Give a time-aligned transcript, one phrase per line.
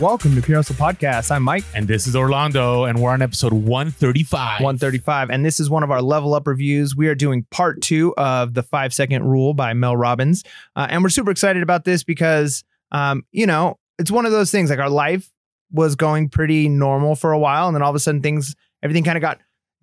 [0.00, 1.32] Welcome to Pure Hustle Podcast.
[1.32, 4.60] I'm Mike, And this is Orlando, and we're on episode 135.
[4.60, 6.94] 135, and this is one of our level up reviews.
[6.94, 10.44] We are doing part two of the five second rule by Mel Robbins.
[10.76, 14.52] Uh, and we're super excited about this because, um, you know, it's one of those
[14.52, 15.32] things like our life
[15.72, 19.02] was going pretty normal for a while, and then all of a sudden things, everything
[19.02, 19.40] kind of got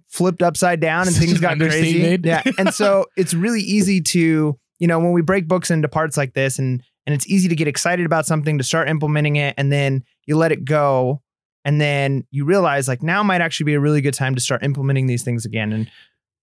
[0.07, 2.17] flipped upside down and things got crazy.
[2.23, 2.41] Yeah.
[2.57, 6.33] And so it's really easy to, you know, when we break books into parts like
[6.35, 9.71] this and and it's easy to get excited about something to start implementing it and
[9.71, 11.21] then you let it go
[11.63, 14.63] and then you realize like now might actually be a really good time to start
[14.63, 15.89] implementing these things again and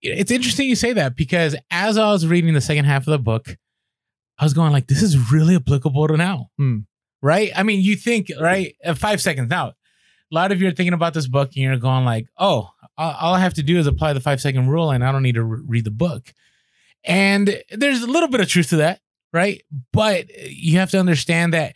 [0.03, 3.19] It's interesting you say that because as I was reading the second half of the
[3.21, 3.57] book,
[4.39, 6.49] I was going like, this is really applicable to now.
[6.59, 6.79] Hmm.
[7.23, 7.53] Right?
[7.55, 8.75] I mean, you think, right?
[8.85, 9.49] Uh, five seconds.
[9.49, 9.75] Now, a
[10.33, 13.35] lot of you are thinking about this book and you're going like, oh, all all
[13.35, 15.45] I have to do is apply the five second rule and I don't need to
[15.45, 16.35] re- read the book.
[17.05, 19.01] And there's a little bit of truth to that,
[19.33, 19.63] right?
[19.93, 21.75] But you have to understand that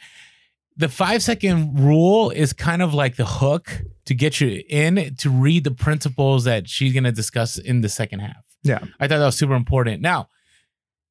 [0.77, 5.31] the five second rule is kind of like the hook to get you in to
[5.31, 8.37] read the principles that she's going to discuss in the second half.
[8.63, 8.81] Yeah.
[9.01, 10.03] I thought that was super important.
[10.03, 10.29] Now,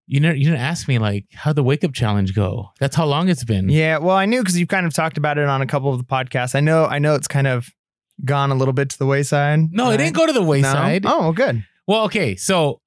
[0.08, 2.70] you know, you didn't ask me like how the wake up challenge go.
[2.80, 3.70] That's how long it's been.
[3.70, 5.98] yeah well i knew because you've kind of talked about it on a couple of
[5.98, 7.70] the podcasts i know i know it's kind of
[8.24, 10.46] gone a little bit to the wayside No, it didn't go to the No?
[10.48, 11.06] wayside.
[11.08, 12.36] oh good Well, okay.
[12.36, 12.82] So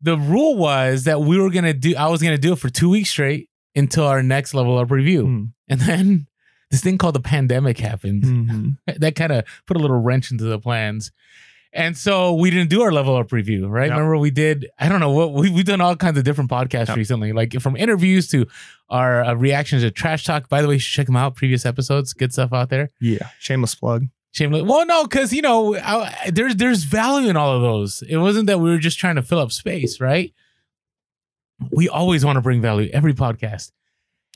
[0.00, 1.94] the rule was that we were gonna do.
[1.96, 5.24] I was gonna do it for two weeks straight until our next level up review,
[5.26, 5.52] Mm.
[5.68, 6.26] and then
[6.70, 8.22] this thing called the pandemic happened.
[8.24, 8.78] Mhm.
[9.00, 11.12] that kind of put a little wrench into the plans.
[11.72, 13.88] And so we didn't do our level up review, right?
[13.88, 13.90] Yep.
[13.98, 16.88] Remember we did, I don't know what, we, we've done all kinds of different podcasts
[16.88, 16.96] Yep.
[16.96, 18.46] recently, like from interviews to
[18.88, 20.48] our uh, reactions to Trash Talk.
[20.48, 22.90] By the way, you should check them out, previous episodes, good stuff out there.
[23.00, 24.64] yeah shameless plug Shameless.
[24.64, 28.02] Well, no, because, you know, I, there's, there's value in all of those.
[28.02, 30.34] It wasn't that we were just trying to fill up space, right?
[31.72, 33.72] We always want to bring value every podcast.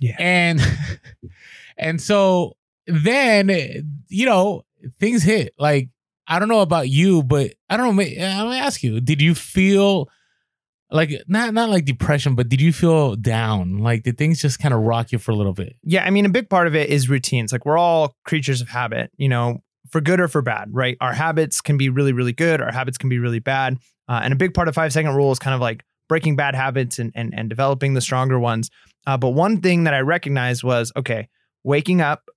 [0.00, 0.16] Yeah.
[0.18, 0.58] And,
[1.76, 2.56] and so
[2.86, 3.50] then,
[4.08, 4.64] you know,
[4.98, 5.52] things hit.
[5.58, 5.90] Like,
[6.27, 7.92] I don't know about you, but I don't know.
[7.92, 10.08] may- uh, Let me ask you: Did you feel
[10.90, 13.78] like not not like depression, but did you feel down?
[13.78, 15.74] Like did things just kind of rock you for a little bit?
[15.83, 17.50] Yeah, I mean, a big part of it is routines.
[17.52, 20.96] Like we're all creatures of habit, you know, for good or for bad, right?
[21.01, 22.61] Our habits can be really, really good.
[22.61, 23.78] Our habits can be really bad.
[24.08, 26.55] Uh, and a big part of five second rule is kind of like breaking bad
[26.55, 28.70] habits and and, and developing the stronger ones.
[29.06, 31.28] Uh, but one thing that I recognized was okay,
[31.64, 32.28] waking up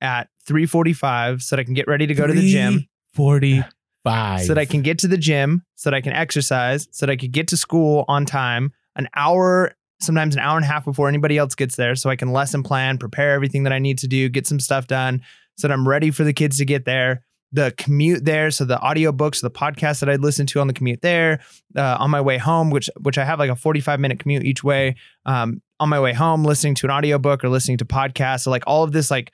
[0.00, 4.42] at 3:45 so that I can get ready to go to the gym, Forty-five.
[4.42, 7.12] so that I can get to the gym, so that I can exercise, so that
[7.12, 10.84] I could get to school on time, an hour, sometimes an hour and a half
[10.84, 13.98] before anybody else gets there, so I can lesson plan, prepare everything that I need
[13.98, 15.22] to do, get some stuff done,
[15.56, 17.24] so that I'm ready for the kids to get there.
[17.54, 21.02] The commute there, so the audiobooks, the podcast that I'd listen to on the commute
[21.02, 21.40] there,
[21.76, 24.64] uh, on my way home, which which I have like a 45 minute commute each
[24.64, 24.96] way.
[25.26, 28.42] Um, on my way home, listening to an audiobook or listening to podcasts.
[28.42, 29.32] So like all of this, like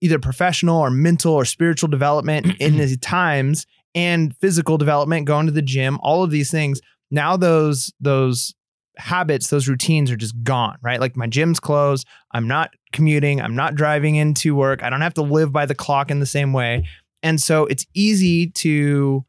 [0.00, 5.52] either professional or mental or spiritual development in the times and physical development, going to
[5.52, 6.80] the gym, all of these things.
[7.10, 8.54] Now those those
[8.98, 11.00] habits, those routines are just gone, right?
[11.00, 12.06] Like my gym's closed.
[12.32, 13.40] I'm not commuting.
[13.40, 14.82] I'm not driving into work.
[14.82, 16.86] I don't have to live by the clock in the same way.
[17.22, 19.24] And so it's easy to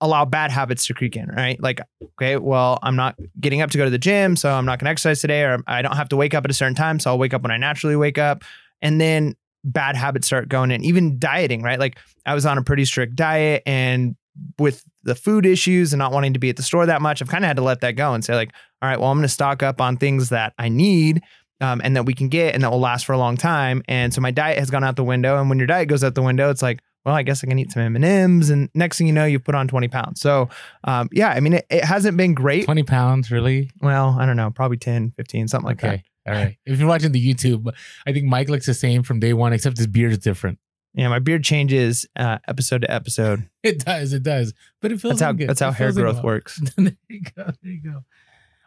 [0.00, 1.60] allow bad habits to creep in, right?
[1.60, 4.78] Like, okay, well, I'm not getting up to go to the gym, so I'm not
[4.78, 7.00] going to exercise today, or I don't have to wake up at a certain time,
[7.00, 8.44] so I'll wake up when I naturally wake up.
[8.80, 11.80] And then bad habits start going in, even dieting, right?
[11.80, 14.14] Like I was on a pretty strict diet and
[14.58, 17.28] with the food issues and not wanting to be at the store that much, I've
[17.28, 19.24] kind of had to let that go and say, like, all right, well, I'm going
[19.24, 21.22] to stock up on things that I need
[21.60, 23.82] um, and that we can get and that will last for a long time.
[23.88, 25.40] And so my diet has gone out the window.
[25.40, 27.58] And when your diet goes out the window, it's like, well, I guess I can
[27.58, 30.20] eat some M and M's, and next thing you know, you put on 20 pounds.
[30.20, 30.50] So,
[30.84, 32.66] um, yeah, I mean, it, it hasn't been great.
[32.66, 33.70] Twenty pounds, really?
[33.80, 36.02] Well, I don't know, probably 10, 15, something like that.
[36.26, 36.58] All right.
[36.66, 37.72] If you're watching the YouTube,
[38.06, 40.58] I think Mike looks the same from day one, except his beard is different.
[40.94, 43.48] Yeah, my beard changes uh, episode to episode.
[43.62, 44.12] It does.
[44.12, 44.54] It does.
[44.80, 45.48] But it feels That's how good.
[45.48, 46.24] that's how It hair growth well.
[46.24, 46.60] works.
[46.76, 47.44] there you go.
[47.44, 48.04] There you go.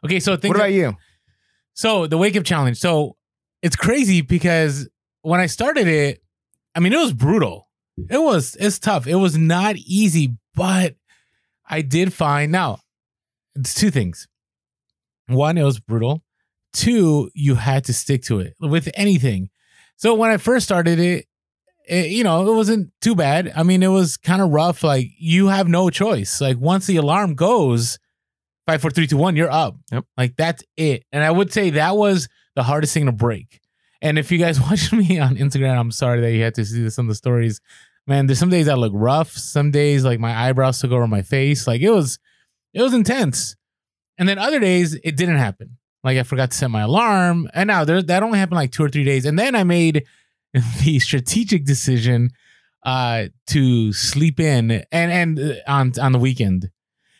[0.06, 0.96] Okay, so think What about you?
[1.74, 2.78] So the wake up challenge.
[2.78, 3.16] So
[3.62, 4.88] it's crazy because
[5.22, 6.22] when I started it,
[6.76, 7.68] I mean, it was brutal.
[8.10, 9.08] It was, it's tough.
[9.08, 10.96] It was not easy, but
[11.68, 12.80] I did find now
[13.56, 14.28] it's two things.
[15.28, 16.24] One, it was brutal.
[16.74, 19.50] Two, you had to stick to it with anything.
[19.98, 21.26] So when I first started it,
[21.92, 23.52] it you know, it wasn't too bad.
[23.56, 24.84] I mean, it was kind of rough.
[24.84, 26.40] Like you have no choice.
[26.40, 28.00] Like once the alarm goes,
[28.66, 29.76] five, four, three, two, one, you're up.
[29.92, 30.06] Yep.
[30.18, 31.04] Like that's it.
[31.12, 33.60] And I would say that was the hardest thing to break.
[34.02, 36.90] And if you guys watch me on Instagram, I'm sorry that you had to see
[36.90, 37.60] some of the stories.
[38.08, 39.32] Man, there's some days I look rough.
[39.32, 41.68] Some days like my eyebrows took over my face.
[41.68, 42.20] Like it was,
[42.74, 43.58] it was intense.
[44.18, 45.78] And then other days it didn't happen.
[46.06, 47.50] Like I forgot to set my alarm.
[47.54, 49.26] And now there, that only happened like two or three days.
[49.26, 50.06] And then I made
[50.84, 52.32] the strategic decision
[52.84, 56.70] uh, to sleep in and and uh, on on the weekend.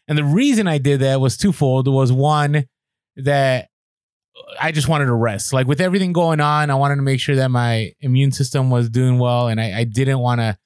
[0.08, 1.88] And the reason I did that was twofold.
[1.88, 2.66] Was one
[3.16, 3.70] that
[4.60, 5.54] I just wanted to rest.
[5.54, 8.90] Like with everything going on, I wanted to make sure that my immune system was
[8.90, 10.58] doing well, and I, I didn't want to,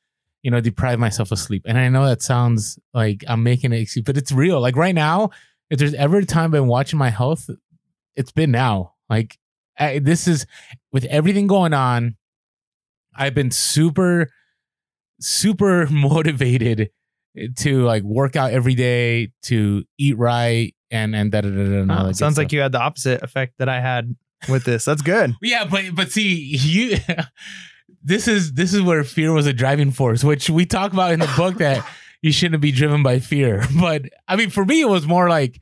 [0.43, 1.63] you know, deprive myself of sleep.
[1.65, 4.59] And I know that sounds like I'm making it excuse, but it's real.
[4.59, 5.31] Like right now,
[5.69, 7.49] if there's ever a time I've been watching my health,
[8.15, 8.93] it's been now.
[9.09, 9.37] Like
[9.77, 10.45] I, this is
[10.91, 12.15] with everything going on.
[13.15, 14.29] I've been super,
[15.19, 16.89] super motivated
[17.57, 21.61] to like work out every day, to eat right, and and da da da da.
[21.81, 22.53] and all Oh, that good sounds like stuff.
[22.53, 24.15] you had the opposite effect that I had
[24.49, 24.85] with this.
[24.85, 25.35] That's good.
[25.41, 26.97] Yeah, but but see, you
[28.03, 31.19] this is this is where fear was a driving force, which we talk about in
[31.19, 31.85] the book that
[32.21, 33.63] you shouldn't be driven by fear.
[33.79, 35.59] But I mean, for me, it was more like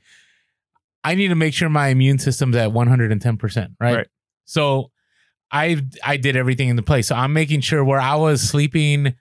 [1.04, 3.96] I need to make sure my immune system's at 110%, right?
[3.96, 4.08] Right.
[4.46, 4.92] So
[5.54, 7.08] I I did everything in the place.
[7.08, 9.14] So I'm making sure where I was sleeping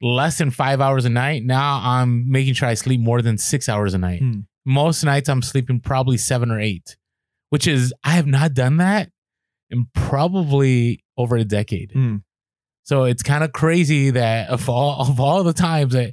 [0.00, 3.68] less than five hours a night, now I'm making sure I sleep more than six
[3.68, 4.20] hours a night.
[4.20, 4.40] Hmm.
[4.64, 6.96] Most nights I'm sleeping probably seven or eight,
[7.50, 9.10] which is I have not done that
[9.70, 11.92] in probably over a decade.
[11.92, 12.16] Hmm.
[12.84, 16.12] So it's kind of crazy that of all of all the times that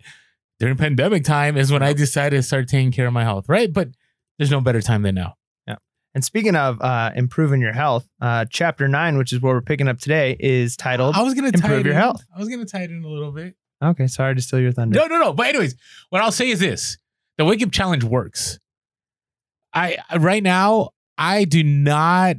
[0.59, 3.71] during pandemic time is when I decided to start taking care of my health, right?
[3.71, 3.89] But
[4.37, 5.35] there's no better time than now.
[6.15, 9.87] And speaking of uh, improving your health, uh, chapter nine, which is what we're picking
[9.89, 11.13] up today, is titled.
[11.15, 12.23] I was gonna Improve your in- health.
[12.33, 13.55] I was gonna tie it in a little bit.
[13.83, 14.97] Okay, sorry to steal your thunder.
[14.97, 15.33] No, no, no.
[15.33, 15.75] But anyways,
[16.09, 16.97] what I'll say is this:
[17.37, 18.59] the wake up challenge works.
[19.73, 22.37] I right now I do not.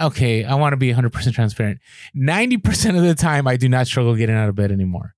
[0.00, 1.80] Okay, I want to be 100 percent transparent.
[2.14, 5.14] 90 percent of the time, I do not struggle getting out of bed anymore.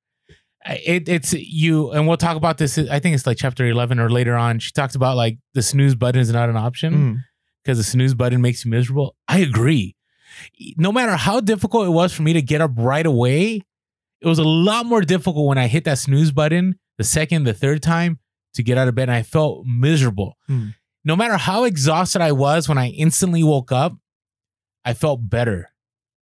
[0.64, 2.78] It, it's you, and we'll talk about this.
[2.78, 4.60] I think it's like chapter 11 or later on.
[4.60, 7.16] She talks about like the snooze button is not an option Mm.
[7.62, 9.16] Because the snooze button makes you miserable.
[9.28, 9.96] I agree.
[10.76, 13.62] No matter how difficult it was for me to get up right away,
[14.20, 17.54] it was a lot more difficult when I hit that snooze button the second, the
[17.54, 18.18] third time
[18.54, 19.08] to get out of bed.
[19.08, 20.36] And I felt miserable.
[20.46, 20.68] Hmm.
[21.04, 23.94] No matter how exhausted I was when I instantly woke up,
[24.84, 25.70] I felt better.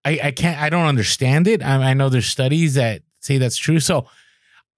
[0.04, 1.62] I, I can't, I don't understand it.
[1.62, 3.80] I, I know there's studies that say that's true.
[3.80, 4.06] So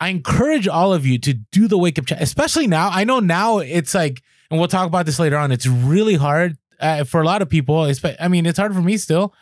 [0.00, 2.90] I encourage all of you to do the wake up check, especially now.
[2.92, 5.52] I know now it's like, and we'll talk about this later on.
[5.52, 7.90] It's really hard uh, for a lot of people.
[8.20, 9.34] I mean, it's hard for me still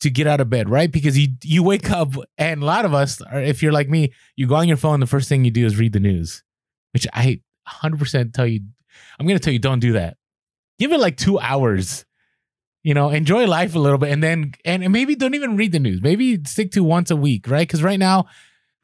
[0.00, 0.90] to get out of bed, right?
[0.90, 4.12] Because you you wake up, and a lot of us, are, if you're like me,
[4.34, 5.00] you go on your phone.
[5.00, 6.42] The first thing you do is read the news,
[6.92, 8.60] which I 100% tell you.
[9.18, 10.16] I'm gonna tell you, don't do that.
[10.78, 12.04] Give it like two hours.
[12.82, 15.72] You know, enjoy life a little bit, and then and, and maybe don't even read
[15.72, 16.00] the news.
[16.02, 17.66] Maybe stick to once a week, right?
[17.66, 18.26] Because right now,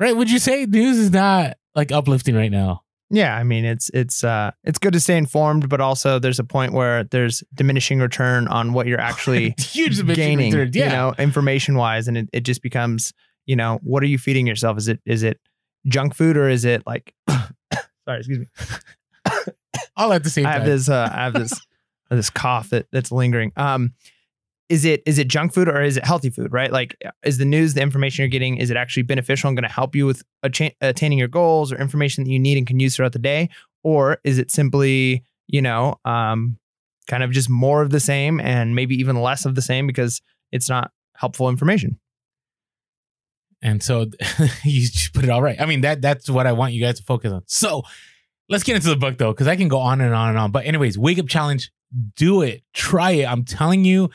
[0.01, 0.17] right?
[0.17, 2.83] Would you say news is not like uplifting right now?
[3.15, 6.45] Yeah, I mean it's it's uh it's good to stay informed, but also there's a
[6.45, 10.65] point where there's diminishing return on what you're actually Huge gaining, Yeah.
[10.87, 13.13] you know, information wise, and it, it just becomes,
[13.45, 14.79] you know, what are you feeding yourself?
[14.79, 15.39] Is it is it
[15.87, 18.47] junk food or is it like sorry, excuse me.
[19.97, 20.61] all at the same I time.
[20.61, 21.61] have this uh I have this
[22.11, 23.53] this cough that that's lingering.
[23.57, 23.93] Um
[24.69, 26.73] is it is it junk food or is it healthy food, right?
[26.73, 29.75] Like is the news, the information you're getting, is it actually beneficial and going to
[29.75, 33.13] help you with attaining your goals or information that you need and can use throughout
[33.13, 33.49] the day?
[33.83, 36.59] Or is it simply, you know, um
[37.09, 40.23] kind of just more of the same and maybe even less of the same because
[40.53, 41.99] it's not helpful information?
[43.63, 44.07] And so
[44.65, 45.61] you put it all right.
[45.61, 47.43] I mean, that that's what I want you guys to focus on.
[47.47, 47.83] So
[48.49, 50.51] let's get into the book though, because I can go on and on and on.
[50.51, 51.71] But anyways, wake up challenge,
[52.17, 53.25] do it, try it.
[53.27, 54.11] I'm telling you,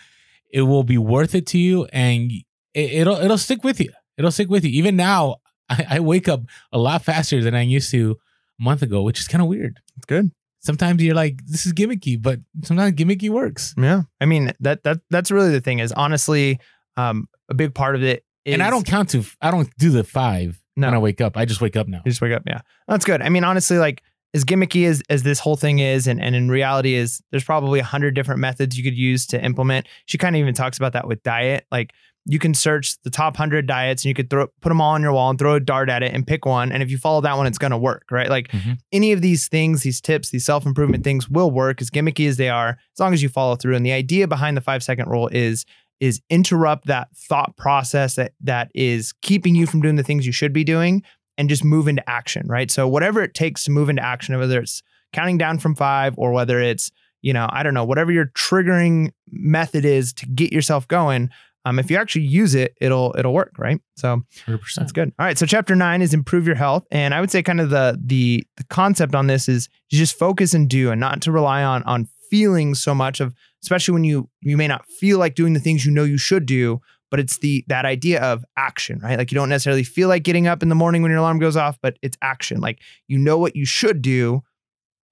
[0.52, 2.32] it will be worth it to you, and
[2.74, 3.92] it, it'll it'll stick with you.
[4.18, 4.72] It'll stick with you.
[4.72, 5.38] Even now,
[5.70, 8.18] I, I wake up a lot faster than I used to
[8.60, 9.80] a month ago, which is kind of weird.
[9.98, 10.32] It's good.
[10.60, 13.74] Sometimes you're like, this is gimmicky, but sometimes gimmicky works.
[13.78, 14.04] Yeah.
[14.20, 16.60] I mean, that that that's really the thing is honestly,
[16.98, 19.92] um, a big part of it is and I don't count to, I don't do
[19.92, 20.88] the five No.
[20.88, 21.38] when I wake up.
[21.38, 22.02] I just wake up now.
[22.06, 22.44] You just wake up.
[22.48, 22.62] Yeah.
[22.88, 23.22] That's good.
[23.22, 24.02] I mean, honestly, like
[24.34, 27.80] as gimmicky as, as this whole thing is, and, and in reality is there's probably
[27.80, 29.88] a hundred different methods you could use to implement.
[30.06, 31.66] She kind of even talks about that with diet.
[31.72, 31.94] Like
[32.30, 35.02] you can search the top hundred diets and you could throw put them all on
[35.02, 36.74] your wall and throw a dart at it and pick one.
[36.74, 38.30] And if you follow that one, it's gonna work, right?
[38.30, 38.78] Like Mhm.
[38.92, 42.50] any of these things, these tips, these self-improvement things will work as gimmicky as they
[42.50, 43.76] are, as long as you follow through.
[43.78, 45.66] And the idea behind the five second rule is
[46.00, 50.32] is interrupt that thought process that that is keeping you from doing the things you
[50.32, 51.02] should be doing
[51.38, 52.70] and just move into action, right?
[52.72, 54.82] So whatever it takes to move into action, whether it's
[55.14, 56.92] counting down from five or whether it's,
[57.22, 61.30] you know, I don't know, whatever your triggering method is to get yourself going.
[61.66, 63.82] Um, if you actually use it, it'll it'll work, right?
[63.98, 64.60] So 100%.
[64.76, 65.12] that's good.
[65.20, 65.38] All right.
[65.38, 66.86] So chapter nine is improve your health.
[66.92, 70.18] And I would say kind of the the the concept on this is you just
[70.18, 74.04] focus and do and not to rely on on feeling so much of especially when
[74.04, 76.80] you you may not feel like doing the things you know you should do,
[77.10, 79.18] but it's the that idea of action, right?
[79.18, 81.58] Like you don't necessarily feel like getting up in the morning when your alarm goes
[81.58, 82.60] off, but it's action.
[82.60, 84.42] Like you know what you should do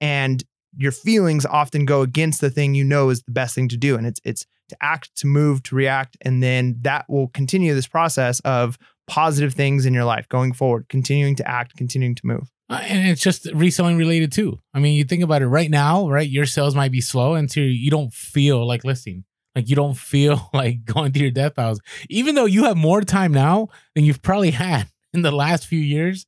[0.02, 0.44] and
[0.78, 3.96] your feelings often go against the thing you know is the best thing to do
[3.96, 7.88] and it's it's to act, to move, to react and then that will continue this
[7.88, 12.52] process of positive things in your life going forward, continuing to act, continuing to move.
[12.70, 14.60] Uh, and it's just reselling related too.
[14.74, 16.28] I mean, you think about it right now, right?
[16.28, 19.24] Your sales might be slow until you don't feel like listing.
[19.55, 23.01] Like you don't feel like going through your death house, even though you have more
[23.01, 26.25] time now than you've probably had in the last few years.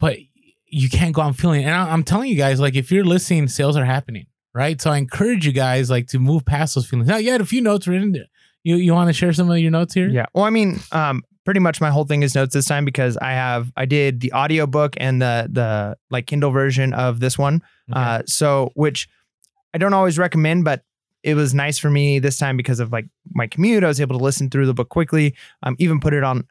[0.00, 0.18] But
[0.66, 1.64] you can't go on feeling.
[1.64, 4.80] And I- I'm telling you guys, like if you're listening, sales are happening, right?
[4.80, 7.08] So I encourage you guys like to move past those feelings.
[7.08, 8.14] Now, you had a few notes written.
[8.64, 10.08] You you want to share some of your notes here?
[10.08, 10.26] Yeah.
[10.34, 13.32] Well, I mean, um, pretty much my whole thing is notes this time because I
[13.32, 17.56] have I did the audiobook and the the like Kindle version of this one.
[17.90, 18.00] Okay.
[18.00, 19.06] Uh, so which
[19.74, 20.82] I don't always recommend, but
[21.24, 23.82] it was nice for me this time because of like my commute.
[23.82, 25.34] I was able to listen through the book quickly.
[25.62, 26.46] Um, even put it on.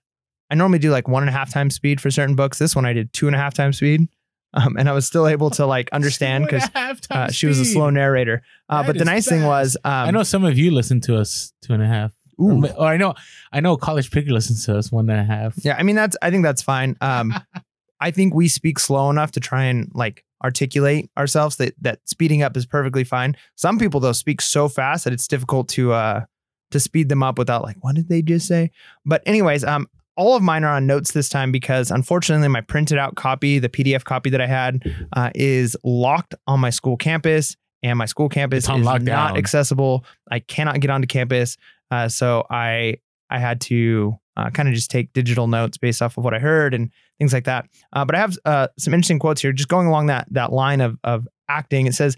[0.50, 2.58] I normally do like one and a half times speed for certain books.
[2.58, 4.08] This one I did two and a half times speed,
[4.54, 6.68] um, and I was still able to like understand because
[7.12, 8.42] uh, she was a slow narrator.
[8.68, 11.18] Uh, but the is nice thing was, um, I know some of you listen to
[11.18, 12.12] us two and a half.
[12.42, 12.66] Ooh.
[12.66, 13.14] Or, or I know
[13.52, 15.54] I know College Picker listens to us one and a half.
[15.64, 16.98] Yeah, I mean that's I think that's fine.
[17.00, 17.34] Um
[18.00, 22.44] I think we speak slow enough to try and like articulate ourselves that that speeding
[22.44, 23.36] up is perfectly fine.
[23.56, 26.26] Some people though speak so fast that it's difficult to uh
[26.72, 28.72] to speed them up without like what did they just say?
[29.06, 32.98] But anyways, um all of mine are on notes this time because unfortunately my printed
[32.98, 34.84] out copy, the PDF copy that I had,
[35.14, 39.06] uh, is locked on my school campus, and my school campus is lockdown.
[39.06, 40.06] not accessible.
[40.30, 41.58] I cannot get onto campus,
[41.92, 42.98] uh, so I
[43.30, 46.40] I had to uh, kind of just take digital notes based off of what I
[46.40, 47.68] heard and things like that.
[47.94, 50.82] Uh, but I have uh, some interesting quotes here, just going along that that line
[50.82, 51.88] of of acting.
[51.88, 52.16] It says.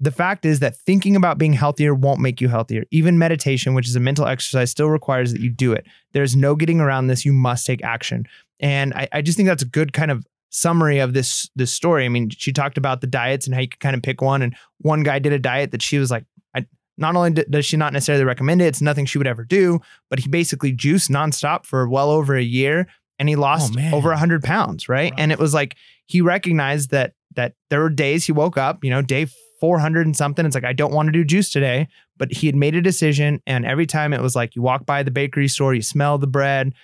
[0.00, 2.84] The fact is that thinking about being healthier won't make you healthier.
[2.90, 5.86] Even meditation, which is a mental exercise, still requires that you do it.
[6.12, 7.24] There's no getting around this.
[7.24, 8.26] You must take action.
[8.58, 12.04] And I, I just think that's a good kind of summary of this this story.
[12.04, 14.42] I mean, she talked about the diets and how you could kind of pick one.
[14.42, 17.76] And one guy did a diet that she was like, I, not only does she
[17.76, 21.66] not necessarily recommend it, it's nothing she would ever do, but he basically juiced nonstop
[21.66, 22.86] for well over a year,
[23.18, 23.94] and he lost oh, man.
[23.94, 25.12] over hundred pounds, right?
[25.12, 25.18] Wow.
[25.18, 28.90] And it was like he recognized that that there were days he woke up, you
[28.90, 29.26] know, day
[29.60, 30.46] four hundred and something.
[30.46, 33.42] It's like I don't want to do juice today, but he had made a decision,
[33.46, 36.26] and every time it was like you walk by the bakery store, you smell the
[36.26, 36.74] bread,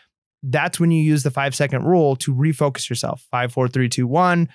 [0.42, 3.26] that's when you use the five second rule to refocus yourself.
[3.30, 4.48] Five, four, three, two, one.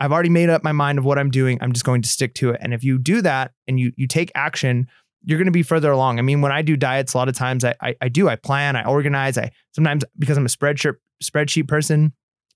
[0.00, 1.58] I've already made up my mind of what I'm doing.
[1.60, 2.60] I'm just going to stick to it.
[2.60, 4.88] And if you do that and you you take action,
[5.24, 6.18] you're going to be further along.
[6.18, 8.36] I mean, when I do diets, a lot of times I, I I do I
[8.36, 9.36] plan, I organize.
[9.36, 12.14] I sometimes because I'm a spreadsheet spreadsheet person,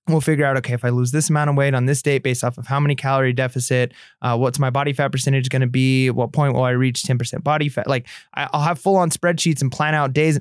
[0.08, 2.44] we'll figure out okay if I lose this amount of weight on this date based
[2.44, 6.10] off of how many calorie deficit, uh, what's my body fat percentage going to be,
[6.10, 7.86] what point will I reach 10% body fat?
[7.86, 10.40] Like I'll have full on spreadsheets and plan out days,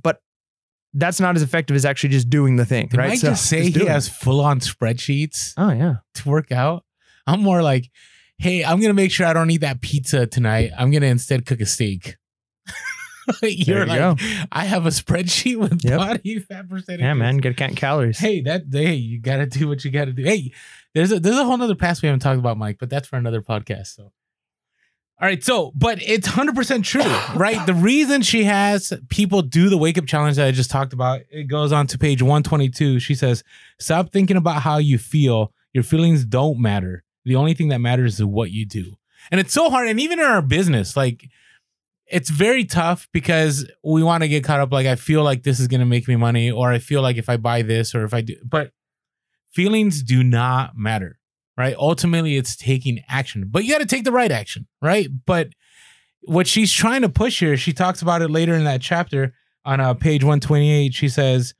[0.00, 0.22] but
[0.94, 3.08] that's not as effective as actually just doing the thing, Did right?
[3.10, 5.96] Mike just say just he has full on spreadsheets Oh yeah.
[6.14, 6.84] to work out?
[7.26, 7.90] I'm more like,
[8.38, 10.72] hey, I'm gonna make sure I don't eat that pizza tonight.
[10.76, 12.16] I'm gonna instead cook a steak.
[13.42, 14.16] You're you like, go.
[14.50, 15.98] I have a spreadsheet with Yep.
[15.98, 17.00] body fat percentage.
[17.02, 18.18] Yeah, man, gotta count calories.
[18.18, 20.24] Hey, that hey, you gotta do what you gotta do.
[20.24, 20.52] Hey,
[20.94, 23.16] there's a there's a whole nother pass we haven't talked about, Mike, but that's for
[23.16, 23.88] another podcast.
[23.94, 24.12] So
[25.20, 27.02] all right, so but it's hundred percent true,
[27.36, 27.64] right?
[27.66, 31.20] The reason she has people do the wake up challenge that I just talked about,
[31.30, 32.98] it goes on to page one twenty two.
[32.98, 33.44] She says,
[33.78, 35.52] "Stop thinking about how you feel.
[35.74, 37.04] Your feelings don't matter.
[37.26, 38.96] The only thing that matters is what you do."
[39.30, 41.28] And it's so hard, and even in our business, like
[42.06, 44.72] it's very tough because we want to get caught up.
[44.72, 47.28] Like I feel like this is gonna make me money, or I feel like if
[47.28, 48.72] I buy this, or if I do, but
[49.52, 51.19] feelings do not matter
[51.60, 51.76] right?
[51.76, 55.08] Ultimately, it's taking action, but you got to take the right action, right?
[55.26, 55.50] But
[56.22, 59.34] what she's trying to push here, she talks about it later in that chapter
[59.66, 60.94] on uh, page 128.
[60.94, 61.52] She says,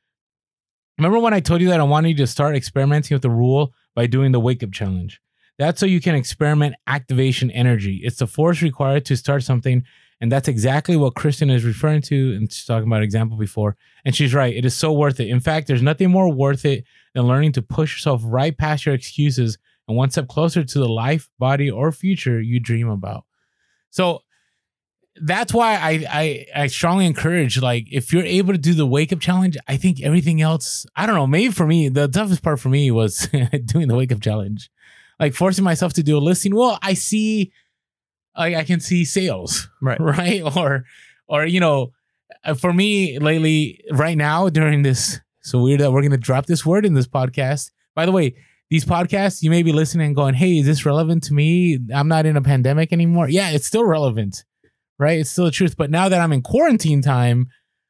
[0.96, 3.74] Remember when I told you that I wanted you to start experimenting with the rule
[3.94, 5.20] by doing the wake up challenge?
[5.58, 8.00] That's so you can experiment activation energy.
[8.02, 9.84] It's the force required to start something.
[10.22, 12.34] And that's exactly what Kristen is referring to.
[12.34, 13.76] And she's talking about example before.
[14.06, 14.56] And she's right.
[14.56, 15.28] It is so worth it.
[15.28, 18.94] In fact, there's nothing more worth it than learning to push yourself right past your
[18.94, 19.58] excuses
[19.90, 23.24] and one step closer to the life, body, or future you dream about.
[23.90, 24.20] So
[25.20, 29.12] that's why I I, I strongly encourage like if you're able to do the wake
[29.12, 30.86] up challenge, I think everything else.
[30.96, 31.26] I don't know.
[31.26, 33.28] Maybe for me, the toughest part for me was
[33.66, 34.70] doing the wake up challenge,
[35.18, 36.54] like forcing myself to do a listing.
[36.54, 37.52] Well, I see,
[38.38, 40.00] like I can see sales, Right.
[40.00, 40.84] right, or
[41.26, 41.92] or you know,
[42.44, 45.20] uh, for me lately, right now during this.
[45.42, 47.70] So weird that we're gonna drop this word in this podcast.
[47.94, 48.36] By the way,
[48.70, 51.78] these podcasts, you may be listening and going, hey, is this relevant to me?
[51.92, 53.28] I'm not in a pandemic anymore.
[53.28, 54.44] Yeah, it's still relevant,
[54.98, 55.18] right?
[55.18, 55.76] It's still the truth.
[55.76, 57.48] But now that I'm in quarantine time,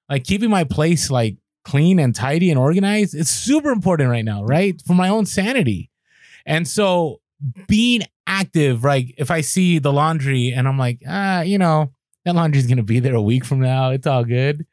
[0.09, 4.43] like keeping my place like clean and tidy and organized, it's super important right now,
[4.43, 4.81] right?
[4.87, 5.91] For my own sanity.
[6.47, 7.21] And so
[7.69, 11.93] being active, like if I see the laundry and I'm like, ah, you know,
[12.25, 13.91] that laundry's gonna be there a week from now.
[13.91, 14.67] It's all good.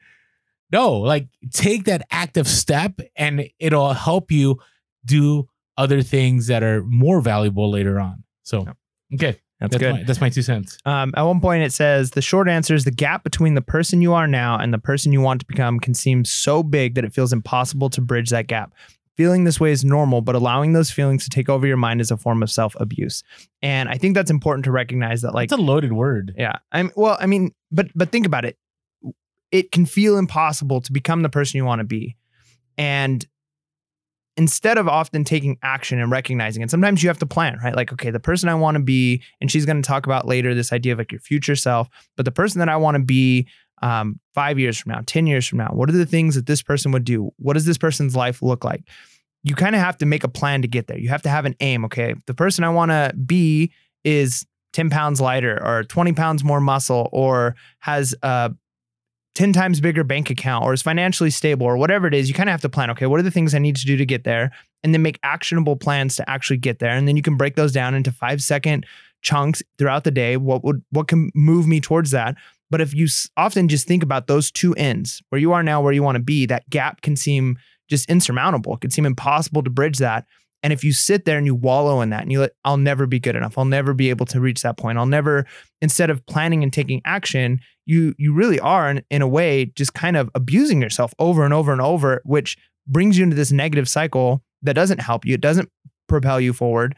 [0.71, 4.59] No, like take that active step and it'll help you
[5.05, 8.23] do other things that are more valuable later on.
[8.43, 8.67] So,
[9.13, 9.39] okay.
[9.59, 9.93] That's, That's good.
[9.93, 10.77] my, that's my two cents.
[10.85, 14.03] Um, at one point, it says the short answer is the gap between the person
[14.03, 17.03] you are now and the person you want to become can seem so big that
[17.03, 18.71] it feels impossible to bridge that gap.
[19.15, 22.11] Feeling this way is normal, but allowing those feelings to take over your mind is
[22.11, 23.23] a form of self abuse.
[23.63, 26.35] And I think that's important to recognize that, like, It's a loaded word.
[26.37, 28.59] yeah, I'm well, I mean, but but think about it.
[29.51, 32.15] It can feel impossible to become the person you want to be,
[32.77, 33.25] and
[34.37, 37.75] instead of often taking action and recognizing it, sometimes you have to plan, right?
[37.75, 40.53] Like, okay, the person I want to be, and she's going to talk about later
[40.53, 43.47] this idea of like your future self, but the person that I want to be
[43.81, 46.61] um, five years from now, 10 years from now, what are the things that this
[46.61, 47.31] person would do?
[47.37, 48.83] What does this person's life look like?
[49.43, 50.97] You kind of have to make a plan to get there.
[50.97, 51.85] You have to have an aim.
[51.85, 53.71] Okay, the person I want to be
[54.03, 58.51] is 10 pounds lighter or 20 pounds more muscle or has a
[59.37, 62.49] 10 times bigger bank account or is financially stable or whatever it is, you kind
[62.49, 64.23] of have to plan, okay, what are the things I need to do to get
[64.23, 64.51] there?
[64.83, 66.89] And then make actionable plans to actually get there.
[66.89, 68.87] And then you can break those down into five second
[69.21, 70.37] chunks throughout the day.
[70.37, 72.35] What would, what can move me towards that?
[72.71, 75.93] But if you often just think about those two ends, where you are now, where
[75.93, 78.73] you want to be, that gap can seem just insurmountable.
[78.73, 80.25] It can seem impossible to bridge that.
[80.63, 83.05] And if you sit there and you wallow in that and you let, I'll never
[83.05, 83.57] be good enough.
[83.57, 84.97] I'll never be able to reach that point.
[84.97, 85.45] I'll never,
[85.81, 89.93] instead of planning and taking action, you you really are in, in a way just
[89.93, 93.87] kind of abusing yourself over and over and over, which brings you into this negative
[93.87, 95.35] cycle that doesn't help you.
[95.35, 95.69] It doesn't
[96.07, 96.95] propel you forward.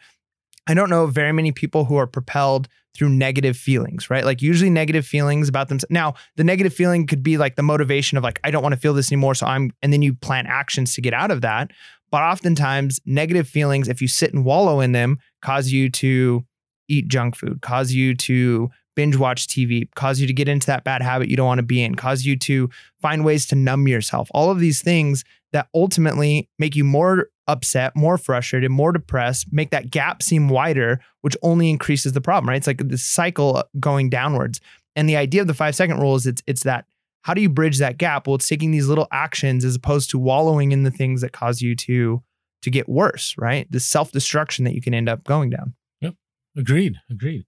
[0.68, 4.26] I don't know very many people who are propelled through negative feelings, right?
[4.26, 5.80] Like usually negative feelings about them.
[5.90, 8.80] Now, the negative feeling could be like the motivation of like, I don't want to
[8.80, 9.36] feel this anymore.
[9.36, 11.72] So I'm, and then you plan actions to get out of that.
[12.12, 16.46] But oftentimes, negative feelings, if you sit and wallow in them, cause you to
[16.88, 20.84] eat junk food, cause you to binge watch TV, cause you to get into that
[20.84, 22.70] bad habit you don't want to be in, cause you to
[23.02, 24.30] find ways to numb yourself.
[24.34, 29.72] All of these things that ultimately make you more upset, more frustrated, more depressed, make
[29.72, 32.58] that gap seem wider, which only increases the problem, right?
[32.58, 34.60] It's like this cycle going downwards.
[34.96, 36.86] And the idea of the five second rule is it's it's that
[37.22, 38.28] how do you bridge that gap?
[38.28, 41.62] Well, it's taking these little actions as opposed to wallowing in the things that cause
[41.62, 42.24] you to
[42.62, 43.72] to get worse, right?
[43.72, 45.76] The self-destruction that you can end up going down.
[46.02, 46.16] Yep.
[46.58, 46.96] Agreed.
[47.10, 47.46] Agreed.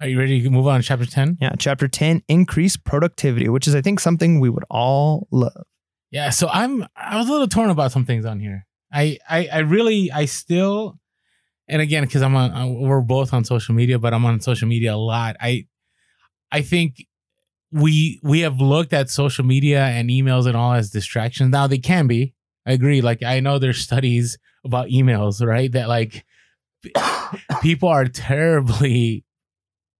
[0.00, 1.38] Are you ready to move on to chapter 10?
[1.40, 5.64] Yeah, chapter 10, increase productivity, which is I think something we would all love.
[6.10, 8.66] Yeah, so I'm I was a little torn about some things on here.
[8.92, 10.98] I I, I really I still
[11.68, 14.68] and again because I'm on uh, we're both on social media, but I'm on social
[14.68, 15.36] media a lot.
[15.40, 15.66] I
[16.52, 17.06] I think
[17.74, 21.50] we we have looked at social media and emails and all as distractions.
[21.50, 22.32] Now they can be.
[22.64, 23.00] I agree.
[23.00, 25.70] Like I know there's studies about emails, right?
[25.72, 26.24] That like
[27.62, 29.24] people are terribly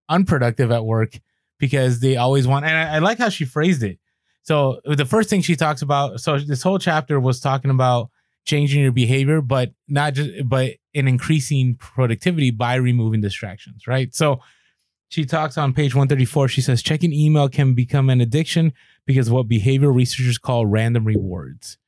[0.09, 1.19] unproductive at work
[1.59, 3.99] because they always want and I, I like how she phrased it.
[4.43, 8.11] So the first thing she talks about, so this whole chapter was talking about
[8.45, 14.15] changing your behavior, but not just but in increasing productivity by removing distractions, right?
[14.15, 14.41] So
[15.09, 16.49] she talks on page 134.
[16.49, 18.73] She says checking email can become an addiction
[19.07, 21.79] because of what behavior researchers call random rewards.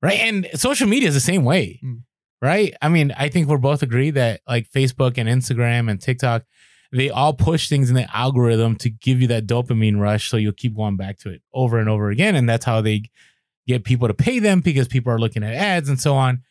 [0.00, 0.18] Right.
[0.20, 1.80] And social media is the same way.
[1.82, 2.02] Mm.
[2.40, 2.74] Right.
[2.82, 6.42] I mean, I think we're both agree that like Facebook and Instagram and TikTok,
[6.90, 10.28] they all push things in the algorithm to give you that dopamine rush.
[10.28, 12.34] So you'll keep going back to it over and over again.
[12.34, 13.04] And that's how they
[13.68, 16.42] get people to pay them because people are looking at ads and so on.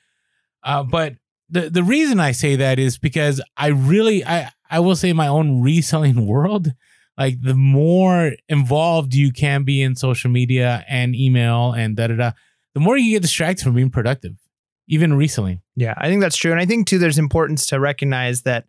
[0.63, 1.15] Uh, but
[1.52, 5.28] the, the reason I say that is because I really, I, I will say my
[5.28, 6.72] own reselling world,
[7.18, 12.16] like the more involved you can be in social media and email and da da
[12.16, 12.32] da,
[12.74, 14.34] the more you get distracted from being productive,
[14.88, 15.62] even reselling.
[15.76, 16.52] Yeah, I think that's true.
[16.52, 18.66] And I think too, there's importance to recognize that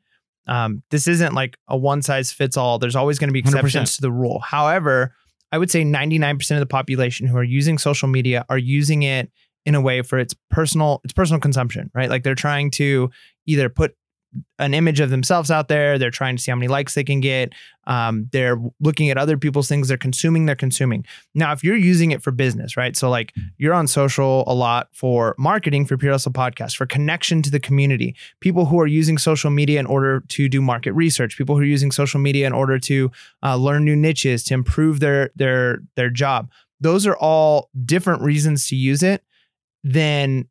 [0.48, 2.80] um, this isn't like a one size fits all.
[2.80, 3.46] There's always going to be 100%.
[3.46, 4.40] exceptions to the rule.
[4.40, 5.14] However,
[5.52, 9.30] I would say 99% of the population who are using social media are using it
[9.64, 12.10] in a way for its personal its personal consumption, right?
[12.10, 13.10] Like they're trying to
[13.46, 13.96] either put
[14.58, 15.98] an image of themselves out there.
[15.98, 17.52] They're trying to see how many likes they can get.
[17.86, 19.88] Um, they're looking at other people's things.
[19.88, 20.46] They're consuming.
[20.46, 21.04] They're consuming.
[21.34, 22.96] Now, if you're using it for business, right?
[22.96, 27.42] So like you're on social a lot for marketing for Pure Hustle Podcast, for connection
[27.42, 28.14] to the community.
[28.40, 31.36] People who are using social media in order to do market research.
[31.36, 33.10] People who are using social media in order to
[33.42, 36.50] uh, learn new niches to improve their their their job.
[36.80, 39.22] Those are all different reasons to use it
[39.84, 40.48] than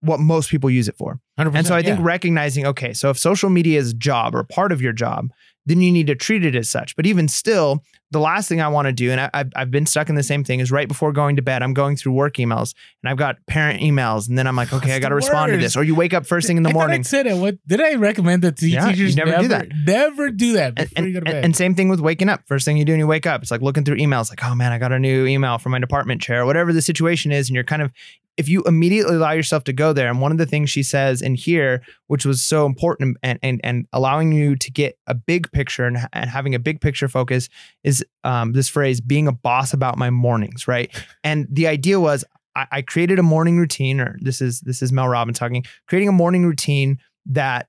[0.00, 1.20] what most people use it for.
[1.38, 2.04] 100%, And so I think yeah.
[2.04, 5.28] recognizing, okay, so if social media is a job or part of your job,
[5.64, 6.96] then you need to treat it as such.
[6.96, 9.86] But even still, the last thing I want to do, and I, I've, I've been
[9.86, 12.34] stuck in the same thing, is right before going to bed, I'm going through work
[12.36, 15.14] emails and I've got parent emails, and then I'm like, okay, That's I got to
[15.16, 15.76] respond to this.
[15.76, 17.00] Or you wake up first thing in the I morning.
[17.00, 17.36] I said it.
[17.36, 19.16] What did I recommend that to Yeah, teachers?
[19.16, 19.68] never do that.
[19.86, 22.42] Never do that And, you go to and- and same thing with waking up.
[22.46, 24.54] First thing you do when you wake up, it's like looking through emails, like, oh
[24.54, 27.48] man, I got a new email from my department chair, whatever the situation is.
[27.48, 27.90] And you're kind of,
[28.38, 31.20] if you immediately allow yourself to go there, and one of the things she says
[31.20, 35.52] in here, which was so important and and and allowing you to get a big
[35.52, 37.50] picture and, and having a big picture focus
[37.84, 40.90] is um, this phrase, being a boss about my mornings, right?
[41.24, 44.92] And the idea was I, I created a morning routine, or this is this is
[44.92, 47.68] Mel Robbins talking, creating a morning routine that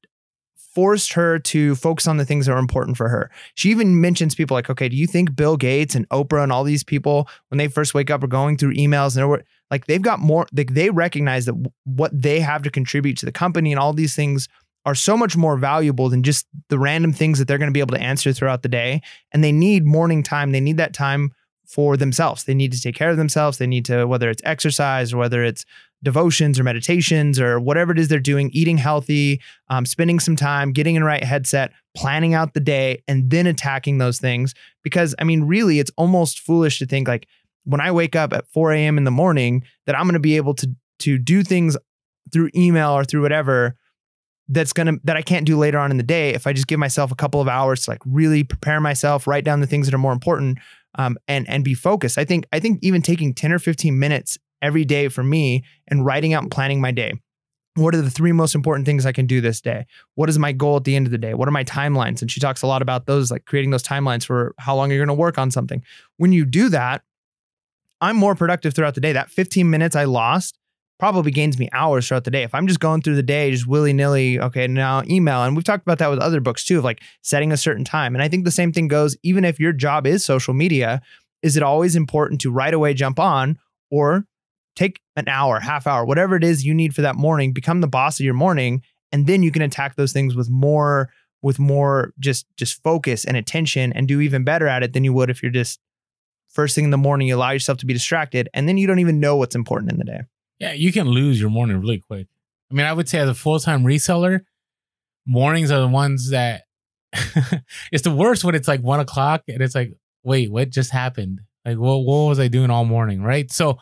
[0.74, 3.30] forced her to focus on the things that were important for her.
[3.54, 6.64] She even mentions people like, okay, do you think Bill Gates and Oprah and all
[6.64, 10.02] these people, when they first wake up, are going through emails and they're like they've
[10.02, 13.80] got more, like they recognize that what they have to contribute to the company and
[13.80, 14.48] all these things
[14.86, 17.80] are so much more valuable than just the random things that they're going to be
[17.80, 19.02] able to answer throughout the day.
[19.32, 20.52] And they need morning time.
[20.52, 21.32] They need that time
[21.66, 22.44] for themselves.
[22.44, 23.58] They need to take care of themselves.
[23.58, 25.66] They need to, whether it's exercise or whether it's
[26.04, 30.74] devotions or meditations or whatever it is they're doing, eating healthy, um, spending some time,
[30.74, 34.54] getting in the right headset, planning out the day, and then attacking those things.
[34.84, 37.28] Because I mean, really, it's almost foolish to think like
[37.64, 38.98] when I wake up at 4 a.m.
[38.98, 40.70] in the morning that I'm going to be able to
[41.00, 41.78] to do things
[42.32, 43.78] through email or through whatever
[44.50, 46.80] that's gonna that I can't do later on in the day if I just give
[46.80, 49.96] myself a couple of hours to like really prepare myself, write down the things that
[49.96, 50.60] are more important,
[50.96, 52.18] um, and and be focused.
[52.18, 56.06] I think I think even taking 10 or 15 minutes every day for me and
[56.06, 57.14] writing out and planning my day.
[57.76, 59.88] What are the three most important things I can do this day?
[60.14, 61.34] What is my goal at the end of the day?
[61.34, 62.22] What are my timelines?
[62.22, 65.00] And she talks a lot about those, like creating those timelines for how long you're
[65.00, 65.84] going to work on something.
[66.18, 67.02] When you do that,
[68.00, 69.14] I'm more productive throughout the day.
[69.14, 70.60] That 15 minutes I lost
[71.04, 72.44] probably gains me hours throughout the day.
[72.44, 75.44] If I'm just going through the day, just willy nilly, okay, now email.
[75.44, 78.16] And we've talked about that with other books too, of like setting a certain time.
[78.16, 81.02] And I think the same thing goes, even if your job is social media,
[81.42, 83.60] is it always important to right away jump on
[83.92, 84.26] or
[84.78, 87.88] take an hour, half hour, whatever it is you need for that morning, become the
[87.90, 88.82] boss of your morning.
[89.12, 91.10] And then you can attack those things with more,
[91.42, 95.12] with more just, just focus and attention and do even better at it than you
[95.12, 95.82] would if you're just
[96.48, 99.00] first thing in the morning, you allow yourself to be distracted and then you don't
[99.00, 100.22] even know what's important in the day.
[100.64, 102.28] Yeah, you can lose your morning really quick.
[102.72, 104.46] I mean, I would say as a full time reseller,
[105.26, 106.62] mornings are the ones that
[107.92, 109.92] it's the worst when it's like one o'clock and it's like,
[110.24, 111.42] wait, what just happened?
[111.66, 113.22] Like, what, what was I doing all morning?
[113.22, 113.52] Right.
[113.52, 113.78] So,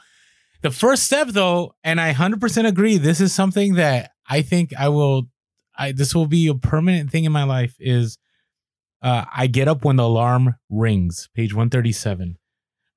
[0.63, 4.89] the first step though, and I 100% agree, this is something that I think I
[4.89, 5.30] will,
[5.78, 8.17] I this will be a permanent thing in my life is
[9.04, 12.38] uh, I get up when the alarm rings, page 137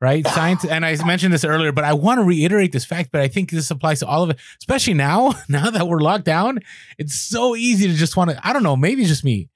[0.05, 0.27] right?
[0.29, 3.11] Science, and I mentioned this earlier, but I want to reiterate this fact.
[3.11, 5.33] But I think this applies to all of it, especially now.
[5.49, 6.61] Now that we're locked down,
[6.99, 8.47] it's so easy to just want to.
[8.47, 9.49] I don't know, maybe it's just me,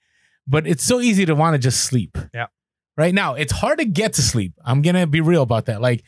[0.47, 2.17] but it's so easy to want to just sleep.
[2.35, 2.47] Yeah.
[2.97, 4.55] Right now, it's hard to get to sleep.
[4.65, 5.81] I'm gonna be real about that.
[5.81, 6.03] Like,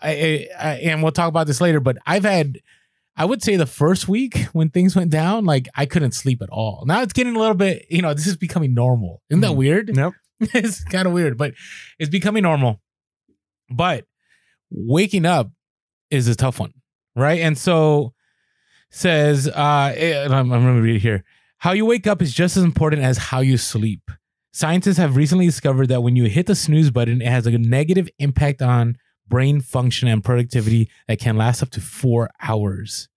[0.00, 1.80] I, I, and we'll talk about this later.
[1.80, 2.58] But I've had.
[3.16, 6.48] I would say the first week when things went down, like I couldn't sleep at
[6.48, 6.84] all.
[6.86, 9.20] Now it's getting a little bit, you know, this is becoming normal.
[9.28, 9.56] Isn't that Mhm.
[9.56, 9.94] weird?
[9.94, 10.14] Nope.
[10.40, 11.52] it's kind of weird, but
[11.98, 12.80] it's becoming normal.
[13.70, 14.04] But
[14.70, 15.50] waking up
[16.10, 16.72] is a tough one,
[17.14, 17.40] right?
[17.40, 18.14] And so
[18.90, 21.24] says, uh, eh, I'm, I'm going to read it here.
[21.58, 24.10] How you wake up is just as important as how you sleep.
[24.52, 28.08] Scientists have recently discovered that when you hit the snooze button, it has a negative
[28.18, 28.96] impact on
[29.28, 33.08] brain function and productivity that can last up to four hours.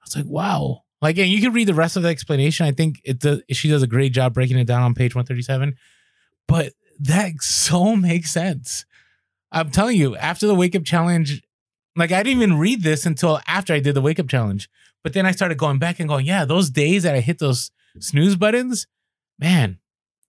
[0.00, 0.82] I was like, wow.
[1.02, 2.66] Like, and you can read the rest of the explanation.
[2.66, 5.74] I think it does, she does a great job breaking it down on page 137.
[6.46, 8.84] But that so makes sense.
[9.52, 11.42] I'm telling you, after the wake up challenge,
[11.96, 14.68] like I didn't even read this until after I did the wake up challenge.
[15.02, 17.70] But then I started going back and going, yeah, those days that I hit those
[17.98, 18.86] snooze buttons,
[19.38, 19.78] man,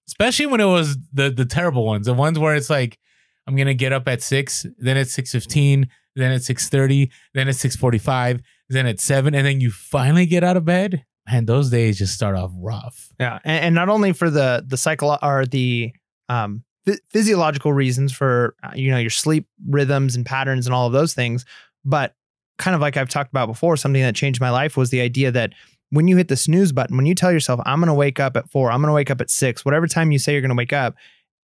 [0.07, 2.97] especially when it was the the terrible ones, the ones where it's like,
[3.45, 7.47] I'm gonna get up at six, then it's six fifteen, then it's six thirty, then
[7.47, 11.05] it's six forty five, then it's seven, and then you finally get out of bed.
[11.29, 13.09] Man, those days just start off rough.
[13.19, 15.91] Yeah, and, and not only for the the cycle or the
[16.29, 20.87] um, phy- physiological reasons for uh, you know your sleep rhythms and patterns and all
[20.87, 21.45] of those things,
[21.85, 22.15] but
[22.57, 25.31] kind of like I've talked about before, something that changed my life was the idea
[25.31, 25.53] that
[25.89, 28.37] when you hit the snooze button, when you tell yourself I'm going to wake up
[28.37, 30.49] at four, I'm going to wake up at six, whatever time you say you're going
[30.49, 30.95] to wake up,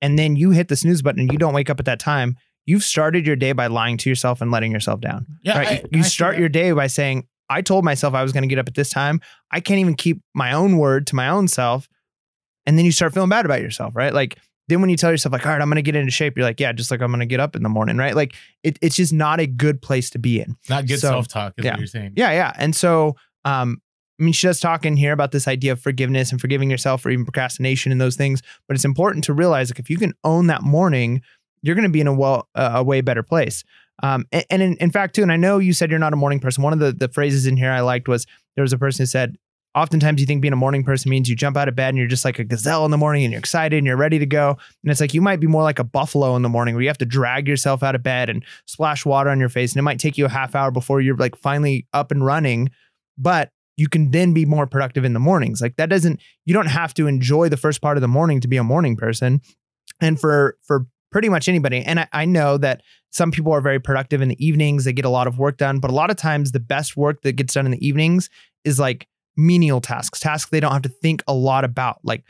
[0.01, 2.37] and then you hit the snooze button and you don't wake up at that time,
[2.65, 5.25] you've started your day by lying to yourself and letting yourself down.
[5.43, 5.67] Yeah, right?
[5.67, 8.47] I- you I start your day by saying, I told myself I was going to
[8.47, 9.21] get up at this time.
[9.51, 11.87] I can't even keep my own word to my own self.
[12.65, 14.13] And then you start feeling bad about yourself, right?
[14.13, 16.37] Like, then when you tell yourself, like, all right, I'm going to get into shape,
[16.37, 18.15] you're like, yeah, just like I'm going to get up in the morning, right?
[18.15, 20.55] Like, it, it's just not a good place to be in.
[20.69, 21.71] Not good So, self talk, is yeah.
[21.71, 22.13] what you're saying.
[22.15, 22.53] Yeah, yeah.
[22.57, 23.81] And so, um,
[24.19, 27.05] I mean, she does talk in here about this idea of forgiveness and forgiving yourself
[27.05, 28.41] or even procrastination and those things.
[28.67, 31.21] But it's important to realize, like, if you can own that morning
[31.61, 33.63] you're going to be in a well uh, a way better place.
[34.03, 36.17] Um, and, and in, in fact, too, and I know you said you're not a
[36.17, 36.63] morning person.
[36.63, 38.25] One of the the phrases in here I liked was
[38.55, 39.37] there was a person who said,
[39.77, 42.07] oftentimes you think being a morning person means you jump out of bed and you're
[42.07, 44.57] just like a gazelle in the morning and you're excited and you're ready to go.
[44.83, 46.89] And it's like you might be more like a buffalo in the morning where you
[46.89, 49.71] have to drag yourself out of bed and splash water on your face.
[49.71, 52.71] And it might take you a half hour before you're like finally up and running.
[53.17, 55.61] But you can then be more productive in the mornings.
[55.61, 58.47] Like that doesn't, you don't have to enjoy the first part of the morning to
[58.47, 59.41] be a morning person.
[60.01, 61.81] And for, for, pretty much anybody.
[61.81, 64.83] And I, I know that some people are very productive in the evenings.
[64.83, 67.21] They get a lot of work done, but a lot of times the best work
[67.21, 68.29] that gets done in the evenings
[68.65, 69.07] is like
[69.37, 72.23] menial tasks, tasks they don't have to think a lot about, like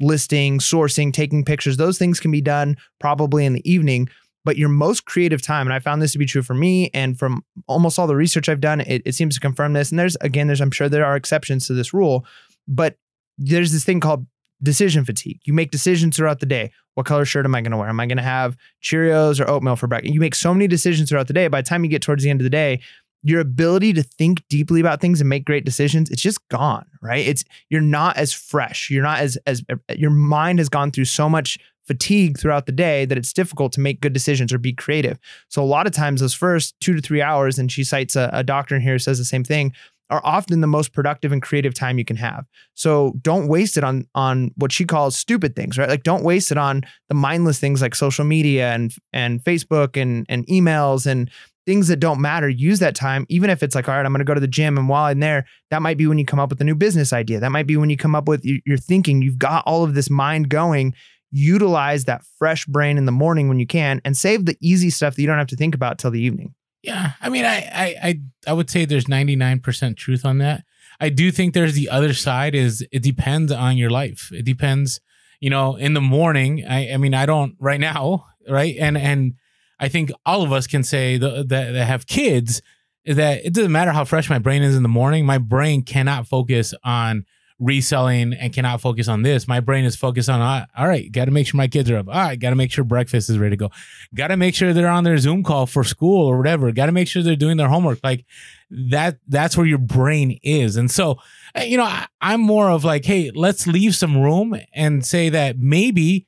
[0.00, 1.76] listing, sourcing, taking pictures.
[1.76, 4.08] Those things can be done probably in the evening.
[4.42, 7.18] But your most creative time, and I found this to be true for me and
[7.18, 9.90] from almost all the research I've done, it, it seems to confirm this.
[9.90, 12.24] And there's, again, there's, I'm sure there are exceptions to this rule,
[12.66, 12.96] but
[13.36, 14.26] there's this thing called
[14.62, 15.40] decision fatigue.
[15.44, 16.72] You make decisions throughout the day.
[16.94, 17.88] What color shirt am I going to wear?
[17.88, 20.12] Am I going to have Cheerios or oatmeal for breakfast?
[20.12, 21.48] You make so many decisions throughout the day.
[21.48, 22.80] By the time you get towards the end of the day,
[23.22, 27.26] your ability to think deeply about things and make great decisions it's just gone right
[27.26, 29.62] it's you're not as fresh you're not as as
[29.96, 33.80] your mind has gone through so much fatigue throughout the day that it's difficult to
[33.80, 37.00] make good decisions or be creative so a lot of times those first two to
[37.00, 39.72] three hours and she cites a, a doctor in here who says the same thing
[40.10, 42.44] are often the most productive and creative time you can have.
[42.74, 45.88] So don't waste it on on what she calls stupid things, right?
[45.88, 50.26] Like don't waste it on the mindless things like social media and and Facebook and
[50.28, 51.30] and emails and
[51.66, 54.20] things that don't matter, use that time, even if it's like, all right, I'm going
[54.20, 54.78] to go to the gym.
[54.78, 57.12] And while I'm there, that might be when you come up with a new business
[57.12, 57.40] idea.
[57.40, 59.22] That might be when you come up with your thinking.
[59.22, 60.94] You've got all of this mind going.
[61.30, 65.14] Utilize that fresh brain in the morning when you can and save the easy stuff
[65.14, 66.54] that you don't have to think about till the evening.
[66.82, 67.12] Yeah.
[67.20, 70.64] I mean, I, I, I, I would say there's 99% truth on that.
[70.98, 74.30] I do think there's the other side is it depends on your life.
[74.32, 75.00] It depends,
[75.40, 76.64] you know, in the morning.
[76.68, 78.74] I, I mean, I don't right now, right?
[78.78, 79.34] And, and,
[79.80, 82.62] I think all of us can say that, that have kids
[83.06, 85.24] that it doesn't matter how fresh my brain is in the morning.
[85.24, 87.24] My brain cannot focus on
[87.58, 89.46] reselling and cannot focus on this.
[89.46, 90.40] My brain is focused on,
[90.76, 92.08] all right, got to make sure my kids are up.
[92.08, 93.70] All right, got to make sure breakfast is ready to go.
[94.14, 96.72] Got to make sure they're on their Zoom call for school or whatever.
[96.72, 98.00] Got to make sure they're doing their homework.
[98.02, 98.24] Like
[98.70, 100.76] that, that's where your brain is.
[100.76, 101.18] And so,
[101.62, 105.58] you know, I, I'm more of like, hey, let's leave some room and say that
[105.58, 106.26] maybe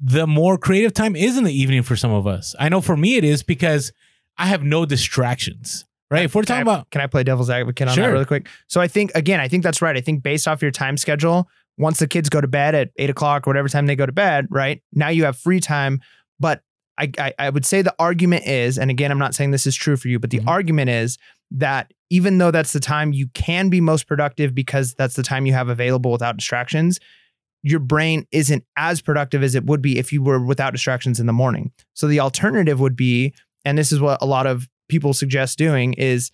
[0.00, 2.54] the more creative time is in the evening for some of us.
[2.58, 3.92] I know for me it is because
[4.38, 5.84] I have no distractions.
[6.10, 6.24] Right.
[6.24, 8.06] If we're talking I, about can I play devil's advocate on sure.
[8.06, 8.48] that really quick?
[8.66, 9.96] So I think again, I think that's right.
[9.96, 13.10] I think based off your time schedule, once the kids go to bed at eight
[13.10, 14.82] o'clock or whatever time they go to bed, right?
[14.92, 16.00] Now you have free time.
[16.40, 16.62] But
[16.98, 19.76] I I, I would say the argument is, and again, I'm not saying this is
[19.76, 20.48] true for you, but the mm-hmm.
[20.48, 21.16] argument is
[21.52, 25.46] that even though that's the time you can be most productive because that's the time
[25.46, 26.98] you have available without distractions,
[27.62, 31.26] your brain isn't as productive as it would be if you were without distractions in
[31.26, 31.72] the morning.
[31.94, 35.92] So the alternative would be, and this is what a lot of people suggest doing,
[35.94, 36.30] is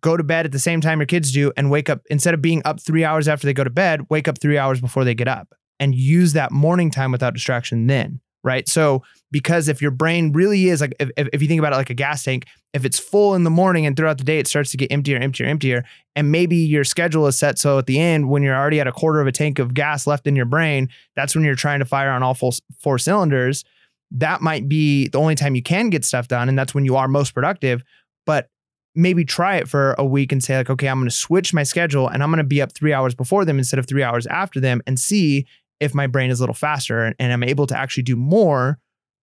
[0.00, 2.42] go to bed at the same time your kids do and wake up instead of
[2.42, 5.14] being up three hours after they go to bed, wake up three hours before they
[5.14, 8.66] get up and use that morning time without distraction then right?
[8.68, 11.90] So because if your brain really is like if, if you think about it like
[11.90, 14.70] a gas tank, if it's full in the morning and throughout the day it starts
[14.70, 18.30] to get emptier, emptier, emptier, and maybe your schedule is set so at the end
[18.30, 20.88] when you're already at a quarter of a tank of gas left in your brain,
[21.16, 23.64] that's when you're trying to fire on all full four cylinders.
[24.12, 26.96] That might be the only time you can get stuff done, and that's when you
[26.96, 27.82] are most productive.
[28.24, 28.48] But
[28.94, 31.64] maybe try it for a week and say like, okay, I'm going to switch my
[31.64, 34.26] schedule and I'm going to be up three hours before them instead of three hours
[34.28, 35.46] after them, and see
[35.80, 38.78] if my brain is a little faster and, and I'm able to actually do more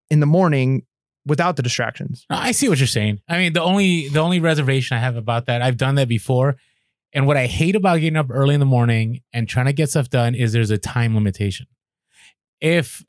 [0.10, 0.84] in the morning
[1.26, 2.26] without the distractions.
[2.30, 3.22] I see what you're saying.
[3.28, 6.58] I mean, the only the only reservation I have about that, I've done that before.
[7.14, 9.90] And what I hate about getting up early in the morning and trying to get
[9.90, 11.68] stuff done is there's a time limitation.
[12.60, 13.04] If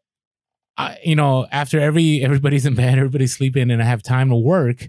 [0.77, 4.37] I, you know, after every everybody's in bed, everybody's sleeping, and I have time to
[4.37, 4.89] work,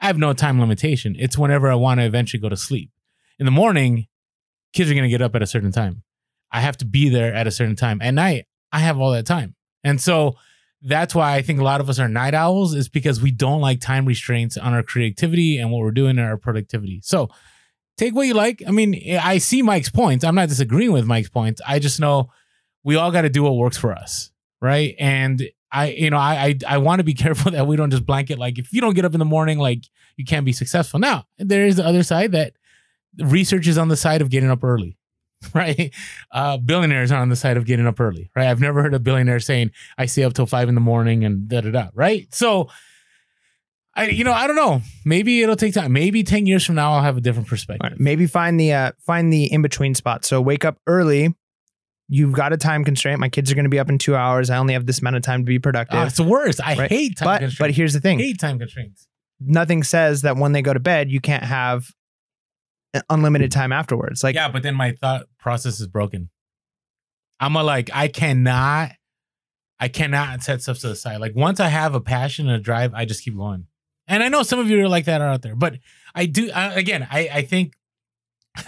[0.00, 1.14] I have no time limitation.
[1.18, 2.90] It's whenever I want to eventually go to sleep.
[3.38, 4.06] In the morning,
[4.72, 6.02] kids are going to get up at a certain time.
[6.50, 8.00] I have to be there at a certain time.
[8.00, 9.54] At night, I have all that time.
[9.84, 10.36] And so
[10.82, 13.60] that's why I think a lot of us are night owls is because we don't
[13.60, 17.00] like time restraints on our creativity and what we're doing in our productivity.
[17.02, 17.28] So
[17.96, 18.62] take what you like.
[18.66, 20.24] I mean, I see Mike's points.
[20.24, 21.60] I'm not disagreeing with Mike's points.
[21.66, 22.30] I just know
[22.84, 24.30] we all got to do what works for us.
[24.60, 24.94] Right.
[24.98, 28.06] And I, you know, I, I, I want to be careful that we don't just
[28.06, 29.84] blanket like if you don't get up in the morning, like
[30.16, 31.00] you can't be successful.
[31.00, 32.54] Now, there is the other side that
[33.18, 34.97] research is on the side of getting up early.
[35.54, 35.94] right?
[36.32, 38.48] Uh, billionaires are on the side of getting up early, right?
[38.48, 41.48] I've never heard a billionaire saying, I stay up till five in the morning and
[41.48, 42.32] da da da, right?
[42.34, 42.68] So,
[43.94, 44.82] I, you know, I don't know.
[45.04, 45.92] Maybe it'll take time.
[45.92, 47.90] Maybe 10 years from now, I'll have a different perspective.
[47.92, 48.00] Right.
[48.00, 50.24] Maybe find the, uh, find the in between spot.
[50.24, 51.34] So wake up early
[52.10, 53.20] you've got a time constraint.
[53.20, 54.48] My kids are going to be up in two hours.
[54.48, 55.98] I only have this amount of time to be productive.
[56.00, 56.58] Oh, it's the worst.
[56.64, 56.88] I Right.
[56.90, 57.58] hate time but constraints.
[57.58, 59.06] but here's the I thing: hate time constraints.
[59.38, 61.90] nothing says that when they go to bed, you can't have
[62.94, 64.24] Uh, unlimited time afterwards.
[64.24, 66.30] Like yeah, but then my thought process is broken.
[67.38, 68.92] I'm a like I cannot,
[69.78, 71.20] I cannot set stuff to the side.
[71.20, 73.66] Like once I have a passion and a drive, I just keep going.
[74.06, 75.74] And I know some of you are like that out there, but
[76.14, 76.50] I do.
[76.50, 77.74] I, again, I I think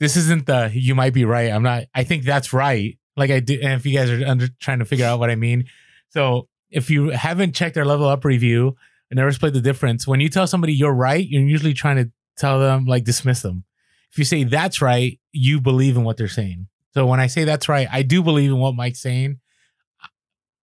[0.00, 1.52] this isn't the you might be right.
[1.52, 1.84] I'm not.
[1.94, 2.98] I think that's right.
[3.16, 3.54] Like I do.
[3.62, 5.66] And if you guys are under, trying to figure out what I mean,
[6.10, 8.74] so if you haven't checked our level up review
[9.10, 12.10] and never split the difference, when you tell somebody you're right, you're usually trying to
[12.38, 13.64] tell them like dismiss them.
[14.10, 16.68] If you say that's right, you believe in what they're saying.
[16.94, 19.40] So when I say that's right, I do believe in what Mike's saying.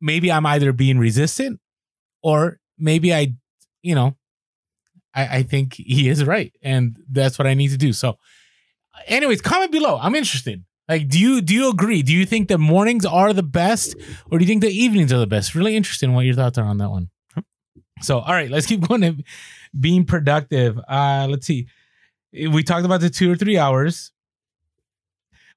[0.02, 1.60] Maybe I'm either being resistant
[2.22, 3.34] or maybe I,
[3.82, 4.16] you know,
[5.14, 6.54] I, I think he is right.
[6.62, 7.94] And that's what I need to do.
[7.94, 8.18] So
[9.08, 9.98] anyways, comment below.
[10.02, 10.64] I'm interested.
[10.88, 12.02] Like, do you do you agree?
[12.02, 13.96] Do you think the mornings are the best,
[14.32, 15.54] or do you think the evenings are the best?
[15.54, 17.12] Really interested in what your thoughts are on that one.
[18.02, 19.24] So, all right, let's keep going
[19.80, 20.80] being productive.
[20.88, 21.68] Uh, let's see.
[22.34, 24.12] We talked about the two or three hours.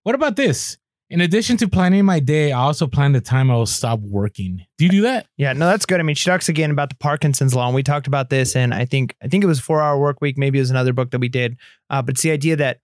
[0.03, 0.79] What about this?
[1.11, 4.65] In addition to planning my day, I also plan the time I will stop working.
[4.79, 5.27] Do you do that?
[5.37, 6.01] Yeah, no, that's good.
[6.01, 8.73] I mean, she talks again about the Parkinson's law, and we talked about this, and
[8.73, 10.39] I think I think it was four hour work week.
[10.39, 11.59] Maybe it was another book that we did,
[11.91, 12.79] uh, but it's the idea that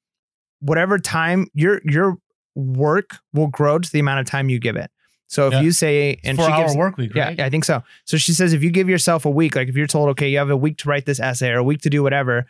[0.60, 2.18] whatever time your your
[2.54, 4.90] work will grow to the amount of time you give it.
[5.28, 5.60] So if Yeah.
[5.60, 7.38] you say, and she hour gives, work week, yeah, right?
[7.38, 7.82] yeah, I think so.
[8.04, 10.38] So she says if you give yourself a week, like if you're told, okay, you
[10.38, 12.46] have a week to write this essay or a week to do whatever,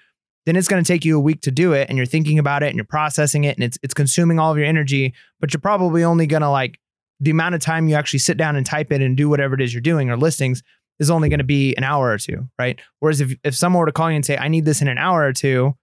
[0.46, 2.62] then it's going to take you a week to do it, and you're thinking about
[2.62, 5.60] it and you're processing it, and it's it's consuming all of your energy, but you're
[5.60, 6.78] probably only going to like
[7.20, 9.60] the amount of time you actually sit down and type it and do whatever it
[9.60, 10.62] is you're doing or listings
[11.00, 12.80] is only going to be an hour or two, right?
[13.00, 14.98] Whereas if if someone were to call you and say, I need this in an
[14.98, 15.74] hour or two,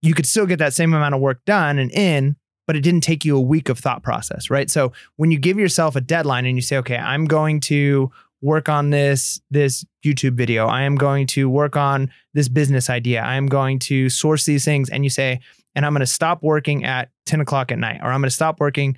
[0.00, 2.36] you could still get that same amount of work done and in,
[2.70, 4.70] but it didn't take you a week of thought process, right?
[4.70, 8.68] So when you give yourself a deadline and you say, okay, I'm going to work
[8.68, 13.34] on this this YouTube video, I am going to work on this business idea, I
[13.34, 15.40] am going to source these things, and you say,
[15.74, 18.30] and I'm going to stop working at 10 o'clock at night, or I'm going to
[18.30, 18.96] stop working.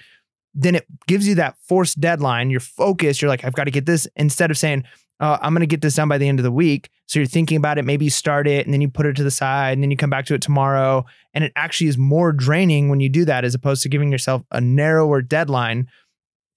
[0.55, 2.51] Then it gives you that forced deadline.
[2.51, 3.23] You're focused.
[3.23, 4.85] You're like, I've got to get this instead of saying,
[5.23, 6.91] uh, I'm going to get this done by the end of the week.
[7.07, 7.85] So you're thinking about it.
[7.85, 9.97] Maybe you start it and then you put it to the side and then you
[9.97, 11.07] come back to it tomorrow.
[11.33, 14.43] And it actually is more draining when you do that as opposed to giving yourself
[14.51, 15.87] a narrower deadline.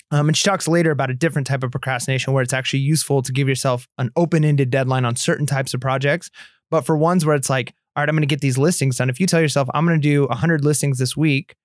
[0.10, 3.21] Um, and she talks later about a different type of procrastination where it's actually useful
[3.21, 6.32] to give yourself an open ended deadline on certain types of projects.
[6.71, 9.12] But for ones where it's like, all right, I'm going to get these listings done.
[9.12, 11.56] If you tell yourself, I'm going to do 100 listings this week,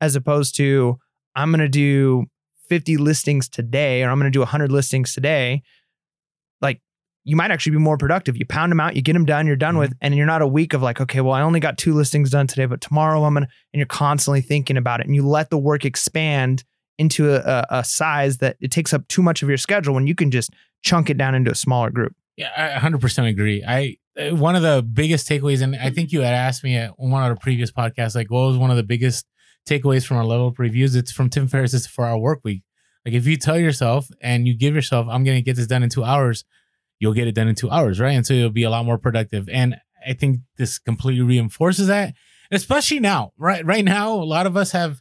[0.00, 0.98] as opposed to,
[1.36, 2.26] I'm going to do
[2.68, 5.62] 50 listings today, or I'm going to do 100 listings today,
[7.28, 8.38] you might actually be more productive.
[8.38, 10.46] You pound them out, you get them done, you're done with, and you're not a
[10.46, 13.34] week of like, okay, well, I only got two listings done today, but tomorrow I'm
[13.34, 16.64] going to, and you're constantly thinking about it and you let the work expand
[16.96, 20.14] into a, a, size that it takes up too much of your schedule when you
[20.14, 20.50] can just
[20.82, 22.14] chunk it down into a smaller group.
[22.38, 23.62] Yeah, I 100% agree.
[23.62, 26.98] I uh, one of the biggest takeaways, and I think you had asked me at
[26.98, 29.26] one of the previous podcasts, like what was one of the biggest
[29.68, 30.96] takeaways from our level up reviews?
[30.96, 32.62] It's from Tim Ferriss's Four Hour Work Week.
[33.04, 35.82] Like if you tell yourself and you give yourself, I'm going to get this done
[35.82, 36.44] in two hours,
[36.98, 38.12] you'll get it done in two hours, right?
[38.12, 39.48] And so you'll be a lot more productive.
[39.48, 42.14] And I think this completely reinforces that,
[42.50, 43.64] especially now, right?
[43.64, 45.00] Right now, a lot of us have.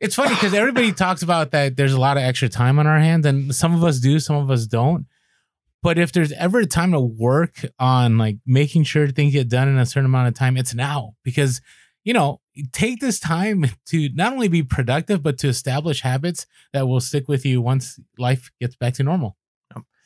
[0.00, 1.76] It's funny because everybody talks about that.
[1.76, 4.36] There's a lot of extra time on our hands, and some of us do, some
[4.36, 5.06] of us don't.
[5.82, 9.68] But if there's ever a time to work on like making sure things get done
[9.68, 11.60] in a certain amount of time, it's now because
[12.04, 12.40] you know
[12.72, 17.28] take this time to not only be productive but to establish habits that will stick
[17.28, 19.36] with you once life gets back to normal.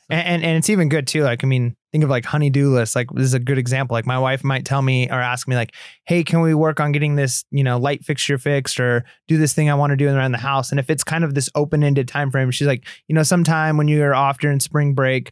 [0.09, 1.23] And, and and it's even good too.
[1.23, 2.95] Like I mean, think of like honeydew lists.
[2.95, 3.95] Like this is a good example.
[3.95, 5.73] Like my wife might tell me or ask me like,
[6.05, 9.53] "Hey, can we work on getting this you know light fixture fixed or do this
[9.53, 11.83] thing I want to do around the house?" And if it's kind of this open
[11.83, 15.31] ended time frame, she's like, "You know, sometime when you're off during spring break."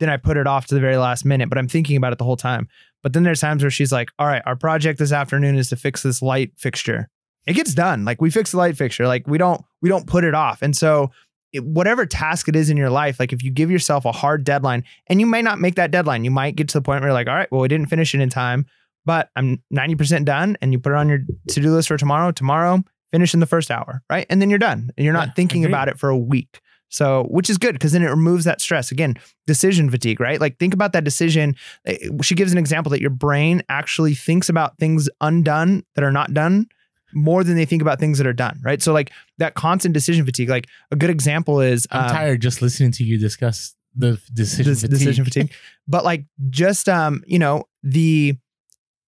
[0.00, 2.18] Then I put it off to the very last minute, but I'm thinking about it
[2.18, 2.66] the whole time.
[3.04, 5.76] But then there's times where she's like, "All right, our project this afternoon is to
[5.76, 7.08] fix this light fixture."
[7.46, 8.04] It gets done.
[8.04, 9.06] Like we fix the light fixture.
[9.06, 10.62] Like we don't we don't put it off.
[10.62, 11.10] And so
[11.52, 14.44] it, whatever task it is in your life, like if you give yourself a hard
[14.44, 17.08] deadline, and you may not make that deadline, you might get to the point where
[17.08, 18.66] you're like, all right, well, we didn't finish it in time,
[19.04, 22.30] but I'm 90% done, and you put it on your to do list for tomorrow.
[22.32, 24.26] Tomorrow, finish in the first hour, right?
[24.30, 24.90] And then you're done.
[24.96, 26.60] And you're not Yeah, thinking about it for a week.
[26.88, 28.92] So, which is good because then it removes that stress.
[28.92, 30.38] Again, decision fatigue, right?
[30.38, 31.56] Like, think about that decision.
[31.86, 36.12] Eh, She gives an example that your brain actually thinks about things undone that are
[36.12, 36.66] not done
[37.12, 38.82] more than they think about things that are done, right?
[38.82, 40.48] So, like that constant decision fatigue.
[40.48, 44.74] Like a good example is I'm um, tired just listening to you discuss the decision
[44.74, 44.90] fatigue.
[44.90, 45.52] decision fatigue.
[45.88, 48.36] But like just um, you know, the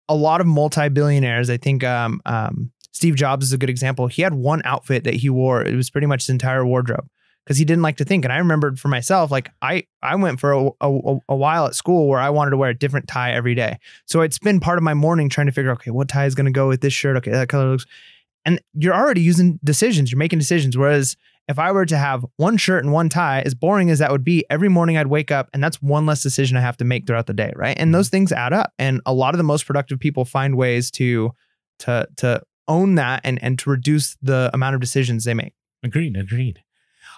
[0.08, 4.08] a lot of multi-billionaires, I think um um Steve Jobs is a good example.
[4.08, 5.64] He had one outfit that he wore.
[5.64, 7.08] It was pretty much his entire wardrobe
[7.50, 8.26] because he didn't like to think.
[8.26, 11.74] And I remembered for myself, like I I went for a, a, a, while at
[11.74, 13.80] school where I wanted to wear a different tie every day.
[14.06, 16.46] So it's been part of my morning trying to figure, okay, what tie is going
[16.46, 17.18] to go with this shirt?
[17.18, 17.88] Okay, that color looks.
[18.46, 20.12] And you're already using decisions.
[20.12, 20.78] You're making decisions.
[20.78, 24.12] Whereas if I were to have one shirt and one tie, as boring as that
[24.12, 26.86] would be, every morning I'd wake up and that's one less decision I have to
[26.86, 27.76] make throughout the day, right?
[27.80, 28.18] And those mm-hmm.
[28.18, 28.74] things add up.
[28.78, 31.32] And a lot of the most productive people find ways to
[31.80, 35.54] to to own that and and to reduce the amount of decisions they make.
[35.84, 36.16] Agreed.
[36.16, 36.62] Agreed.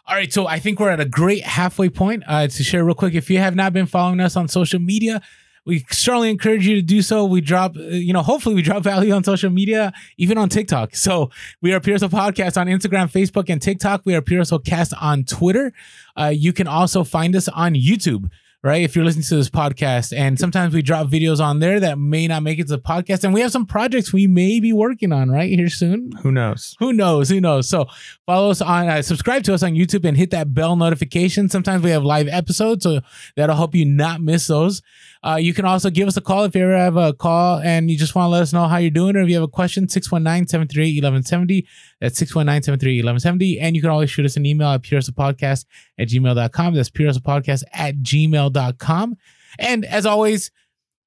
[0.07, 2.23] All right, so I think we're at a great halfway point.
[2.27, 5.21] Uh, to share real quick, if you have not been following us on social media,
[5.65, 7.23] we strongly encourage you to do so.
[7.23, 10.95] We drop, uh, you know, hopefully we drop value on social media, even on TikTok.
[10.95, 11.29] So
[11.61, 14.01] we are Pure Podcast on Instagram, Facebook, and TikTok.
[14.03, 15.71] We are Pure Cast on Twitter.
[16.17, 18.29] Uh, you can also find us on YouTube
[18.63, 18.83] right?
[18.83, 22.27] If you're listening to this podcast, and sometimes we drop videos on there that may
[22.27, 25.11] not make it to the podcast, and we have some projects we may be working
[25.11, 26.11] on right here soon.
[26.21, 26.75] Who knows?
[26.79, 27.29] Who knows?
[27.29, 27.67] Who knows?
[27.67, 27.87] So
[28.25, 31.49] follow us on, uh, subscribe to us on YouTube, and hit that bell notification.
[31.49, 33.01] Sometimes we have live episodes, so
[33.35, 34.81] that'll help you not miss those.
[35.23, 37.91] Uh, you can also give us a call if you ever have a call and
[37.91, 39.47] you just want to let us know how you're doing, or if you have a
[39.47, 41.67] question, 619 738 1170.
[41.99, 43.59] That's 619 738 1170.
[43.59, 45.65] And you can always shoot us an email at podcast
[45.99, 46.73] at gmail.com.
[46.73, 49.17] That's podcast at gmail.com.
[49.59, 50.51] And as always,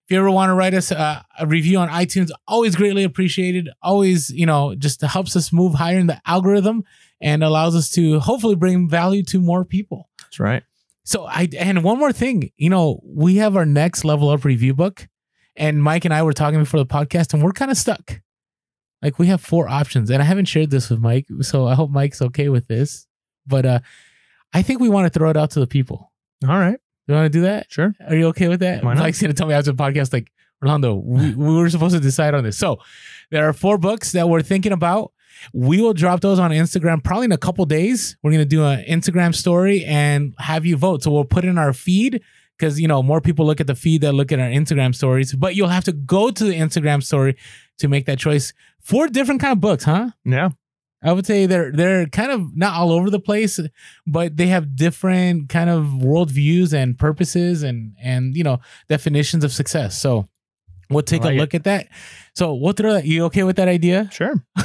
[0.05, 3.71] if you ever want to write us a, a, review on iTunes, always greatly appreciated.
[3.83, 6.85] Always, you know, just helps us move higher in the algorithm
[7.23, 10.11] and allows us to hopefully bring value to more people.
[10.21, 10.63] That's right.
[11.05, 14.75] So I and one more thing, you know, we have our next level up review
[14.75, 15.07] book,
[15.57, 18.21] and Mike and I were talking before the podcast, and we're kind of stuck.
[19.03, 21.91] Like we have four options, and I haven't shared this with Mike, so I hope
[21.91, 23.07] Mike's okay with this.
[23.47, 23.81] But uh
[24.55, 26.11] I think we want to throw it out to the people.
[26.49, 27.67] All right, you want to do that?
[27.71, 27.93] Sure.
[28.09, 28.83] Are you okay with that?
[28.83, 29.03] Why not?
[29.03, 30.31] Mike's gonna tell me after the podcast, like
[30.63, 32.57] Orlando, we, we were supposed to decide on this.
[32.57, 32.79] So
[33.31, 35.13] there are four books that we're thinking about.
[35.53, 38.17] We will drop those on Instagram probably in a couple days.
[38.23, 41.03] We're gonna do an Instagram story and have you vote.
[41.03, 42.23] So we'll put in our feed
[42.59, 45.35] because you know more people look at the feed that look at our Instagram stories.
[45.35, 47.37] But you'll have to go to the Instagram story
[47.79, 48.53] to make that choice.
[48.81, 50.11] Four different kind of books, huh?
[50.25, 50.51] Yeah.
[51.03, 53.61] I would say they're they're kind of not all over the place,
[54.07, 59.53] but they have different kind of worldviews and purposes and and you know definitions of
[59.53, 59.99] success.
[59.99, 60.27] So
[60.89, 61.59] we'll take like a look it.
[61.59, 61.89] at that.
[62.35, 63.05] So we'll throw that.
[63.05, 64.09] You okay with that idea?
[64.13, 64.35] Sure.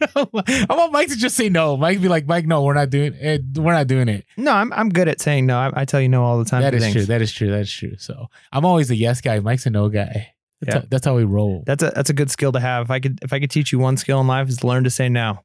[0.14, 1.76] I want Mike to just say no.
[1.76, 3.42] Mike be like, Mike, no, we're not doing it.
[3.56, 4.24] We're not doing it.
[4.36, 5.58] No, I'm I'm good at saying no.
[5.58, 6.62] I, I tell you no all the time.
[6.62, 6.94] That is things.
[6.94, 7.04] true.
[7.06, 7.50] That is true.
[7.50, 7.96] That's true.
[7.98, 9.40] So I'm always a yes guy.
[9.40, 10.34] Mike's a no guy.
[10.60, 10.80] That's, yeah.
[10.80, 11.62] how, that's how we roll.
[11.66, 12.86] That's a that's a good skill to have.
[12.86, 14.90] If I could if I could teach you one skill in life is learn to
[14.90, 15.40] say no.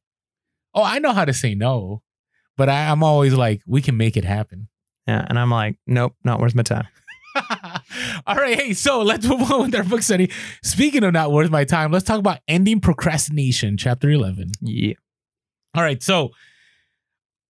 [0.73, 2.01] Oh, I know how to say no,
[2.57, 4.69] but I, I'm always like, we can make it happen.
[5.07, 6.87] Yeah, and I'm like, nope, not worth my time.
[8.27, 10.31] All right, hey, so let's move on with our book study.
[10.63, 14.51] Speaking of not worth my time, let's talk about ending procrastination, chapter eleven.
[14.61, 14.93] Yeah.
[15.75, 16.31] All right, so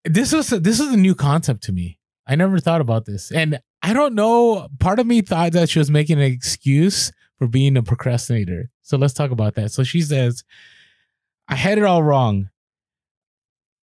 [0.04, 1.98] this was a, this is a new concept to me.
[2.26, 4.68] I never thought about this, and I don't know.
[4.78, 8.70] Part of me thought that she was making an excuse for being a procrastinator.
[8.82, 9.70] So let's talk about that.
[9.72, 10.44] So she says,
[11.48, 12.50] "I had it all wrong.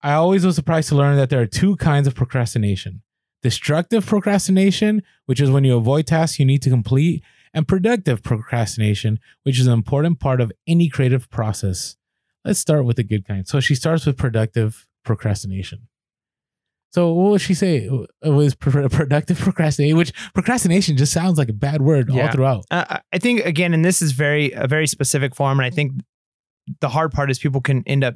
[0.04, 3.02] I always was surprised to learn that there are two kinds of procrastination."
[3.44, 7.24] Destructive procrastination, which is when you avoid tasks you need to complete,
[7.54, 11.96] and productive procrastination, which is an important part of any creative process.
[12.44, 13.48] Let's start with the good kind.
[13.48, 15.88] So she starts with productive procrastination.
[16.92, 17.90] So what would she say?
[18.22, 22.26] It was productive procrastination, which procrastination just sounds like a bad word yeah.
[22.26, 22.66] all throughout.
[22.72, 25.94] Uh, I think again, and this is very a very specific form, and I think
[26.82, 28.16] the hard part is people can end up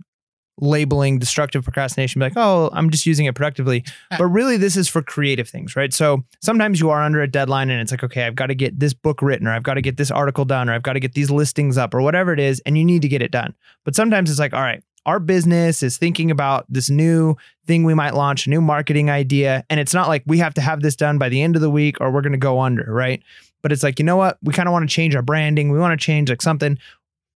[0.62, 3.84] labeling destructive procrastination be like oh i'm just using it productively.
[4.18, 5.94] But really this is for creative things right?
[5.94, 8.80] So sometimes you are under a deadline and it's like okay i've got to get
[8.80, 11.00] this book written or i've got to get this article done or i've got to
[11.00, 13.54] get these listings up or whatever it is and you need to get it done.
[13.84, 17.36] But sometimes it's like all right our business is thinking about this new
[17.66, 20.62] thing we might launch a new marketing idea and it's not like we have to
[20.62, 22.86] have this done by the end of the week or we're going to go under
[22.88, 23.24] right?
[23.62, 24.38] But it's like you know what?
[24.44, 25.72] We kind of want to change our branding.
[25.72, 26.78] We want to change like something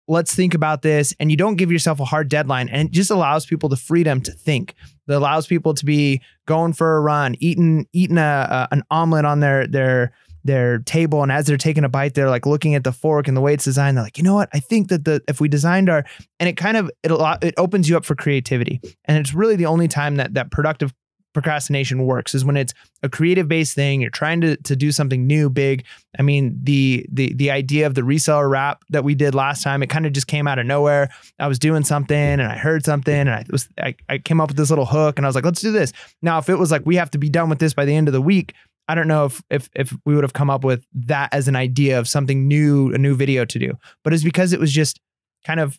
[0.06, 3.10] let's think about this and you don't give yourself a hard deadline and it just
[3.10, 4.74] allows people the freedom to think.
[5.08, 9.24] It allows people to be going for a run eating eating a, a, an omelet
[9.24, 10.12] on their their
[10.46, 13.34] their table and as they're taking a bite they're like looking at the fork and
[13.36, 14.50] the way it's designed they're like you know what?
[14.52, 16.04] I think that the if we designed our
[16.38, 17.10] and it kind of it
[17.42, 18.80] it opens you up for creativity.
[19.06, 20.92] And it's really the only time that that productive
[21.34, 22.72] procrastination works is when it's
[23.02, 25.84] a creative based thing you're trying to, to do something new big.
[26.18, 29.82] I mean the the the idea of the reseller rap that we did last time
[29.82, 31.10] it kind of just came out of nowhere.
[31.38, 34.48] I was doing something and i heard something and i was I, I came up
[34.48, 35.92] with this little hook and i was like let's do this.
[36.22, 38.08] Now if it was like we have to be done with this by the end
[38.08, 38.54] of the week
[38.88, 41.56] I don't know if if if we would have come up with that as an
[41.56, 43.72] idea of something new, a new video to do.
[44.02, 45.00] But it's because it was just
[45.46, 45.78] kind of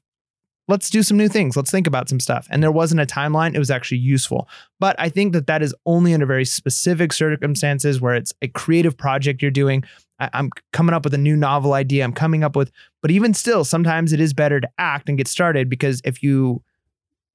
[0.68, 1.56] let's do some new things.
[1.56, 2.48] Let's think about some stuff.
[2.50, 3.56] And there wasn't a timeline.
[3.56, 4.48] It was actually useful.
[4.80, 8.98] But I think that that is only under very specific circumstances where it's a creative
[8.98, 9.84] project you're doing.
[10.20, 12.04] I, I'm coming up with a new novel idea.
[12.04, 15.28] I'm coming up with, but even still, sometimes it is better to act and get
[15.28, 16.64] started because if you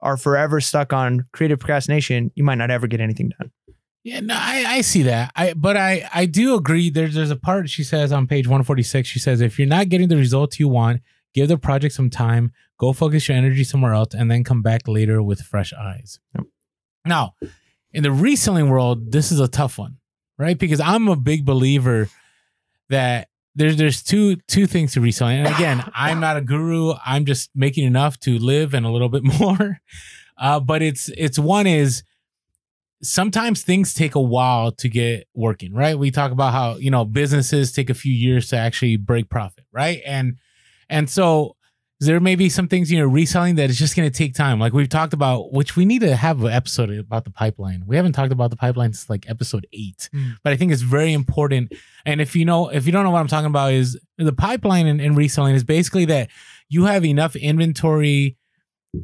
[0.01, 3.51] are forever stuck on creative procrastination, you might not ever get anything done.
[4.03, 5.31] Yeah, no, I, I see that.
[5.37, 6.89] I but I I do agree.
[6.89, 9.07] There's there's a part she says on page 146.
[9.07, 11.03] She says if you're not getting the results you want,
[11.35, 14.87] give the project some time, go focus your energy somewhere else, and then come back
[14.87, 16.19] later with fresh eyes.
[16.35, 16.45] Yep.
[17.05, 17.35] Now,
[17.93, 19.99] in the reselling world, this is a tough one,
[20.39, 20.59] right?
[20.59, 22.09] Because I'm a big believer
[22.89, 25.39] that there's there's two two things to reselling.
[25.39, 26.95] And again, I'm not a guru.
[27.05, 29.81] I'm just making enough to live and a little bit more.
[30.39, 32.03] Uh, but it's it's one is
[33.03, 35.99] sometimes things take a while to get working, right?
[35.99, 39.65] We talk about how, you know, businesses take a few years to actually break profit,
[39.73, 40.01] right?
[40.05, 40.37] And
[40.91, 41.57] and so
[42.03, 44.59] there may be some things you're reselling that is just going to take time.
[44.59, 47.85] Like we've talked about, which we need to have an episode about the pipeline.
[47.87, 50.37] We haven't talked about the pipeline since like episode eight, Mm.
[50.43, 51.73] but I think it's very important.
[52.07, 54.87] And if you know, if you don't know what I'm talking about, is the pipeline
[54.87, 56.31] in, in reselling is basically that
[56.71, 58.37] you have enough inventory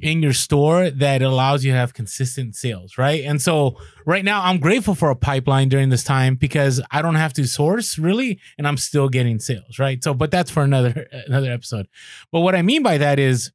[0.00, 3.24] in your store that allows you to have consistent sales, right?
[3.24, 7.14] And so right now I'm grateful for a pipeline during this time because I don't
[7.14, 10.02] have to source really and I'm still getting sales, right?
[10.02, 11.86] So but that's for another another episode.
[12.32, 13.52] But what I mean by that is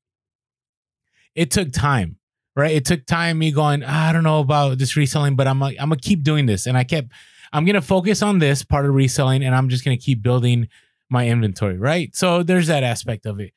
[1.36, 2.17] it took time,
[2.55, 2.75] right?
[2.75, 5.75] It took time me going, "Ah, I don't know about this reselling, but I'm like
[5.79, 7.11] I'm to keep doing this and I kept
[7.51, 10.69] I'm to focus on this part of reselling and I'm just to keep building
[11.09, 12.15] my inventory, right?
[12.15, 13.51] So there's that aspect of it.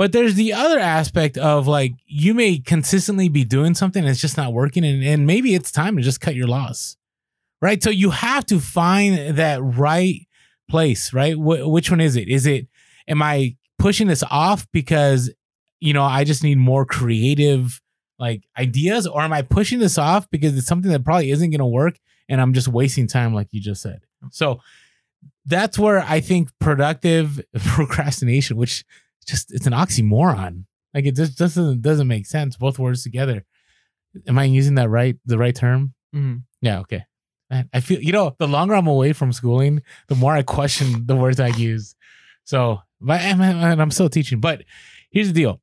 [0.00, 4.18] But there's the other aspect of like you may consistently be doing something and it's
[4.18, 6.96] just not working, and, and maybe it's time to just cut your loss,
[7.60, 7.82] right?
[7.82, 10.26] So you have to find that right
[10.70, 11.34] place, right?
[11.34, 12.28] Wh- which one is it?
[12.28, 12.66] Is it
[13.08, 15.30] am I pushing this off because
[15.80, 17.82] you know I just need more creative
[18.18, 21.58] like ideas, or am I pushing this off because it's something that probably isn't going
[21.58, 24.00] to work and I'm just wasting time, like you just said?
[24.30, 24.60] So
[25.44, 28.82] that's where I think productive procrastination, which
[29.26, 30.64] just it's an oxymoron.
[30.94, 32.56] Like it just doesn't doesn't make sense.
[32.56, 33.44] Both words together.
[34.26, 35.16] Am I using that right?
[35.26, 35.94] The right term?
[36.14, 36.42] Mhm.
[36.60, 36.80] Yeah.
[36.80, 37.04] Okay.
[37.50, 41.06] Man, I feel you know the longer I'm away from schooling, the more I question
[41.06, 41.94] the words I use.
[42.44, 44.40] So, but and and I'm still teaching.
[44.40, 44.64] But
[45.10, 45.60] here's the deal: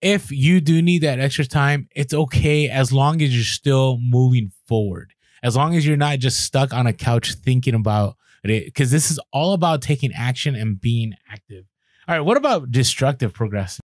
[0.00, 4.50] if you do need that extra time, it's okay as long as you're still moving
[4.66, 5.12] forward.
[5.42, 9.10] As long as you're not just stuck on a couch thinking about it, because this
[9.10, 11.64] is all about taking action and being active.
[12.08, 13.78] All right, what about destructive progress?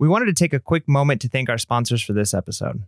[0.00, 2.82] We wanted to take a quick moment to thank our sponsors for this episode.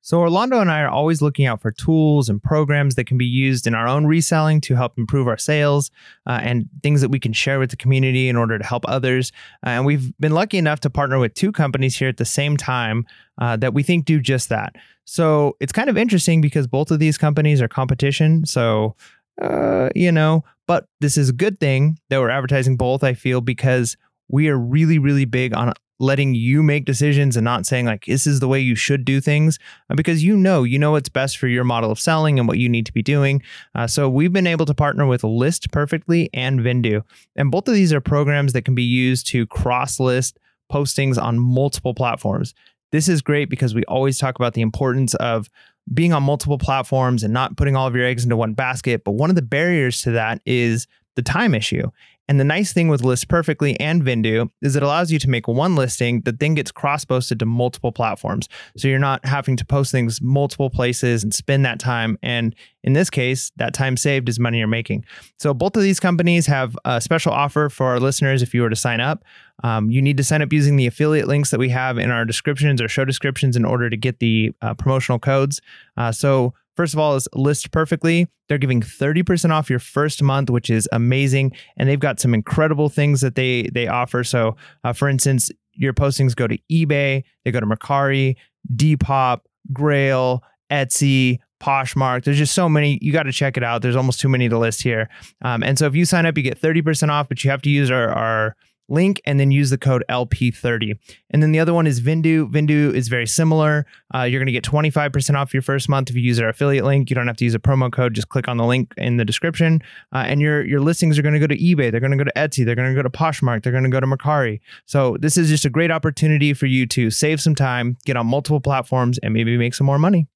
[0.00, 3.26] So, Orlando and I are always looking out for tools and programs that can be
[3.26, 5.90] used in our own reselling to help improve our sales
[6.24, 9.32] uh, and things that we can share with the community in order to help others.
[9.66, 12.56] Uh, and we've been lucky enough to partner with two companies here at the same
[12.56, 13.06] time
[13.38, 14.76] uh, that we think do just that.
[15.04, 18.46] So, it's kind of interesting because both of these companies are competition.
[18.46, 18.94] So,
[19.40, 23.40] uh, you know, but this is a good thing that we're advertising both, I feel,
[23.40, 23.96] because
[24.28, 28.24] we are really, really big on letting you make decisions and not saying like this
[28.24, 29.58] is the way you should do things
[29.90, 32.56] uh, because you know you know what's best for your model of selling and what
[32.56, 33.42] you need to be doing
[33.74, 37.02] uh, so we've been able to partner with list perfectly and Vendoo
[37.34, 40.38] and both of these are programs that can be used to cross list
[40.70, 42.54] postings on multiple platforms.
[42.92, 45.50] This is great because we always talk about the importance of
[45.92, 49.04] being on multiple platforms and not putting all of your eggs into one basket.
[49.04, 50.86] But one of the barriers to that is
[51.16, 51.90] the time issue
[52.28, 55.48] and the nice thing with List Perfectly and Vendoo is it allows you to make
[55.48, 58.48] one listing that then gets cross posted to multiple platforms.
[58.76, 62.18] So you're not having to post things multiple places and spend that time.
[62.22, 62.54] And
[62.84, 65.06] in this case, that time saved is money you're making.
[65.38, 68.70] So both of these companies have a special offer for our listeners if you were
[68.70, 69.24] to sign up.
[69.64, 72.24] Um, you need to sign up using the affiliate links that we have in our
[72.24, 75.60] descriptions or show descriptions in order to get the uh, promotional codes.
[75.96, 78.28] Uh, so First of all, is list perfectly.
[78.48, 81.56] They're giving 30% off your first month, which is amazing.
[81.76, 84.22] And they've got some incredible things that they they offer.
[84.22, 84.54] So,
[84.84, 88.36] uh, for instance, your postings go to eBay, they go to Mercari,
[88.76, 89.40] Depop,
[89.72, 92.22] Grailed, Etsy, Poshmark.
[92.22, 93.00] There's just so many.
[93.02, 93.82] You got to check it out.
[93.82, 95.08] There's almost too many to list here.
[95.42, 97.70] Um, and so if you sign up, you get 30% off, but you have to
[97.70, 98.56] use our, our
[98.88, 100.98] link and then use the code LP30.
[101.30, 102.50] And then the other one is Vendoo.
[102.50, 103.86] Vendoo is very similar.
[104.14, 106.84] Uh, you're going to get 25% off your first month if you use our affiliate
[106.84, 107.10] link.
[107.10, 108.14] You don't have to use a promo code.
[108.14, 109.82] Just click on the link in the description.
[110.12, 111.90] Uh, and your your listings are going to go to eBay.
[111.90, 112.64] They're going to go to Etsy.
[112.64, 113.62] They're going to go to Poshmark.
[113.62, 114.60] They're going to go to Mercari.
[114.86, 118.26] So this is just a great opportunity for you to save some time, get on
[118.26, 120.26] multiple platforms, and maybe make some more money.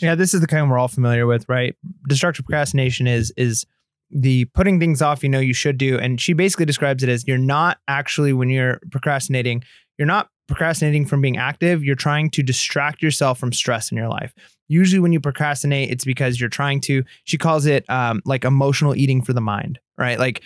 [0.00, 1.74] Yeah, this is the kind we're all familiar with, right?
[2.08, 3.64] Destructive procrastination is is
[4.10, 5.98] the putting things off you know you should do.
[5.98, 9.62] And she basically describes it as you're not actually when you're procrastinating
[9.98, 11.82] you're not procrastinating from being active.
[11.82, 14.32] You're trying to distract yourself from stress in your life.
[14.68, 18.94] Usually when you procrastinate it's because you're trying to she calls it um, like emotional
[18.94, 20.18] eating for the mind right?
[20.18, 20.42] Like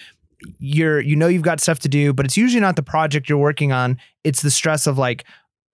[0.59, 3.39] you're you know you've got stuff to do but it's usually not the project you're
[3.39, 3.99] working on.
[4.25, 5.25] It's the stress of like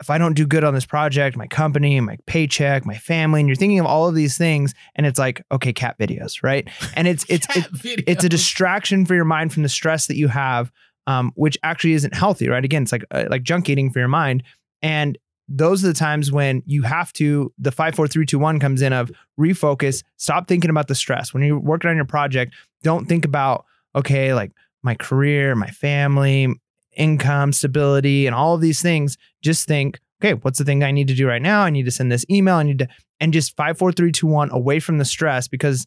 [0.01, 3.49] if I don't do good on this project, my company, my paycheck, my family, and
[3.49, 6.68] you're thinking of all of these things, and it's like, okay, cat videos, right?
[6.94, 10.28] And it's it's it, it's a distraction for your mind from the stress that you
[10.28, 10.70] have,
[11.07, 12.64] um, which actually isn't healthy, right?
[12.64, 14.44] Again, it's like uh, like junk eating for your mind,
[14.82, 15.18] and
[15.49, 18.82] those are the times when you have to the five four three two one comes
[18.82, 22.55] in of refocus, stop thinking about the stress when you're working on your project.
[22.82, 23.64] Don't think about
[23.96, 26.55] okay, like my career, my family,
[26.99, 31.09] income, stability, and all of these things, just think, okay, what's the thing I need
[31.09, 31.62] to do right now?
[31.62, 32.57] I need to send this email.
[32.57, 32.88] I need to,
[33.20, 35.86] and just five, four, three, two, one, away from the stress because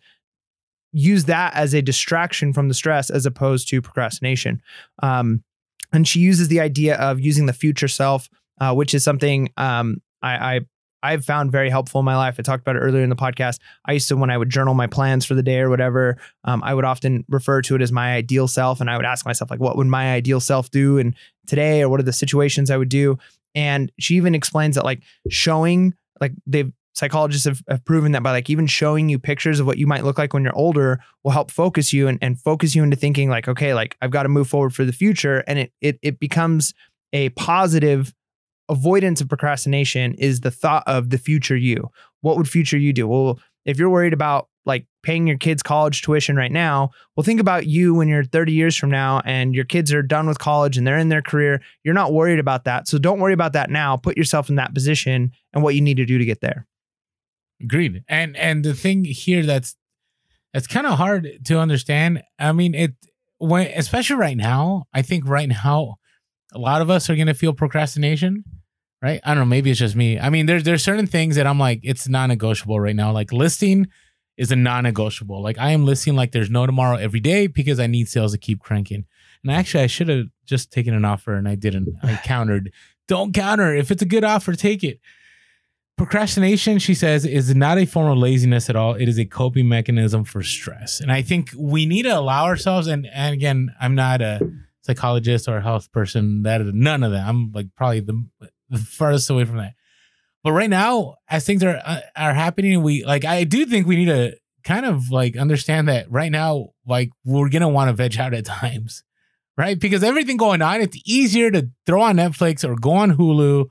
[0.93, 4.61] use that as a distraction from the stress as opposed to procrastination.
[5.03, 5.43] Um,
[5.93, 10.01] and she uses the idea of using the future self, uh, which is something um,
[10.21, 10.59] I, I
[11.03, 12.35] I've found very helpful in my life.
[12.37, 13.59] I talked about it earlier in the podcast.
[13.85, 16.61] I used to, when I would journal my plans for the day or whatever, um,
[16.63, 18.81] I would often refer to it as my ideal self.
[18.81, 21.15] And I would ask myself, like, what would my ideal self do and
[21.47, 23.17] today, or what are the situations I would do?
[23.55, 28.31] And she even explains that, like, showing, like, they've, psychologists have, have proven that by
[28.31, 31.31] like even showing you pictures of what you might look like when you're older will
[31.31, 34.29] help focus you and, and focus you into thinking like okay like i've got to
[34.29, 36.73] move forward for the future and it it, it becomes
[37.13, 38.13] a positive
[38.69, 41.89] avoidance of procrastination is the thought of the future you.
[42.21, 43.07] What would future you do?
[43.07, 47.39] Well, if you're worried about like paying your kids college tuition right now, well, think
[47.39, 50.77] about you when you're 30 years from now and your kids are done with college
[50.77, 51.61] and they're in their career.
[51.83, 52.87] You're not worried about that.
[52.87, 53.97] So don't worry about that now.
[53.97, 56.67] Put yourself in that position and what you need to do to get there.
[57.61, 58.03] Agreed.
[58.07, 59.75] And and the thing here that's
[60.53, 62.23] that's kind of hard to understand.
[62.39, 62.93] I mean, it
[63.37, 65.97] when especially right now, I think right now
[66.51, 68.43] a lot of us are gonna feel procrastination
[69.01, 69.19] right?
[69.23, 69.45] I don't know.
[69.45, 70.19] Maybe it's just me.
[70.19, 73.11] I mean, there's there's certain things that I'm like, it's non-negotiable right now.
[73.11, 73.87] Like listing
[74.37, 75.41] is a non-negotiable.
[75.41, 78.37] Like I am listing like there's no tomorrow every day because I need sales to
[78.37, 79.05] keep cranking.
[79.43, 81.89] And actually, I should have just taken an offer and I didn't.
[82.03, 82.71] I countered.
[83.07, 83.73] Don't counter.
[83.73, 84.99] If it's a good offer, take it.
[85.97, 88.95] Procrastination, she says, is not a form of laziness at all.
[88.95, 90.99] It is a coping mechanism for stress.
[90.99, 94.39] And I think we need to allow ourselves, and, and again, I'm not a
[94.81, 97.27] psychologist or a health person, that none of that.
[97.27, 98.25] I'm like probably the
[98.69, 99.73] the farthest away from that.
[100.43, 103.95] But right now, as things are uh, are happening, we like I do think we
[103.95, 108.17] need to kind of like understand that right now, like we're gonna want to veg
[108.17, 109.03] out at times,
[109.57, 109.79] right?
[109.79, 113.67] Because everything going on, it's easier to throw on Netflix or go on Hulu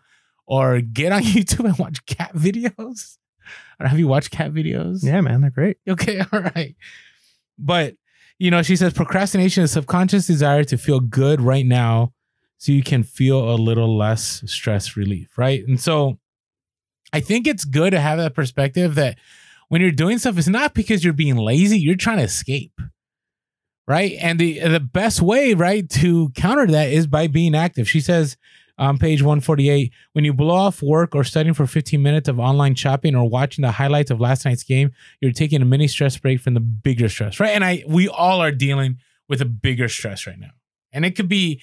[0.46, 3.16] or get on YouTube and watch cat videos.
[3.80, 5.02] Or have you watched cat videos?
[5.02, 5.78] Yeah, man, they're great.
[5.88, 6.76] Okay, all right.
[7.58, 7.94] But
[8.41, 12.14] you know, she says procrastination is subconscious desire to feel good right now
[12.57, 15.62] so you can feel a little less stress relief, right?
[15.68, 16.18] And so
[17.12, 19.18] I think it's good to have that perspective that
[19.68, 22.80] when you're doing stuff, it's not because you're being lazy, you're trying to escape.
[23.86, 24.16] Right.
[24.20, 27.88] And the the best way, right, to counter that is by being active.
[27.88, 28.36] She says
[28.81, 32.74] on page 148, when you blow off work or studying for 15 minutes of online
[32.74, 36.41] shopping or watching the highlights of last night's game, you're taking a mini stress break
[36.41, 37.51] from the bigger stress, right?
[37.51, 38.97] And I we all are dealing
[39.28, 40.51] with a bigger stress right now.
[40.93, 41.61] And it could be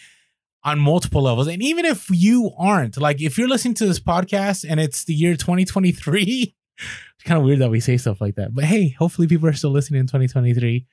[0.64, 1.48] on multiple levels.
[1.48, 5.14] And even if you aren't, like if you're listening to this podcast and it's the
[5.14, 8.54] year 2023, it's kind of weird that we say stuff like that.
[8.54, 10.86] But hey, hopefully people are still listening in 2023.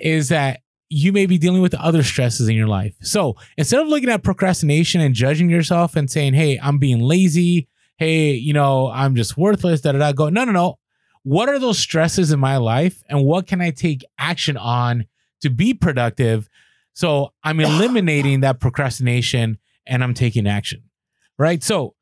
[0.00, 0.60] Is that
[0.94, 2.94] you may be dealing with other stresses in your life.
[3.02, 7.68] So instead of looking at procrastination and judging yourself and saying, hey, I'm being lazy,
[7.96, 10.78] hey, you know, I'm just worthless, da da da, go, no, no, no.
[11.22, 15.06] What are those stresses in my life and what can I take action on
[15.40, 16.48] to be productive
[16.94, 20.84] so I'm eliminating that procrastination and I'm taking action.
[21.36, 21.62] Right.
[21.62, 21.94] So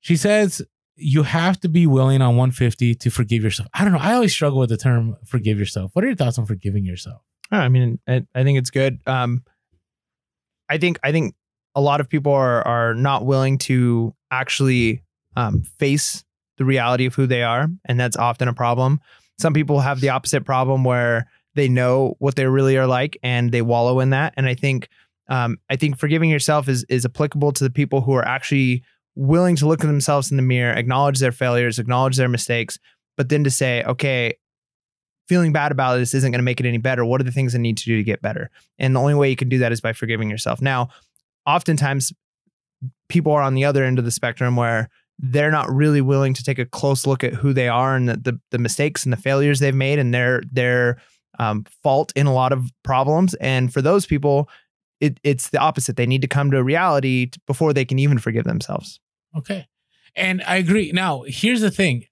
[0.00, 0.60] she says
[0.96, 3.68] you have to be willing on 150 to forgive yourself.
[3.72, 3.98] I don't know.
[3.98, 5.92] I always struggle with the term forgive yourself.
[5.94, 7.22] What are your thoughts on forgiving yourself?
[7.58, 9.00] I mean, I, I think it's good.
[9.06, 9.42] Um,
[10.68, 11.34] I think I think
[11.74, 15.02] a lot of people are are not willing to actually
[15.36, 16.24] um, face
[16.58, 19.00] the reality of who they are, and that's often a problem.
[19.38, 23.52] Some people have the opposite problem where they know what they really are like and
[23.52, 24.34] they wallow in that.
[24.36, 24.88] And I think
[25.28, 28.82] um, I think forgiving yourself is is applicable to the people who are actually
[29.14, 32.78] willing to look at themselves in the mirror, acknowledge their failures, acknowledge their mistakes,
[33.16, 34.34] but then to say, okay,
[35.32, 37.06] feeling bad about this isn't going to make it any better.
[37.06, 38.50] What are the things I need to do to get better?
[38.78, 40.60] And the only way you can do that is by forgiving yourself.
[40.60, 40.90] Now,
[41.46, 42.12] oftentimes
[43.08, 46.44] people are on the other end of the spectrum where they're not really willing to
[46.44, 49.16] take a close look at who they are and the, the, the mistakes and the
[49.16, 50.98] failures they've made and they're they're
[51.38, 53.32] um, fault in a lot of problems.
[53.34, 54.50] And for those people,
[55.00, 55.96] it, it's the opposite.
[55.96, 59.00] They need to come to reality before they can even forgive themselves.
[59.34, 59.66] Okay.
[60.14, 60.92] And I agree.
[60.92, 62.04] Now, here's the thing.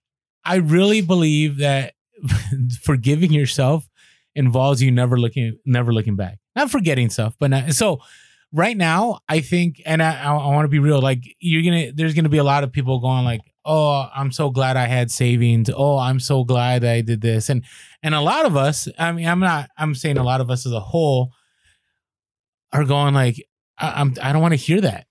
[0.43, 1.93] I really believe that
[2.83, 3.89] forgiving yourself
[4.35, 6.39] involves you never looking never looking back.
[6.57, 8.01] Not forgetting stuff, but not, so
[8.53, 12.15] right now, I think and I I, want to be real like you're to there's
[12.15, 15.71] to be a lot of people going like, "Oh, I'm so glad I had savings.
[15.75, 17.65] Oh, I'm so glad I did this." And
[18.03, 20.67] and a lot of us, I mean, I'm not I'm saying a lot of us
[20.67, 21.33] as a whole
[22.73, 23.45] are going like
[23.79, 25.07] I, I'm I don't want to hear that.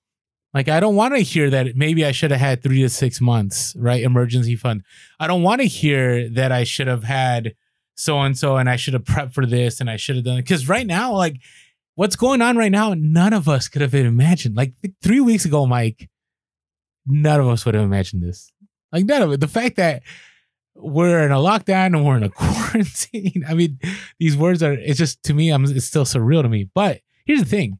[0.53, 3.21] Like I don't want to hear that maybe I should have had 3 to 6
[3.21, 4.01] months, right?
[4.01, 4.83] Emergency fund.
[5.19, 7.53] I don't want to hear that I should have had
[7.95, 10.37] so and so and I should have prepped for this and I should have done
[10.37, 11.35] it cuz right now like
[11.95, 14.55] what's going on right now none of us could have imagined.
[14.55, 14.73] Like
[15.03, 16.09] 3 weeks ago, Mike,
[17.05, 18.51] none of us would have imagined this.
[18.91, 19.39] Like none of it.
[19.39, 20.01] The fact that
[20.75, 23.43] we're in a lockdown and we're in a quarantine.
[23.47, 23.79] I mean,
[24.17, 26.69] these words are it's just to me, I'm it's still surreal to me.
[26.73, 27.79] But here's the thing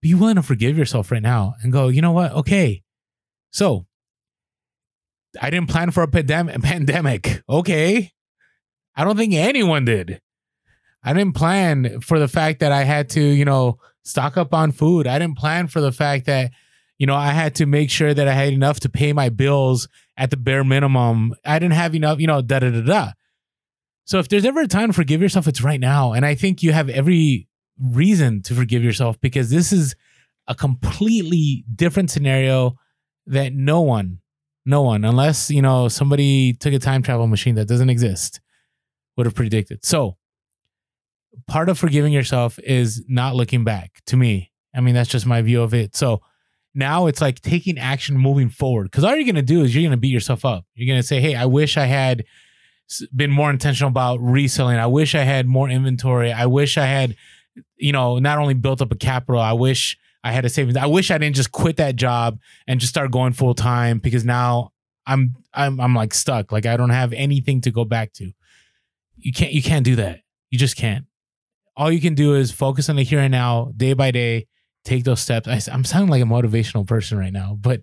[0.00, 2.32] be willing to forgive yourself right now and go, you know what?
[2.32, 2.82] Okay.
[3.50, 3.86] So
[5.40, 7.42] I didn't plan for a pandem- pandemic.
[7.48, 8.12] Okay.
[8.96, 10.20] I don't think anyone did.
[11.02, 14.72] I didn't plan for the fact that I had to, you know, stock up on
[14.72, 15.06] food.
[15.06, 16.50] I didn't plan for the fact that,
[16.98, 19.88] you know, I had to make sure that I had enough to pay my bills
[20.16, 21.34] at the bare minimum.
[21.44, 23.12] I didn't have enough, you know, da da da da.
[24.04, 26.12] So if there's ever a time to forgive yourself, it's right now.
[26.12, 27.48] And I think you have every
[27.80, 29.96] reason to forgive yourself because this is
[30.46, 32.76] a completely different scenario
[33.26, 34.18] that no one,
[34.66, 38.40] no one, unless, you know, somebody took a time travel machine that doesn't exist,
[39.16, 39.84] would have predicted.
[39.84, 40.16] So
[41.46, 44.52] part of forgiving yourself is not looking back to me.
[44.74, 45.96] I mean, that's just my view of it.
[45.96, 46.20] So
[46.74, 48.84] now it's like taking action moving forward.
[48.84, 50.64] Because all you're going to do is you're going to beat yourself up.
[50.74, 52.24] You're going to say, hey, I wish I had
[53.14, 54.78] been more intentional about reselling.
[54.78, 56.32] I wish I had more inventory.
[56.32, 57.16] I wish I had,
[57.76, 60.76] you know, not only built up a capital, I wish I had a savings.
[60.76, 64.24] I wish I didn't just quit that job and just start going full time because
[64.24, 64.72] now
[65.06, 66.52] I'm I'm I'm like stuck.
[66.52, 68.32] Like I don't have anything to go back to.
[69.16, 70.20] You can't you can't do that.
[70.50, 71.06] You just can't.
[71.76, 74.46] All you can do is focus on the here and now, day by day,
[74.84, 75.48] take those steps.
[75.48, 77.80] I, am sounding like a motivational person right now, but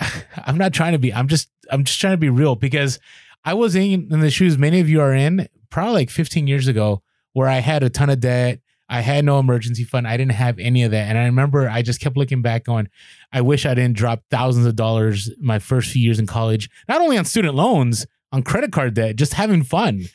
[0.36, 1.12] I'm not trying to be.
[1.12, 2.98] I'm just I'm just trying to be real because
[3.44, 6.68] I was in, in the shoes many of you are in probably like 15 years
[6.68, 7.02] ago
[7.36, 8.60] where I had a ton of debt.
[8.88, 10.08] I had no emergency fund.
[10.08, 11.10] I didn't have any of that.
[11.10, 12.88] And I remember I just kept looking back on,
[13.30, 17.02] I wish I didn't drop thousands of dollars my first few years in college, not
[17.02, 20.06] only on student loans, on credit card debt, just having fun.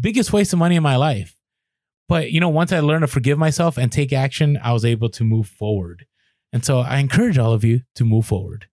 [0.00, 1.36] Biggest waste of money in my life.
[2.08, 5.10] But you know, once I learned to forgive myself and take action, I was able
[5.10, 6.06] to move forward.
[6.52, 8.66] And so I encourage all of you to move forward.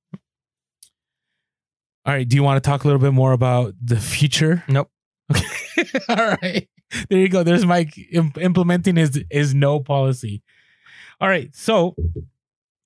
[2.04, 2.28] All right.
[2.28, 4.64] Do you want to talk a little bit more about the future?
[4.68, 4.90] Nope.
[5.32, 6.00] Okay.
[6.10, 6.68] all right.
[7.10, 7.44] There you go.
[7.44, 10.44] There's Mike im- implementing his his no policy.
[11.20, 11.54] All right.
[11.56, 11.96] So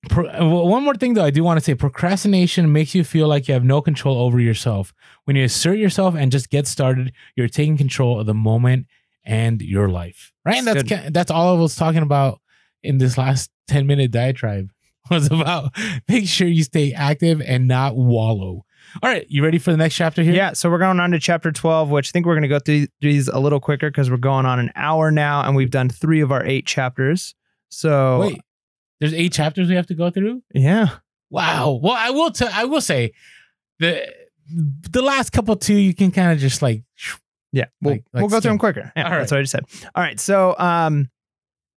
[0.08, 3.28] pro- uh, one more thing though, I do want to say procrastination makes you feel
[3.28, 4.92] like you have no control over yourself.
[5.24, 8.86] When you assert yourself and just get started, you're taking control of the moment
[9.24, 10.32] and your life.
[10.44, 10.58] Right?
[10.58, 12.40] And That's that's that's all I was talking about
[12.82, 14.70] in this last 10 minute diatribe
[15.10, 15.72] was about
[16.08, 18.64] make sure you stay active and not wallow.
[19.02, 20.32] All right, you ready for the next chapter here?
[20.34, 22.58] Yeah, so we're going on to chapter 12, which I think we're going to go
[22.58, 25.88] through these a little quicker because we're going on an hour now and we've done
[25.88, 27.34] three of our eight chapters.
[27.68, 28.40] So, Wait.
[29.00, 30.42] There's eight chapters we have to go through?
[30.54, 30.88] yeah.
[31.28, 31.80] Wow.
[31.82, 33.12] Well, I will tell I will say
[33.80, 34.06] the
[34.48, 36.84] the last couple two you can kind of just like
[37.52, 38.92] Yeah, we'll, Like- like we'll go through them quicker.
[38.96, 39.64] Yeah, All that's what I just said.
[39.96, 41.10] All right, so um,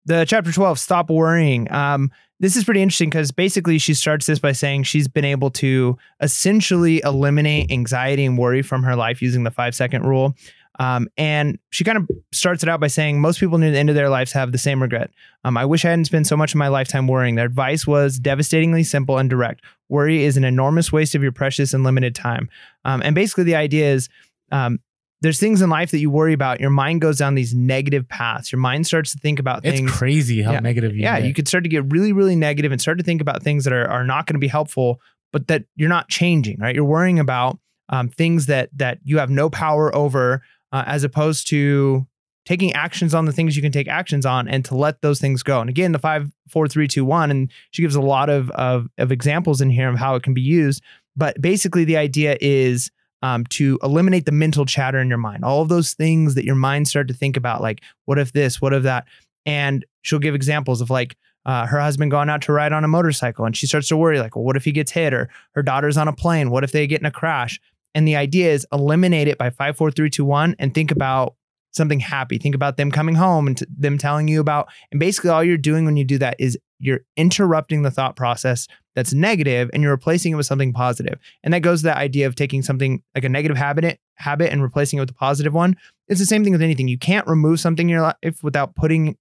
[0.06, 1.72] the chapter twelve, stop worrying.
[1.72, 5.50] Um, this is pretty interesting because basically she starts this by saying she's been able
[5.52, 10.36] to essentially eliminate anxiety and worry from her life using the five second rule.
[10.80, 13.90] Um, and she kind of starts it out by saying most people near the end
[13.90, 15.10] of their lives have the same regret.
[15.44, 17.34] Um, I wish I hadn't spent so much of my lifetime worrying.
[17.34, 19.62] Their advice was devastatingly simple and direct.
[19.90, 22.48] Worry is an enormous waste of your precious and limited time.
[22.86, 24.10] Um, and basically, the idea is
[24.52, 24.80] um,
[25.22, 26.60] there's things in life that you worry about.
[26.60, 28.52] Your mind goes down these negative paths.
[28.52, 29.92] Your mind starts to think about it's things.
[29.92, 30.60] crazy how Yeah.
[30.60, 31.28] negative you yeah, get.
[31.28, 33.74] you could start to get really, really negative and start to think about things that
[33.74, 35.02] are, are not going to be helpful,
[35.34, 36.76] but that you're not changing, right?
[36.76, 37.60] You're worrying about
[37.90, 40.42] um, things that that you have no power over,
[40.72, 42.06] uh, as opposed to
[42.46, 45.42] taking actions on the things you can take actions on and to let those things
[45.44, 45.60] go.
[45.62, 48.88] And again, the five, four, three, two, one, and she gives a lot of of,
[48.98, 50.84] of examples in here of how it can be used.
[51.16, 52.92] But basically, the idea is
[53.22, 56.56] um, to eliminate the mental chatter in your mind, all of those things that your
[56.56, 59.06] mind start to think about, like what if this, what if that,
[59.46, 61.16] and she'll give examples of like
[61.46, 64.20] uh, her husband going out to ride on a motorcycle, and she starts to worry,
[64.20, 66.74] like, well, what if he gets hit, or her daughter's on a plane, what if
[66.74, 67.60] they get in a crash?
[67.96, 71.36] And the idea is eliminate it by five, four, three, two, one, and think about
[71.72, 72.38] something happy.
[72.38, 75.58] Think about them coming home and t- them telling you about, and basically all you're
[75.58, 79.92] doing when you do that is you're interrupting the thought process that's negative and you're
[79.92, 81.20] replacing it with something positive.
[81.44, 84.64] And that goes to the idea of taking something like a negative habit habit and
[84.64, 85.76] replacing it with a positive one.
[86.08, 86.88] It's the same thing with anything.
[86.88, 89.18] You can't remove something in your life without putting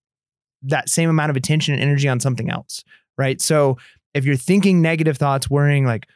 [0.62, 2.82] that same amount of attention and energy on something else,
[3.18, 3.40] right?
[3.40, 3.76] So
[4.14, 6.06] if you're thinking negative thoughts, worrying like,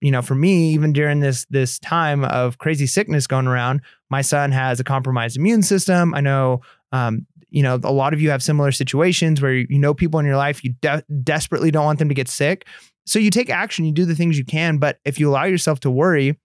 [0.00, 4.22] you know, for me, even during this this time of crazy sickness going around, my
[4.22, 6.14] son has a compromised immune system.
[6.14, 6.60] I know,
[6.92, 10.26] um, you know, a lot of you have similar situations where you know people in
[10.26, 12.66] your life you de- desperately don't want them to get sick,
[13.04, 14.78] so you take action, you do the things you can.
[14.78, 16.38] But if you allow yourself to worry,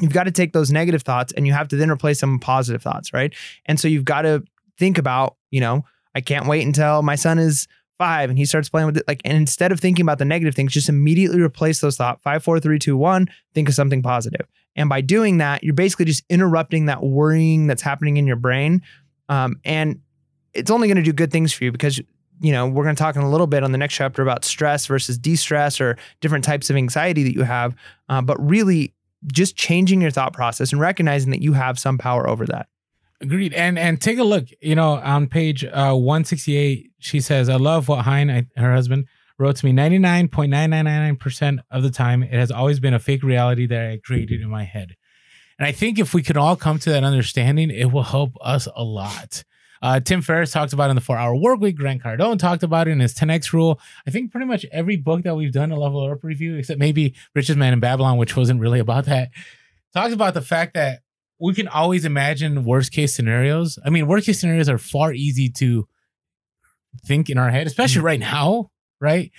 [0.00, 2.42] you've got to take those negative thoughts and you have to then replace them with
[2.42, 3.34] positive thoughts, right?
[3.66, 4.42] And so you've got to
[4.78, 5.84] think about, you know,
[6.14, 7.66] I can't wait until my son is
[7.98, 9.04] five and he starts playing with it.
[9.08, 12.22] Like, and instead of thinking about the negative things, just immediately replace those thoughts.
[12.22, 13.28] Five, four, three, two, one.
[13.54, 14.46] Think of something positive.
[14.76, 18.82] And by doing that, you're basically just interrupting that worrying that's happening in your brain.
[19.28, 20.00] Um, and
[20.56, 21.98] it's only going to do good things for you because
[22.40, 24.44] you know we're going to talk in a little bit on the next chapter about
[24.44, 27.74] stress versus de-stress or different types of anxiety that you have.
[28.08, 28.94] Uh, but really,
[29.32, 32.68] just changing your thought process and recognizing that you have some power over that.
[33.20, 33.54] Agreed.
[33.54, 34.46] And and take a look.
[34.60, 39.06] You know, on page uh, 168, she says, "I love what Hein, her husband,
[39.38, 39.72] wrote to me.
[39.72, 44.50] 99.9999% of the time, it has always been a fake reality that I created in
[44.50, 44.96] my head."
[45.58, 48.68] And I think if we can all come to that understanding, it will help us
[48.76, 49.42] a lot.
[49.82, 51.76] Uh, Tim Ferriss talked about it in the Four Hour Work Week.
[51.76, 53.80] Grant Cardone talked about it in his 10x Rule.
[54.06, 57.14] I think pretty much every book that we've done a Level Up review, except maybe
[57.34, 59.30] Richest Man in Babylon, which wasn't really about that,
[59.92, 61.00] talks about the fact that
[61.38, 63.78] we can always imagine worst case scenarios.
[63.84, 65.86] I mean, worst case scenarios are far easy to
[67.04, 68.70] think in our head, especially right now,
[69.00, 69.30] right?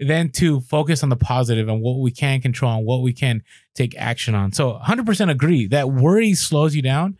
[0.00, 3.42] Than to focus on the positive and what we can control and what we can
[3.74, 4.52] take action on.
[4.52, 7.16] So 100% agree that worry slows you down.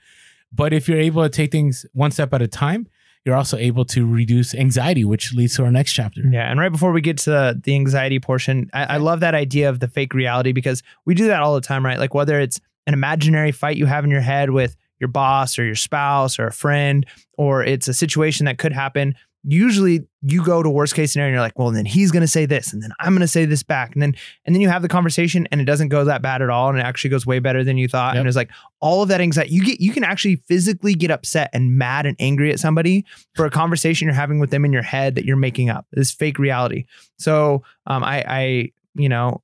[0.54, 2.86] But if you're able to take things one step at a time,
[3.24, 6.20] you're also able to reduce anxiety, which leads to our next chapter.
[6.20, 6.50] Yeah.
[6.50, 9.80] And right before we get to the anxiety portion, I, I love that idea of
[9.80, 11.98] the fake reality because we do that all the time, right?
[11.98, 15.64] Like whether it's an imaginary fight you have in your head with your boss or
[15.64, 17.06] your spouse or a friend,
[17.38, 19.14] or it's a situation that could happen.
[19.46, 22.46] Usually you go to worst case scenario and you're like, well, then he's gonna say
[22.46, 23.92] this, and then I'm gonna say this back.
[23.92, 24.14] And then
[24.44, 26.70] and then you have the conversation and it doesn't go that bad at all.
[26.70, 28.14] And it actually goes way better than you thought.
[28.14, 28.20] Yep.
[28.20, 31.50] And it's like all of that anxiety, you get you can actually physically get upset
[31.52, 34.82] and mad and angry at somebody for a conversation you're having with them in your
[34.82, 35.86] head that you're making up.
[35.92, 36.86] This fake reality.
[37.18, 39.42] So um I I, you know,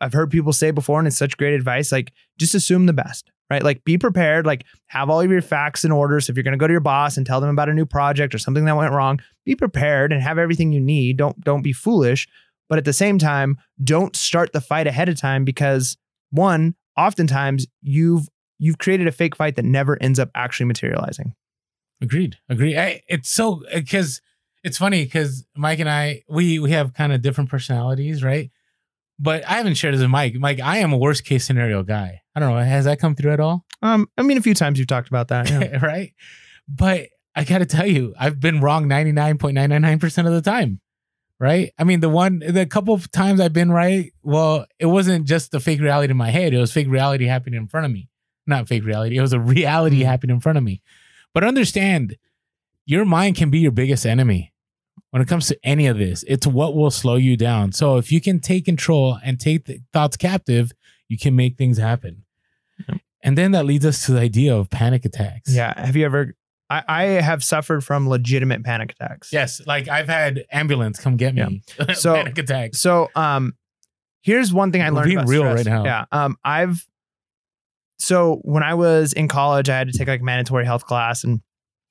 [0.00, 1.90] I've heard people say before, and it's such great advice.
[1.90, 3.62] Like, just assume the best, right?
[3.62, 4.46] Like, be prepared.
[4.46, 6.20] Like, have all of your facts in order.
[6.20, 7.86] So if you're going to go to your boss and tell them about a new
[7.86, 11.16] project or something that went wrong, be prepared and have everything you need.
[11.16, 12.28] Don't don't be foolish.
[12.68, 15.96] But at the same time, don't start the fight ahead of time because
[16.30, 18.28] one, oftentimes you've
[18.58, 21.34] you've created a fake fight that never ends up actually materializing.
[22.00, 22.36] Agreed.
[22.48, 22.76] Agreed.
[22.76, 24.20] I, it's so because
[24.62, 28.50] it's funny because Mike and I we we have kind of different personalities, right?
[29.18, 30.34] But I haven't shared this with Mike.
[30.34, 32.22] Mike, I am a worst case scenario guy.
[32.34, 32.58] I don't know.
[32.58, 33.64] Has that come through at all?
[33.82, 35.50] Um, I mean, a few times you've talked about that.
[35.50, 35.78] Yeah.
[35.84, 36.12] right?
[36.68, 40.80] But I got to tell you, I've been wrong 99.999% of the time.
[41.40, 41.72] Right?
[41.78, 45.52] I mean, the one, the couple of times I've been right, well, it wasn't just
[45.52, 46.52] the fake reality in my head.
[46.52, 48.08] It was fake reality happening in front of me.
[48.46, 49.16] Not fake reality.
[49.16, 50.82] It was a reality happening in front of me.
[51.34, 52.16] But understand,
[52.86, 54.52] your mind can be your biggest enemy
[55.10, 56.24] when it comes to any of this.
[56.28, 57.72] It's what will slow you down.
[57.72, 60.72] So if you can take control and take the thoughts captive,
[61.08, 62.24] you can make things happen.
[62.88, 63.00] Yep.
[63.22, 65.52] And then that leads us to the idea of panic attacks.
[65.54, 65.78] yeah.
[65.84, 66.34] Have you ever?
[66.70, 69.32] I, I have suffered from legitimate panic attacks.
[69.32, 71.62] Yes, like I've had ambulance come get me.
[71.94, 72.78] So- panic attacks.
[72.78, 73.54] So, um,
[74.20, 75.06] here's one thing I We're learned.
[75.06, 75.56] being real stress.
[75.66, 75.84] right now.
[75.84, 76.04] Yeah.
[76.12, 76.86] Um, I've
[77.98, 81.24] so when I was in college, I had to take like a mandatory health class,
[81.24, 81.40] and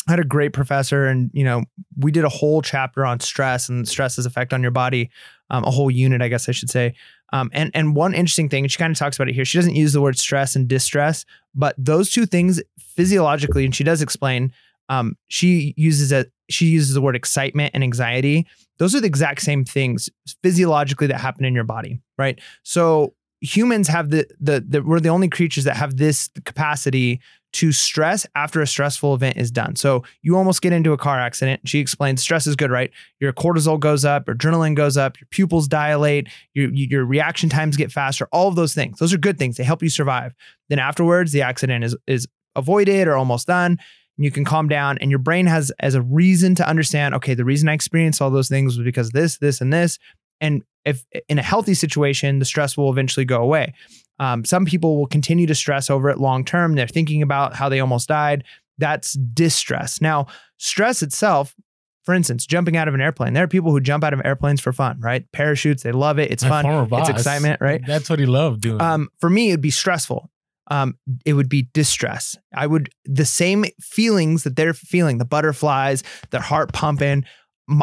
[0.08, 1.64] I had a great professor, and you know,
[1.98, 5.10] we did a whole chapter on stress and stress's effect on your body,
[5.50, 6.96] um, a whole unit, I guess I should say.
[7.34, 9.46] Um, and and one interesting thing, she kind of talks about it here.
[9.46, 13.84] She doesn't use the word stress and distress, but those two things physiologically, and she
[13.84, 14.54] does explain.
[14.90, 18.48] Um, she uses a she uses the word excitement and anxiety.
[18.78, 20.10] Those are the exact same things
[20.42, 22.40] physiologically that happen in your body, right?
[22.64, 27.20] So humans have the the, the we're the only creatures that have this capacity
[27.54, 29.76] to stress after a stressful event is done.
[29.76, 31.62] So you almost get into a car accident.
[31.68, 32.92] She explains stress is good, right?
[33.20, 37.92] Your cortisol goes up, adrenaline goes up, your pupils dilate, your your reaction times get
[37.92, 38.28] faster.
[38.32, 39.58] All of those things, those are good things.
[39.58, 40.34] They help you survive.
[40.70, 43.78] Then afterwards, the accident is is avoided or almost done.
[44.18, 47.14] And you can calm down, and your brain has as a reason to understand.
[47.16, 50.00] Okay, the reason I experienced all those things was because this, this, and this.
[50.42, 53.74] And if in a healthy situation, the stress will eventually go away.
[54.20, 56.76] Um, some people will continue to stress over it long term.
[56.76, 58.44] They're thinking about how they almost died.
[58.78, 60.02] That's distress.
[60.02, 61.56] Now, stress itself,
[62.04, 63.34] for instance, jumping out of an airplane.
[63.34, 65.30] There are people who jump out of airplanes for fun, right?
[65.32, 66.32] Parachutes, they love it.
[66.32, 66.66] It's My fun.
[66.66, 67.82] former It's excitement, right?
[67.86, 68.82] That's what he loved doing.
[68.82, 70.30] Um, for me, it'd be stressful.
[70.70, 72.38] Um, it would be distress.
[72.54, 77.26] I would the same feelings that they're feeling, the butterflies, their heart pumping.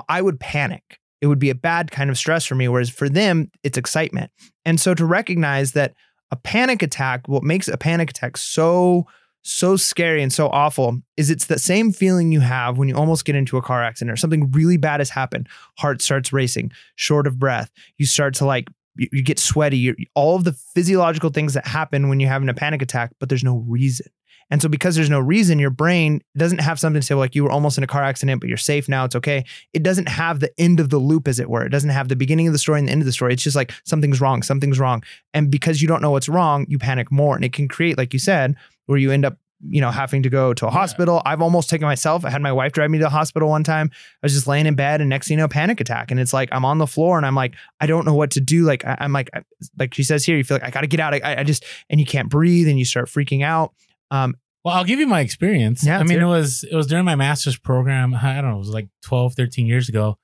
[0.09, 0.99] I would panic.
[1.21, 2.69] It would be a bad kind of stress for me.
[2.69, 4.31] Whereas for them, it's excitement.
[4.67, 5.95] And so to recognize that
[6.35, 9.07] a panic attack, what makes a panic attack so
[9.47, 13.27] so scary and so awful is it's the same feeling you have when you almost
[13.27, 15.47] get into a car accident or something really bad has happened.
[15.79, 17.71] Heart starts racing, short of breath.
[17.99, 19.77] You start to like you, you get sweaty.
[19.77, 23.29] You're, all of the physiological things that happen when you're having a panic attack, but
[23.29, 24.07] there's no reason.
[24.51, 27.45] And so because there's no reason, your brain doesn't have something to say like you
[27.45, 29.05] were almost in a car accident, but you're safe now.
[29.05, 29.45] It's okay.
[29.73, 31.65] It doesn't have the end of the loop, as it were.
[31.65, 33.33] It doesn't have the beginning of the story and the end of the story.
[33.33, 35.03] It's just like something's wrong, something's wrong.
[35.33, 37.35] And because you don't know what's wrong, you panic more.
[37.37, 38.55] And it can create, like you said,
[38.87, 40.75] where you end up, you know, having to go to a Yeah.
[40.75, 41.23] hospital.
[41.25, 42.25] I've almost taken myself.
[42.27, 43.91] I had my wife drive me to the hospital one time.
[43.95, 46.11] I was just laying in bed and next thing you know, panic attack.
[46.11, 48.41] And it's like I'm on the floor and I'm like, I don't know what to
[48.43, 48.65] do.
[48.65, 49.43] Like I, am like, I-
[49.79, 51.15] like she says here, you feel like I got to get out.
[51.15, 53.73] I, I just and you can't breathe and you start freaking out.
[54.15, 54.35] Um,
[54.65, 55.85] Well, I'll give you my experience.
[55.85, 58.15] Yeah, I mean, hear it was it was during my master's program.
[58.15, 60.19] I don't know, it was like 12, 13 years ago.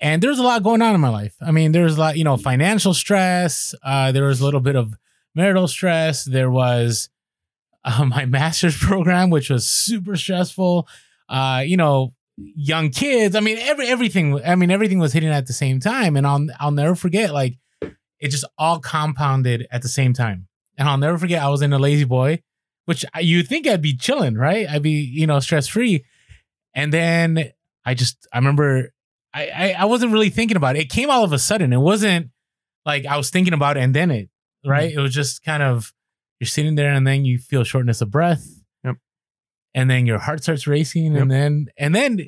[0.00, 1.34] And there was a lot going on in my life.
[1.40, 3.74] I mean, there was a lot, you know, financial stress.
[3.82, 4.94] Uh, there was a little bit of
[5.36, 6.24] marital stress.
[6.24, 7.08] There was
[7.84, 10.88] uh, my master's program, which was super stressful.
[11.28, 13.36] Uh, you know, young kids.
[13.36, 14.44] I mean, every everything.
[14.44, 16.16] I mean, everything was hitting at the same time.
[16.16, 17.32] And I'll I'll never forget.
[17.32, 17.54] Like,
[18.18, 20.48] it just all compounded at the same time.
[20.76, 21.42] And I'll never forget.
[21.42, 22.42] I was in a La-Z-Boy
[22.92, 24.68] which you'd think I'd be chilling, right?
[24.68, 26.04] I'd be, you know, stress free.
[26.74, 27.50] And then
[27.86, 28.92] I just, I remember
[29.32, 30.80] I, I, I wasn't really thinking about it.
[30.80, 31.72] It came all of a sudden.
[31.72, 32.28] It wasn't
[32.84, 34.28] like I was thinking about it and then it,
[34.62, 34.90] right?
[34.90, 34.98] Mm-hmm.
[34.98, 35.94] It was just kind of,
[36.38, 38.46] you're sitting there and then you feel shortness of breath.
[38.84, 38.96] Yep.
[39.74, 41.14] And then your heart starts racing.
[41.14, 41.22] Yep.
[41.22, 42.26] And then, and then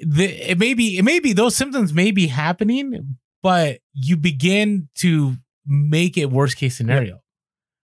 [0.00, 4.88] the, it may be, it may be, those symptoms may be happening, but you begin
[5.00, 7.20] to make it worst case scenario.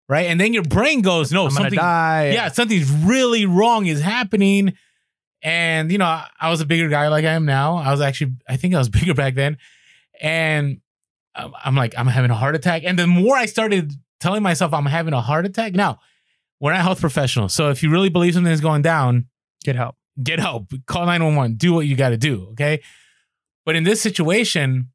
[0.09, 0.27] Right.
[0.27, 2.31] And then your brain goes, no, I'm something, die.
[2.33, 4.75] yeah, something's really wrong is happening.
[5.43, 7.77] And you know, I- I was a bigger guy like I am now.
[7.77, 9.57] I was actually, I think I was bigger back then.
[10.21, 10.81] And
[11.35, 12.83] I'm I'm like, I'm having a heart attack.
[12.85, 15.99] And the more I started telling myself I'm having a heart attack, now
[16.61, 17.55] we're not health professionals.
[17.55, 19.27] So if you really believe something is going down,
[19.65, 19.97] get help.
[20.23, 20.71] get help.
[20.87, 21.57] Call 911.
[21.57, 22.49] Do what you got to do.
[22.53, 22.81] Okay.
[23.67, 24.91] But in this situation,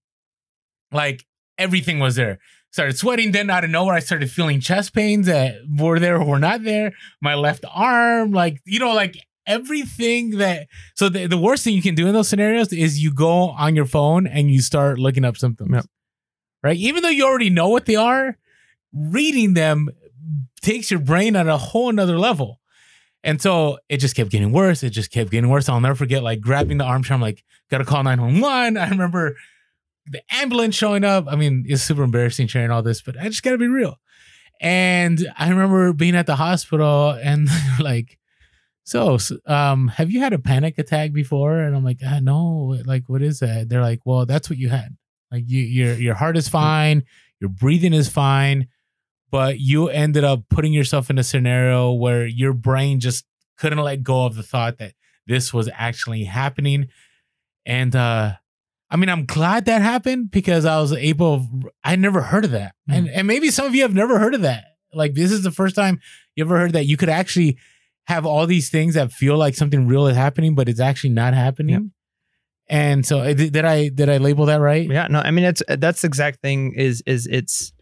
[0.91, 1.25] like
[1.57, 2.39] everything was there.
[2.71, 3.31] Started sweating.
[3.31, 6.63] Then out of nowhere, I started feeling chest pains that were there or were not
[6.63, 6.93] there.
[7.21, 9.17] My left arm, like, you know, like
[9.47, 10.67] everything that.
[10.95, 13.75] So the, the worst thing you can do in those scenarios is you go on
[13.75, 15.71] your phone and you start looking up symptoms.
[15.73, 15.85] Yep.
[16.61, 16.77] Right.
[16.77, 18.37] Even though you already know what they are,
[18.93, 19.89] reading them
[20.61, 22.59] takes your brain at a whole nother level.
[23.23, 24.83] And so it just kept getting worse.
[24.83, 25.67] It just kept getting worse.
[25.67, 27.15] I'll never forget like grabbing the armchair.
[27.15, 28.77] I'm like, gotta call 911.
[28.77, 29.35] I remember
[30.09, 31.25] the ambulance showing up.
[31.27, 33.99] I mean, it's super embarrassing sharing all this, but I just gotta be real.
[34.61, 37.47] And I remember being at the hospital and
[37.79, 38.17] like,
[38.83, 41.59] so, um, have you had a panic attack before?
[41.59, 43.69] And I'm like, ah, no, like, what is that?
[43.69, 44.97] They're like, well, that's what you had.
[45.31, 47.03] Like, you, your your heart is fine,
[47.39, 48.67] your breathing is fine,
[49.29, 53.25] but you ended up putting yourself in a scenario where your brain just
[53.57, 54.93] couldn't let go of the thought that
[55.27, 56.87] this was actually happening.
[57.65, 58.33] And uh
[58.91, 61.47] I mean, I'm glad that happened because I was able
[61.83, 62.75] I never heard of that.
[62.89, 62.97] Mm.
[62.97, 64.65] And and maybe some of you have never heard of that.
[64.93, 65.99] Like this is the first time
[66.35, 67.57] you ever heard that you could actually
[68.07, 71.35] have all these things that feel like something real is happening, but it's actually not
[71.35, 71.73] happening.
[71.73, 71.83] Yep.
[72.69, 74.89] And so uh, did, did I did I label that right?
[74.89, 77.73] Yeah, no, I mean it's that's the exact thing is is it's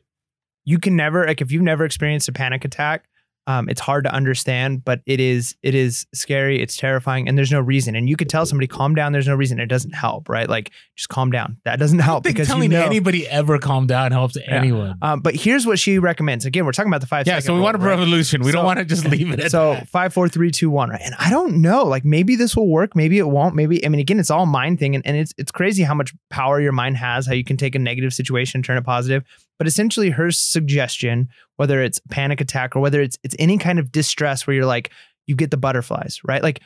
[0.65, 3.05] you can never like if you've never experienced a panic attack,
[3.47, 7.51] um, it's hard to understand, but it is it is scary, it's terrifying, and there's
[7.51, 7.95] no reason.
[7.95, 9.57] And you could tell somebody calm down, there's no reason.
[9.61, 10.49] It doesn't help, right?
[10.49, 11.57] Like just calm down.
[11.63, 12.85] That doesn't help because telling you know.
[12.85, 14.97] anybody ever calm down helps anyone.
[15.01, 16.45] um, but here's what she recommends.
[16.45, 17.25] Again, we're talking about the five.
[17.25, 17.91] Yeah, so we rule, want a right?
[17.91, 18.43] revolution.
[18.43, 19.87] We don't want to just leave it at so that.
[19.87, 21.01] five, four, three, two, one, right?
[21.01, 21.85] And I don't know.
[21.85, 23.55] Like maybe this will work, maybe it won't.
[23.55, 26.13] Maybe I mean, again, it's all mind thing, and, and it's it's crazy how much
[26.29, 27.25] power your mind has.
[27.27, 29.23] How you can take a negative situation, turn it positive.
[29.57, 33.91] But essentially, her suggestion, whether it's panic attack or whether it's it's any kind of
[33.91, 34.91] distress where you're like
[35.25, 36.41] you get the butterflies, right?
[36.41, 36.61] Like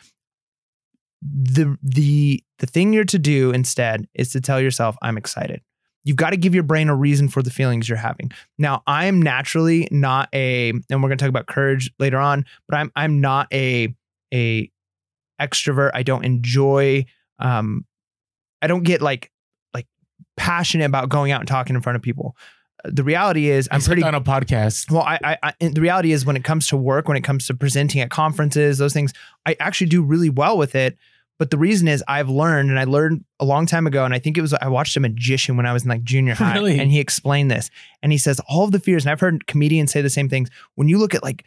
[1.21, 5.61] the the the thing you're to do instead is to tell yourself, I'm excited.
[6.03, 8.31] You've got to give your brain a reason for the feelings you're having.
[8.57, 12.75] Now, I'm naturally not a, and we're going to talk about courage later on, but
[12.77, 13.93] I'm I'm not a
[14.33, 14.71] a
[15.39, 15.91] extrovert.
[15.93, 17.05] I don't enjoy
[17.39, 17.85] um
[18.61, 19.31] I don't get like
[19.73, 19.87] like
[20.37, 22.35] passionate about going out and talking in front of people.
[22.85, 24.89] The reality is I'm pretty on a podcast.
[24.91, 27.45] well, I, I, I the reality is when it comes to work, when it comes
[27.47, 29.13] to presenting at conferences, those things,
[29.45, 30.97] I actually do really well with it.
[31.39, 34.19] But the reason is I've learned, and I learned a long time ago, and I
[34.19, 36.79] think it was I watched a magician when I was in like junior high, Really?
[36.79, 37.71] and he explained this,
[38.03, 40.49] and he says all of the fears, and I've heard comedians say the same things.
[40.75, 41.43] When you look at like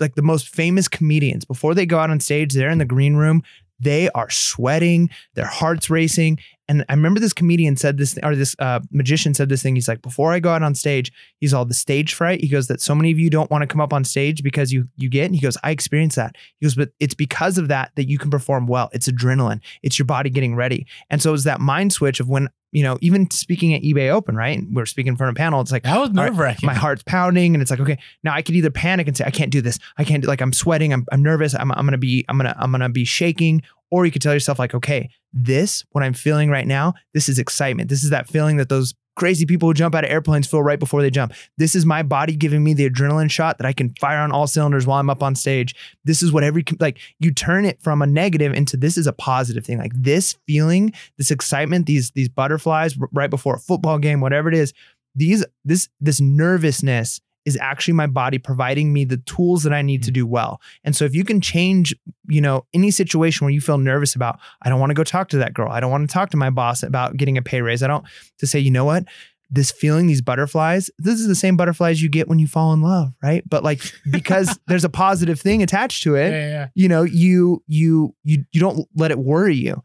[0.00, 3.16] like the most famous comedians before they go out on stage, they're in the green
[3.16, 3.42] room,
[3.80, 6.38] they are sweating, their hearts racing.
[6.66, 9.74] And I remember this comedian said this, or this uh, magician said this thing.
[9.74, 12.40] He's like, before I go out on stage, he's all the stage fright.
[12.40, 14.72] He goes that so many of you don't want to come up on stage because
[14.72, 15.26] you you get.
[15.26, 16.36] And he goes, I experience that.
[16.58, 18.88] He goes, but it's because of that that you can perform well.
[18.92, 19.60] It's adrenaline.
[19.82, 20.86] It's your body getting ready.
[21.10, 24.34] And so it's that mind switch of when you know, even speaking at eBay Open,
[24.36, 24.60] right?
[24.70, 25.60] We're speaking in front of a panel.
[25.60, 26.66] It's like That was nerve wracking.
[26.66, 29.30] my heart's pounding and it's like okay now i could either panic and say i
[29.30, 31.98] can't do this i can't do like i'm sweating i'm, I'm nervous I'm, I'm gonna
[31.98, 33.62] be i'm gonna i'm gonna be shaking
[33.92, 37.38] or you could tell yourself like okay this what i'm feeling right now this is
[37.38, 40.62] excitement this is that feeling that those crazy people who jump out of airplanes feel
[40.62, 41.32] right before they jump.
[41.58, 44.46] This is my body giving me the adrenaline shot that i can fire on all
[44.46, 45.74] cylinders while i'm up on stage.
[46.04, 49.12] This is what every like you turn it from a negative into this is a
[49.12, 49.78] positive thing.
[49.78, 54.54] Like this feeling this excitement these these butterflies right before a football game whatever it
[54.54, 54.72] is
[55.14, 60.02] these this this nervousness is actually my body providing me the tools that I need
[60.04, 60.14] to mm.
[60.14, 60.60] do well.
[60.82, 61.94] And so if you can change,
[62.28, 65.28] you know, any situation where you feel nervous about, I don't want to go talk
[65.30, 65.70] to that girl.
[65.70, 67.82] I don't want to talk to my boss about getting a pay raise.
[67.82, 68.04] I don't
[68.38, 69.04] to say, you know what?
[69.50, 72.80] This feeling, these butterflies, this is the same butterflies you get when you fall in
[72.80, 73.48] love, right?
[73.48, 76.68] But like because there's a positive thing attached to yeah, it, yeah, yeah.
[76.74, 79.82] you know, you you you you don't let it worry you.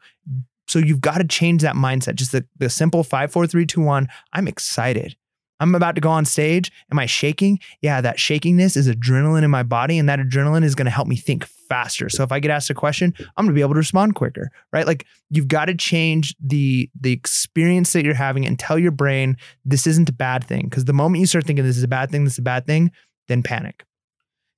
[0.68, 2.14] So you've got to change that mindset.
[2.14, 4.07] Just the, the simple five, four, three, two, one.
[4.34, 5.16] I'm excited.
[5.60, 6.72] I'm about to go on stage.
[6.91, 7.60] Am I shaking?
[7.82, 11.07] Yeah, that shakiness is adrenaline in my body, and that adrenaline is going to help
[11.07, 12.10] me think faster.
[12.10, 14.51] So if I get asked a question, I'm going to be able to respond quicker,
[14.74, 14.88] right?
[14.88, 19.38] Like you've got to change the the experience that you're having and tell your brain
[19.66, 20.64] this isn't a bad thing.
[20.64, 22.66] Because the moment you start thinking this is a bad thing, this is a bad
[22.66, 22.91] thing,
[23.28, 23.86] then panic.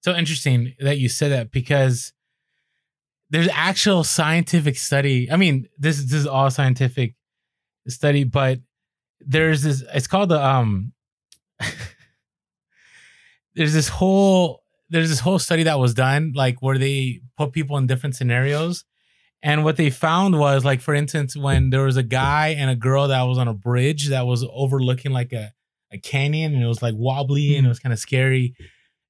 [0.02, 2.14] So interesting that you said that because
[3.30, 5.32] there's actual scientific study.
[5.32, 7.16] I mean, this this is all scientific
[7.88, 8.60] study, but
[9.26, 9.84] there's this.
[9.94, 10.94] It's called the um.
[13.56, 17.78] there's this whole there's this whole study that was done like where they put people
[17.78, 18.86] in different scenarios
[19.44, 22.76] and what they found was like for instance when there was a guy and a
[22.76, 25.52] girl that was on a bridge that was overlooking like a,
[25.92, 28.56] a canyon and it was like wobbly and it was kind of scary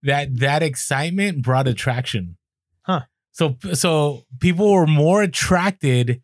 [0.03, 2.38] that that excitement brought attraction
[2.84, 3.01] Huh.
[3.32, 6.22] so so people were more attracted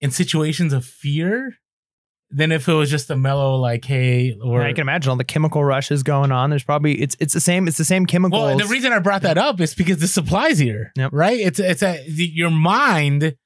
[0.00, 1.56] in situations of fear
[2.34, 5.16] than if it was just a mellow like hey or Yeah, I can imagine all
[5.16, 6.50] the chemical rushes going on.
[6.50, 8.42] There's probably it's it's the same it's the same chemicals.
[8.42, 11.10] Well, the reason I brought that up is because the supplies here, Yep.
[11.12, 11.38] right?
[11.38, 13.36] It's it's a the, your mind,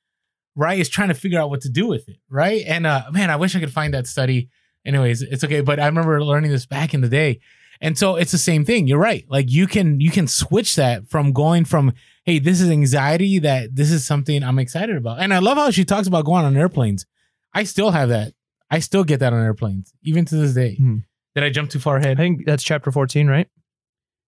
[0.54, 2.62] right, is trying to figure out what to do with it, right?
[2.66, 4.48] And uh, man, I wish I could find that study.
[4.84, 7.40] Anyways, it's okay, but I remember learning this back in the day,
[7.80, 8.86] and so it's the same thing.
[8.86, 9.24] You're right.
[9.28, 11.92] Like you can you can switch that from going from
[12.24, 15.70] hey, this is anxiety that this is something I'm excited about, and I love how
[15.72, 17.04] she talks about going on airplanes.
[17.52, 18.32] I still have that.
[18.70, 20.76] I still get that on airplanes, even to this day.
[20.76, 20.98] Hmm.
[21.34, 22.12] Did I jump too far ahead?
[22.18, 23.48] I think that's chapter 14, right?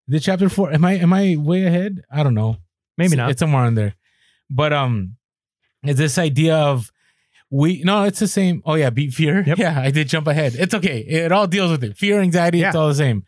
[0.09, 0.73] The chapter four.
[0.73, 2.03] Am I am I way ahead?
[2.11, 2.57] I don't know.
[2.97, 3.31] Maybe It's- not.
[3.31, 3.95] It's somewhere in there.
[4.51, 5.17] But um,
[5.83, 6.91] it's this idea of
[7.51, 8.63] we no, it's the same.
[8.65, 9.45] Oh yeah, beat fear.
[9.47, 9.59] Yep.
[9.65, 10.55] Yeah, I did jump ahead.
[10.55, 11.01] It's okay.
[11.01, 11.97] It all deals with it.
[11.99, 13.25] Fear, anxiety, it's all the same.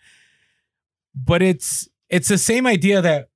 [1.15, 3.28] But it's it's the same idea that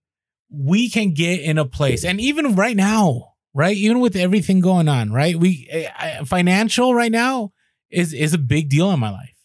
[0.50, 4.88] we can get in a place, and even right now, right, even with everything going
[4.88, 7.52] on, right, we eh, financial right now
[7.90, 9.36] is is a big deal in my life.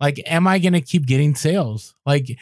[0.00, 1.94] Like, am I gonna keep getting sales?
[2.04, 2.36] Like,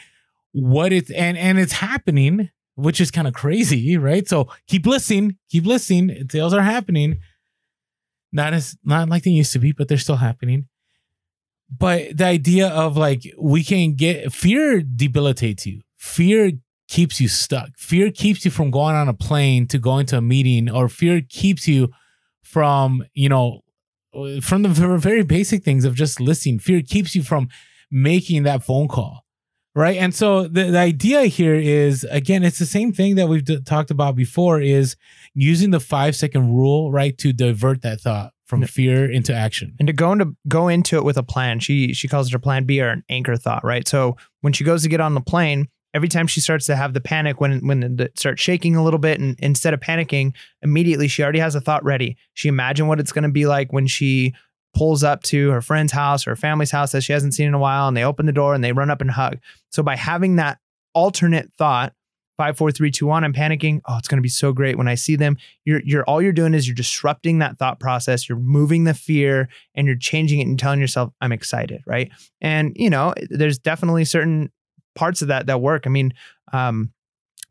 [0.51, 4.27] what it's and and it's happening, which is kind of crazy, right?
[4.27, 6.27] So keep listening, keep listening.
[6.29, 7.19] Sales are happening.
[8.31, 10.67] Not as not like they used to be, but they're still happening.
[11.69, 15.81] But the idea of like we can get fear debilitates you.
[15.97, 16.53] Fear
[16.91, 17.69] keeps you stuck.
[17.77, 21.21] Fear keeps you from going on a plane to going to a meeting, or fear
[21.21, 21.89] keeps you
[22.43, 23.61] from, you know,
[24.41, 26.59] from the very basic things of just listening.
[26.59, 27.49] Fear keeps you from
[27.89, 29.25] making that phone call.
[29.73, 29.97] Right.
[29.97, 33.61] And so the, the idea here is again, it's the same thing that we've d-
[33.61, 34.97] talked about before is
[35.33, 39.73] using the five second rule, right, to divert that thought from fear into action.
[39.79, 41.61] and to go into go into it with a plan.
[41.61, 43.87] She she calls it her plan B or an anchor thought, right?
[43.87, 46.93] So when she goes to get on the plane, every time she starts to have
[46.93, 51.07] the panic when when it starts shaking a little bit, and instead of panicking, immediately
[51.07, 52.17] she already has a thought ready.
[52.33, 54.33] She imagine what it's going to be like when she
[54.73, 57.53] pulls up to her friend's house or her family's house that she hasn't seen in
[57.53, 59.39] a while, and they open the door and they run up and hug.
[59.69, 60.59] So by having that
[60.93, 61.93] alternate thought.
[62.37, 63.81] five, four, three, two, one, I'm panicking.
[63.85, 65.37] Oh, it's going to be so great when I see them.
[65.63, 68.27] You're, you're, all you're doing is you're disrupting that thought process.
[68.27, 71.83] You're moving the fear and you're changing it and telling yourself, I'm excited.
[71.85, 72.09] Right.
[72.39, 74.51] And, you know, there's definitely certain
[74.95, 75.83] parts of that that work.
[75.85, 76.13] I mean,
[76.53, 76.93] um,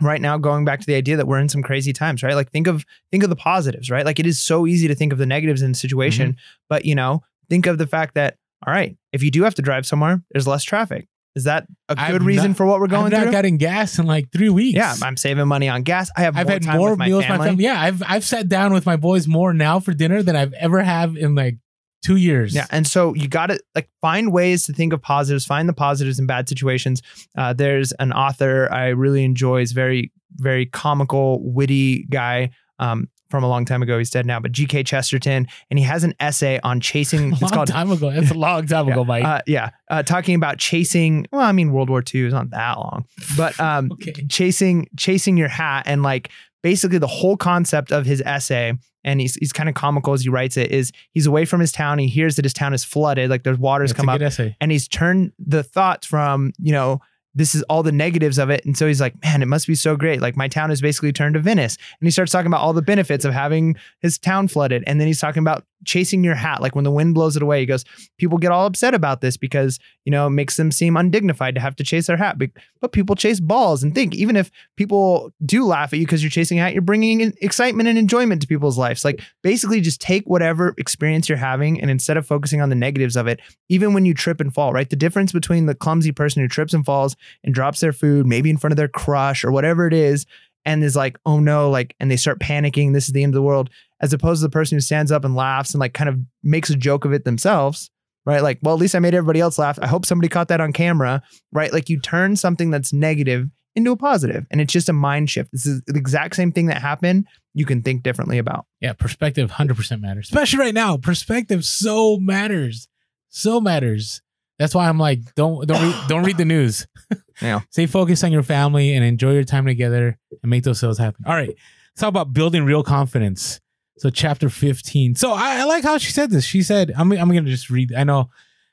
[0.00, 2.50] right now going back to the idea that we're in some crazy times right like
[2.50, 5.18] think of think of the positives right like it is so easy to think of
[5.18, 6.64] the negatives in the situation mm-hmm.
[6.70, 9.60] but you know think of the fact that all right if you do have to
[9.60, 11.06] drive somewhere there's less traffic
[11.36, 14.06] is that a good reason not, for what we're going I've not gotten gas in
[14.06, 14.76] like three weeks.
[14.76, 16.10] Yeah, I'm saving money on gas.
[16.16, 17.38] I have I've more had time more meals family.
[17.38, 17.64] my family.
[17.64, 20.82] Yeah, I've I've sat down with my boys more now for dinner than I've ever
[20.82, 21.58] have in like
[22.02, 22.54] two years.
[22.54, 25.72] Yeah, and so you got to like find ways to think of positives, find the
[25.72, 27.02] positives in bad situations.
[27.36, 29.62] Uh, there's an author I really enjoy.
[29.62, 32.50] is very very comical, witty guy.
[32.78, 33.96] Um, from a long time ago.
[33.96, 34.82] He's dead now, but G.K.
[34.82, 37.32] Chesterton, and he has an essay on chasing.
[37.40, 38.10] It's called time ago.
[38.10, 39.24] It's a long time yeah, ago, Mike.
[39.24, 41.26] Uh, yeah, uh, talking about chasing.
[41.32, 43.06] Well, I mean, World War II is not that long,
[43.36, 44.12] but um, okay.
[44.28, 46.30] chasing chasing your hat and like
[46.62, 48.74] basically the whole concept of his essay.
[49.02, 50.70] And he's he's kind of comical as he writes it.
[50.70, 51.98] Is he's away from his town.
[51.98, 54.54] He hears that his town is flooded, like there's waters That's come up, essay.
[54.60, 57.00] and he's turned the thoughts from you know
[57.34, 58.64] this is all the negatives of it.
[58.64, 60.20] And so he's like, man, it must be so great.
[60.20, 61.76] Like my town is basically turned to Venice.
[62.00, 64.82] And he starts talking about all the benefits of having his town flooded.
[64.86, 66.60] And then he's talking about chasing your hat.
[66.60, 67.84] Like when the wind blows it away, he goes,
[68.18, 71.60] people get all upset about this because, you know, it makes them seem undignified to
[71.60, 72.38] have to chase their hat.
[72.38, 72.50] But,
[72.92, 76.58] people chase balls and think, even if people do laugh at you because you're chasing
[76.58, 79.04] a hat, you're bringing excitement and enjoyment to people's lives.
[79.04, 83.16] Like basically just take whatever experience you're having and instead of focusing on the negatives
[83.16, 83.38] of it,
[83.68, 84.88] even when you trip and fall, right?
[84.88, 88.50] The difference between the clumsy person who trips and falls and drops their food, maybe
[88.50, 90.26] in front of their crush or whatever it is,
[90.64, 93.36] and is like, oh no, like, and they start panicking, this is the end of
[93.36, 93.70] the world,
[94.00, 96.70] as opposed to the person who stands up and laughs and like kind of makes
[96.70, 97.90] a joke of it themselves,
[98.26, 98.42] right?
[98.42, 99.78] Like, well, at least I made everybody else laugh.
[99.80, 101.22] I hope somebody caught that on camera,
[101.52, 101.72] right?
[101.72, 105.52] Like, you turn something that's negative into a positive, and it's just a mind shift.
[105.52, 107.26] This is the exact same thing that happened.
[107.54, 108.66] You can think differently about.
[108.80, 110.96] Yeah, perspective 100% matters, especially right now.
[110.96, 112.88] Perspective so matters,
[113.28, 114.22] so matters.
[114.58, 116.86] That's why I'm like, don't don't read, don't read the news.
[117.40, 117.60] Yeah.
[117.70, 121.24] Stay focused on your family and enjoy your time together and make those sales happen.
[121.26, 121.48] All right.
[121.48, 123.60] Let's talk about building real confidence.
[123.98, 125.16] So chapter 15.
[125.16, 126.44] So I, I like how she said this.
[126.44, 127.92] She said, I'm I'm gonna just read.
[127.94, 128.30] I know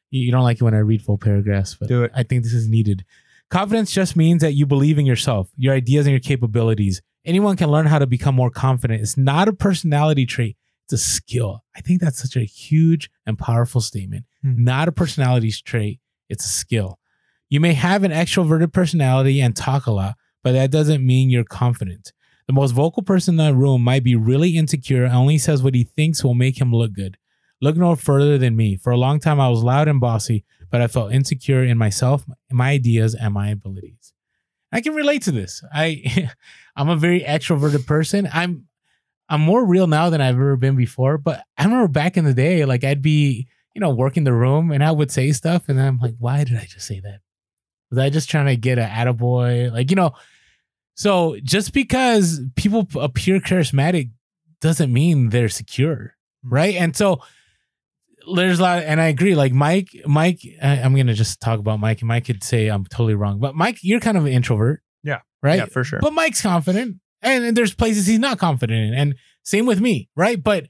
[0.09, 2.11] you don't like it when I read full paragraphs, but Do it.
[2.15, 3.03] I think this is needed.
[3.49, 7.01] Confidence just means that you believe in yourself, your ideas, and your capabilities.
[7.25, 9.01] Anyone can learn how to become more confident.
[9.01, 11.63] It's not a personality trait, it's a skill.
[11.75, 14.25] I think that's such a huge and powerful statement.
[14.41, 14.63] Hmm.
[14.63, 15.99] Not a personality trait,
[16.29, 16.99] it's a skill.
[17.49, 21.45] You may have an extroverted personality and talk a lot, but that doesn't mean you're
[21.45, 22.11] confident.
[22.47, 25.75] The most vocal person in the room might be really insecure and only says what
[25.75, 27.17] he thinks will make him look good.
[27.61, 28.75] Look no further than me.
[28.75, 32.25] For a long time, I was loud and bossy, but I felt insecure in myself,
[32.51, 34.13] my ideas, and my abilities.
[34.71, 35.63] I can relate to this.
[35.73, 36.31] I,
[36.75, 38.29] I'm a very extroverted person.
[38.31, 38.67] I'm,
[39.29, 41.17] I'm more real now than I've ever been before.
[41.17, 44.71] But I remember back in the day, like I'd be, you know, working the room
[44.71, 47.19] and I would say stuff, and I'm like, why did I just say that?
[47.89, 49.71] Was I just trying to get an attaboy?
[49.71, 50.13] Like, you know,
[50.95, 54.09] so just because people appear charismatic
[54.61, 56.15] doesn't mean they're secure.
[56.43, 56.53] Hmm.
[56.53, 56.75] Right.
[56.75, 57.21] And so
[58.35, 59.35] there's a lot, and I agree.
[59.35, 62.85] Like Mike, Mike, I, am gonna just talk about Mike, and Mike could say I'm
[62.85, 64.81] totally wrong, but Mike, you're kind of an introvert.
[65.03, 65.21] Yeah.
[65.41, 65.59] Right.
[65.59, 65.99] Yeah, for sure.
[66.01, 70.09] But Mike's confident, and, and there's places he's not confident in, and same with me.
[70.15, 70.43] Right.
[70.43, 70.67] But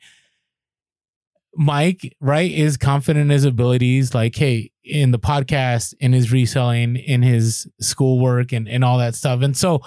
[1.57, 4.13] Mike, right, is confident in his abilities.
[4.13, 9.15] Like, hey, in the podcast, in his reselling, in his schoolwork, and and all that
[9.15, 9.41] stuff.
[9.41, 9.81] And so,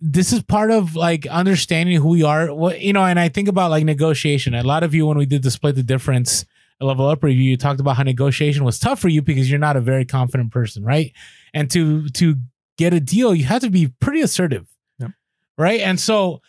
[0.00, 2.54] this is part of like understanding who we are.
[2.54, 4.54] What you know, and I think about like negotiation.
[4.54, 6.44] A lot of you, when we did the split the difference
[6.80, 9.76] level up review, you talked about how negotiation was tough for you because you're not
[9.76, 11.12] a very confident person, right?
[11.54, 12.36] And to to
[12.76, 14.66] get a deal, you have to be pretty assertive,
[14.98, 15.12] yep.
[15.56, 15.80] right?
[15.80, 16.42] And so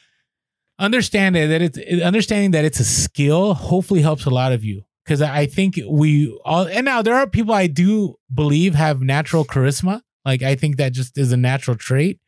[0.80, 5.22] understanding that it's understanding that it's a skill hopefully helps a lot of you because
[5.22, 10.02] I think we all and now there are people I do believe have natural charisma.
[10.26, 12.20] Like I think that just is a natural trait,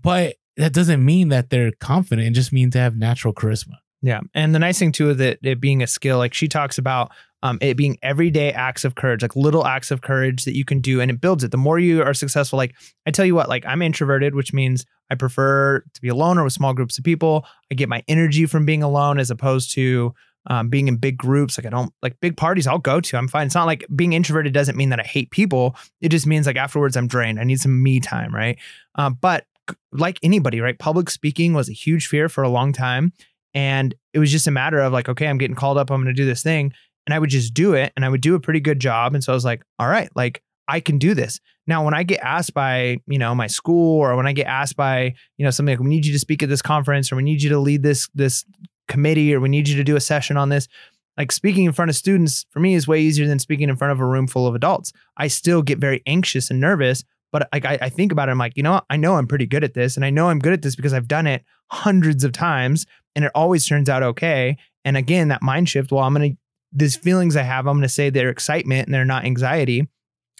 [0.00, 2.28] but that doesn't mean that they're confident.
[2.28, 3.74] It just means to have natural charisma.
[4.02, 7.10] Yeah, and the nice thing too it, it being a skill, like she talks about
[7.44, 10.80] um, it being everyday acts of courage, like little acts of courage that you can
[10.80, 11.50] do, and it builds it.
[11.50, 12.74] The more you are successful, like
[13.06, 16.44] I tell you what, like I'm introverted, which means I prefer to be alone or
[16.44, 17.44] with small groups of people.
[17.70, 20.14] I get my energy from being alone as opposed to
[20.46, 21.58] um, being in big groups.
[21.58, 22.66] Like I don't like big parties.
[22.66, 23.16] I'll go to.
[23.18, 23.46] I'm fine.
[23.46, 25.76] It's not like being introverted doesn't mean that I hate people.
[26.00, 27.38] It just means like afterwards I'm drained.
[27.38, 28.58] I need some me time, right?
[28.94, 29.44] Um, but
[29.92, 30.78] like anybody, right?
[30.78, 33.12] Public speaking was a huge fear for a long time.
[33.52, 35.90] And it was just a matter of like, okay, I'm getting called up.
[35.90, 36.72] I'm going to do this thing.
[37.06, 39.14] And I would just do it and I would do a pretty good job.
[39.14, 41.40] And so I was like, all right, like I can do this.
[41.66, 44.76] Now, when I get asked by, you know, my school or when I get asked
[44.76, 47.22] by, you know, something like we need you to speak at this conference or we
[47.22, 48.44] need you to lead this this
[48.88, 50.68] committee or we need you to do a session on this,
[51.16, 53.92] like speaking in front of students for me is way easier than speaking in front
[53.92, 54.92] of a room full of adults.
[55.16, 58.38] I still get very anxious and nervous, but like I, I think about it, I'm
[58.38, 58.84] like, you know, what?
[58.90, 60.92] I know I'm pretty good at this, and I know I'm good at this because
[60.92, 64.56] I've done it hundreds of times, and it always turns out okay.
[64.84, 65.92] And again, that mind shift.
[65.92, 66.36] Well, I'm gonna
[66.74, 69.88] these feelings I have, I'm gonna say they're excitement and they're not anxiety,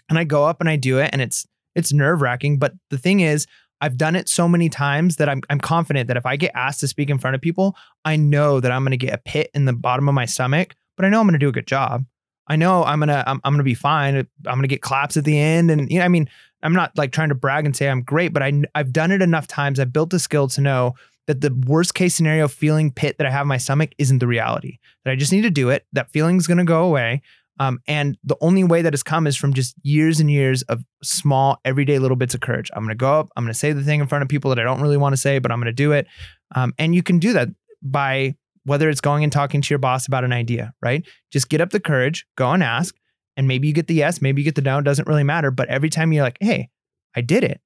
[0.09, 2.59] and I go up and I do it, and it's it's nerve wracking.
[2.59, 3.47] But the thing is,
[3.81, 6.79] I've done it so many times that I'm I'm confident that if I get asked
[6.81, 9.49] to speak in front of people, I know that I'm going to get a pit
[9.53, 11.67] in the bottom of my stomach, but I know I'm going to do a good
[11.67, 12.05] job.
[12.47, 14.15] I know I'm going to I'm, I'm going to be fine.
[14.15, 16.29] I'm going to get claps at the end and you know I mean,
[16.63, 19.21] I'm not like trying to brag and say I'm great, but I I've done it
[19.21, 19.79] enough times.
[19.79, 20.95] I've built the skill to know
[21.27, 24.27] that the worst case scenario feeling pit that I have in my stomach isn't the
[24.27, 24.77] reality.
[25.03, 25.85] That I just need to do it.
[25.93, 27.21] That feeling's going to go away.
[27.59, 30.83] Um, and the only way that has come is from just years and years of
[31.01, 32.69] small, everyday little bits of courage.
[32.73, 34.49] I'm going to go up, I'm going to say the thing in front of people
[34.49, 36.07] that I don't really want to say, but I'm going to do it.
[36.53, 37.49] Um, and you can do that
[37.81, 38.35] by
[38.65, 41.05] whether it's going and talking to your boss about an idea, right?
[41.31, 42.95] Just get up the courage, go and ask,
[43.37, 45.51] and maybe you get the yes, maybe you get the no, it doesn't really matter.
[45.51, 46.69] But every time you're like, hey,
[47.15, 47.61] I did it,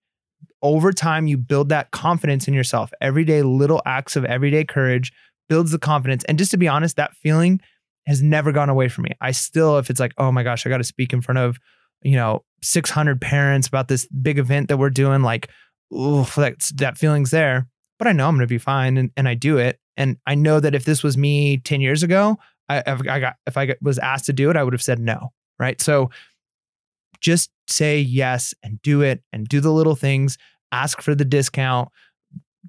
[0.61, 2.91] over time, you build that confidence in yourself.
[3.02, 5.14] Everyday little acts of everyday courage
[5.48, 6.24] builds the confidence.
[6.26, 7.61] And just to be honest, that feeling
[8.07, 9.11] has never gone away from me.
[9.22, 11.57] I still, if it's like, oh my gosh, I got to speak in front of,
[12.02, 15.49] you know, 600 parents about this big event that we're doing, like,
[15.91, 17.68] that, that feeling's there.
[17.98, 19.80] But I know I'm going to be fine and, and I do it.
[19.98, 22.38] And I know that if this was me 10 years ago,
[22.70, 25.32] I, I got, if I was asked to do it, I would have said no.
[25.60, 25.82] Right.
[25.82, 26.10] So
[27.22, 30.38] just say yes and do it and do the little things,
[30.72, 31.90] ask for the discount,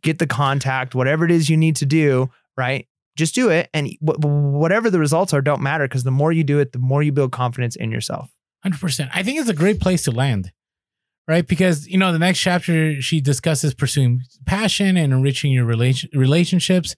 [0.02, 2.30] get the contact, whatever it is you need to do.
[2.56, 2.86] Right?
[3.16, 6.58] Just do it and whatever the results are don't matter because the more you do
[6.58, 8.30] it the more you build confidence in yourself.
[8.64, 10.52] 100% i think it's a great place to land
[11.30, 11.46] right?
[11.46, 16.96] Because you know the next chapter she discusses pursuing passion and enriching your relation, relationships.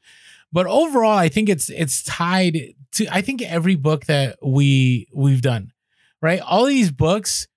[0.51, 2.59] But overall i think it's it's tied
[2.93, 5.72] to i think every book that we we've done
[6.23, 7.49] right all these books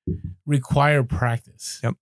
[0.46, 1.94] require practice yep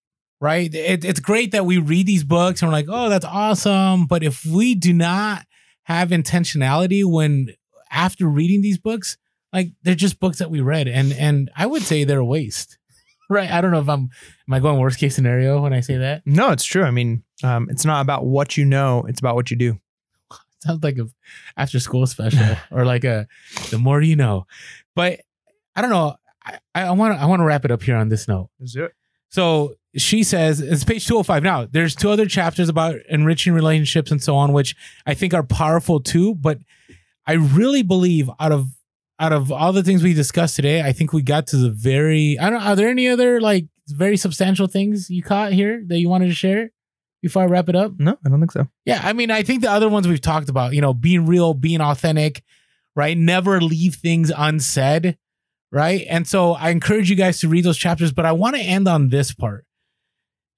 [0.42, 4.08] right it, it's great that we read these books and we're like oh that's awesome
[4.08, 5.46] but if we do not
[5.84, 7.50] have intentionality when
[7.94, 9.18] after reading these books,
[9.54, 12.78] like they're just books that we read, and and I would say they're a waste.
[13.30, 13.50] right?
[13.50, 14.10] I don't know if I'm
[14.48, 16.24] am I going worst case scenario when I say that.
[16.26, 16.84] No, it's true.
[16.84, 19.80] I mean, um, it's not about what you know; it's about what you do.
[20.60, 21.08] Sounds like a
[21.56, 23.28] after school special or like a
[23.70, 24.48] the more you know.
[24.96, 25.22] But
[25.76, 26.16] I don't know.
[26.76, 28.50] I want to I want to wrap it up here on this note.
[28.60, 28.92] Is it?
[29.30, 34.22] So she says it's page 205 now there's two other chapters about enriching relationships and
[34.24, 34.76] so on which
[35.06, 36.58] i think are powerful too but
[37.28, 38.68] i really believe out of
[39.20, 42.38] out of all the things we discussed today i think we got to the very
[42.40, 46.10] i don't are there any other like very substantial things you caught here that you
[46.10, 46.72] wanted to share
[47.22, 47.92] before i wrap it up?
[48.00, 48.68] No i don't think so.
[48.86, 51.54] Yeah i mean i think the other ones we've talked about you know being real
[51.54, 52.44] being authentic
[52.96, 53.18] right?
[53.18, 55.18] Never leave things unsaid
[55.74, 58.62] right and so i encourage you guys to read those chapters but i want to
[58.62, 59.66] end on this part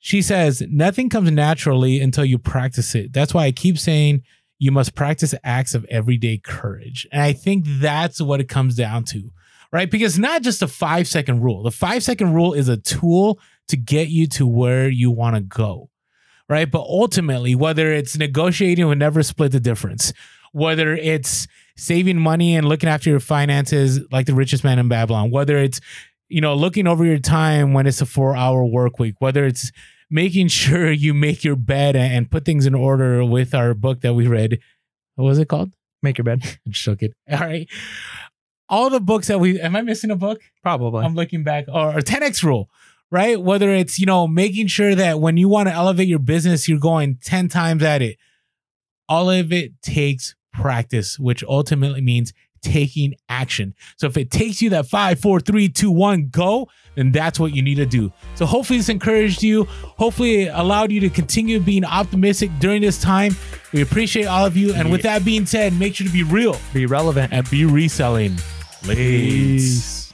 [0.06, 3.12] she says, nothing comes naturally until you practice it.
[3.12, 4.22] That's why I keep saying
[4.60, 7.08] you must practice acts of everyday courage.
[7.12, 9.32] And I think that's what it comes down to,
[9.72, 9.90] right?
[9.90, 11.64] Because not just a five second rule.
[11.64, 15.42] The five second rule is a tool to get you to where you want to
[15.42, 15.90] go,
[16.48, 16.70] right?
[16.70, 20.14] But ultimately, whether it's negotiating with never split the difference,
[20.52, 21.48] whether it's
[21.78, 25.82] saving money and looking after your finances like the richest man in Babylon, whether it's
[26.30, 29.72] you know looking over your time when it's a four hour work week, whether it's
[30.10, 34.14] making sure you make your bed and put things in order with our book that
[34.14, 34.60] we read.
[35.16, 35.72] What was it called?
[36.02, 36.42] Make your bed.
[36.72, 37.14] Shook it.
[37.32, 37.68] All right.
[38.68, 40.42] All the books that we am I missing a book?
[40.64, 41.04] Probably.
[41.04, 41.66] I'm looking back.
[41.68, 42.70] Or, or 10x rule,
[43.12, 43.40] right?
[43.40, 46.80] Whether it's, you know, making sure that when you want to elevate your business, you're
[46.80, 48.18] going 10 times at it.
[49.08, 53.76] All of it takes practice, which ultimately means taking action.
[53.98, 57.54] So if it takes you that five, four, three, two, one, go, then that's what
[57.54, 58.12] you need to do.
[58.34, 59.66] So hopefully this encouraged you.
[59.66, 63.36] Hopefully it allowed you to continue being optimistic during this time.
[63.72, 64.74] We appreciate all of you.
[64.74, 68.36] And with that being said, make sure to be real, be relevant, and be reselling.
[68.82, 70.05] Please.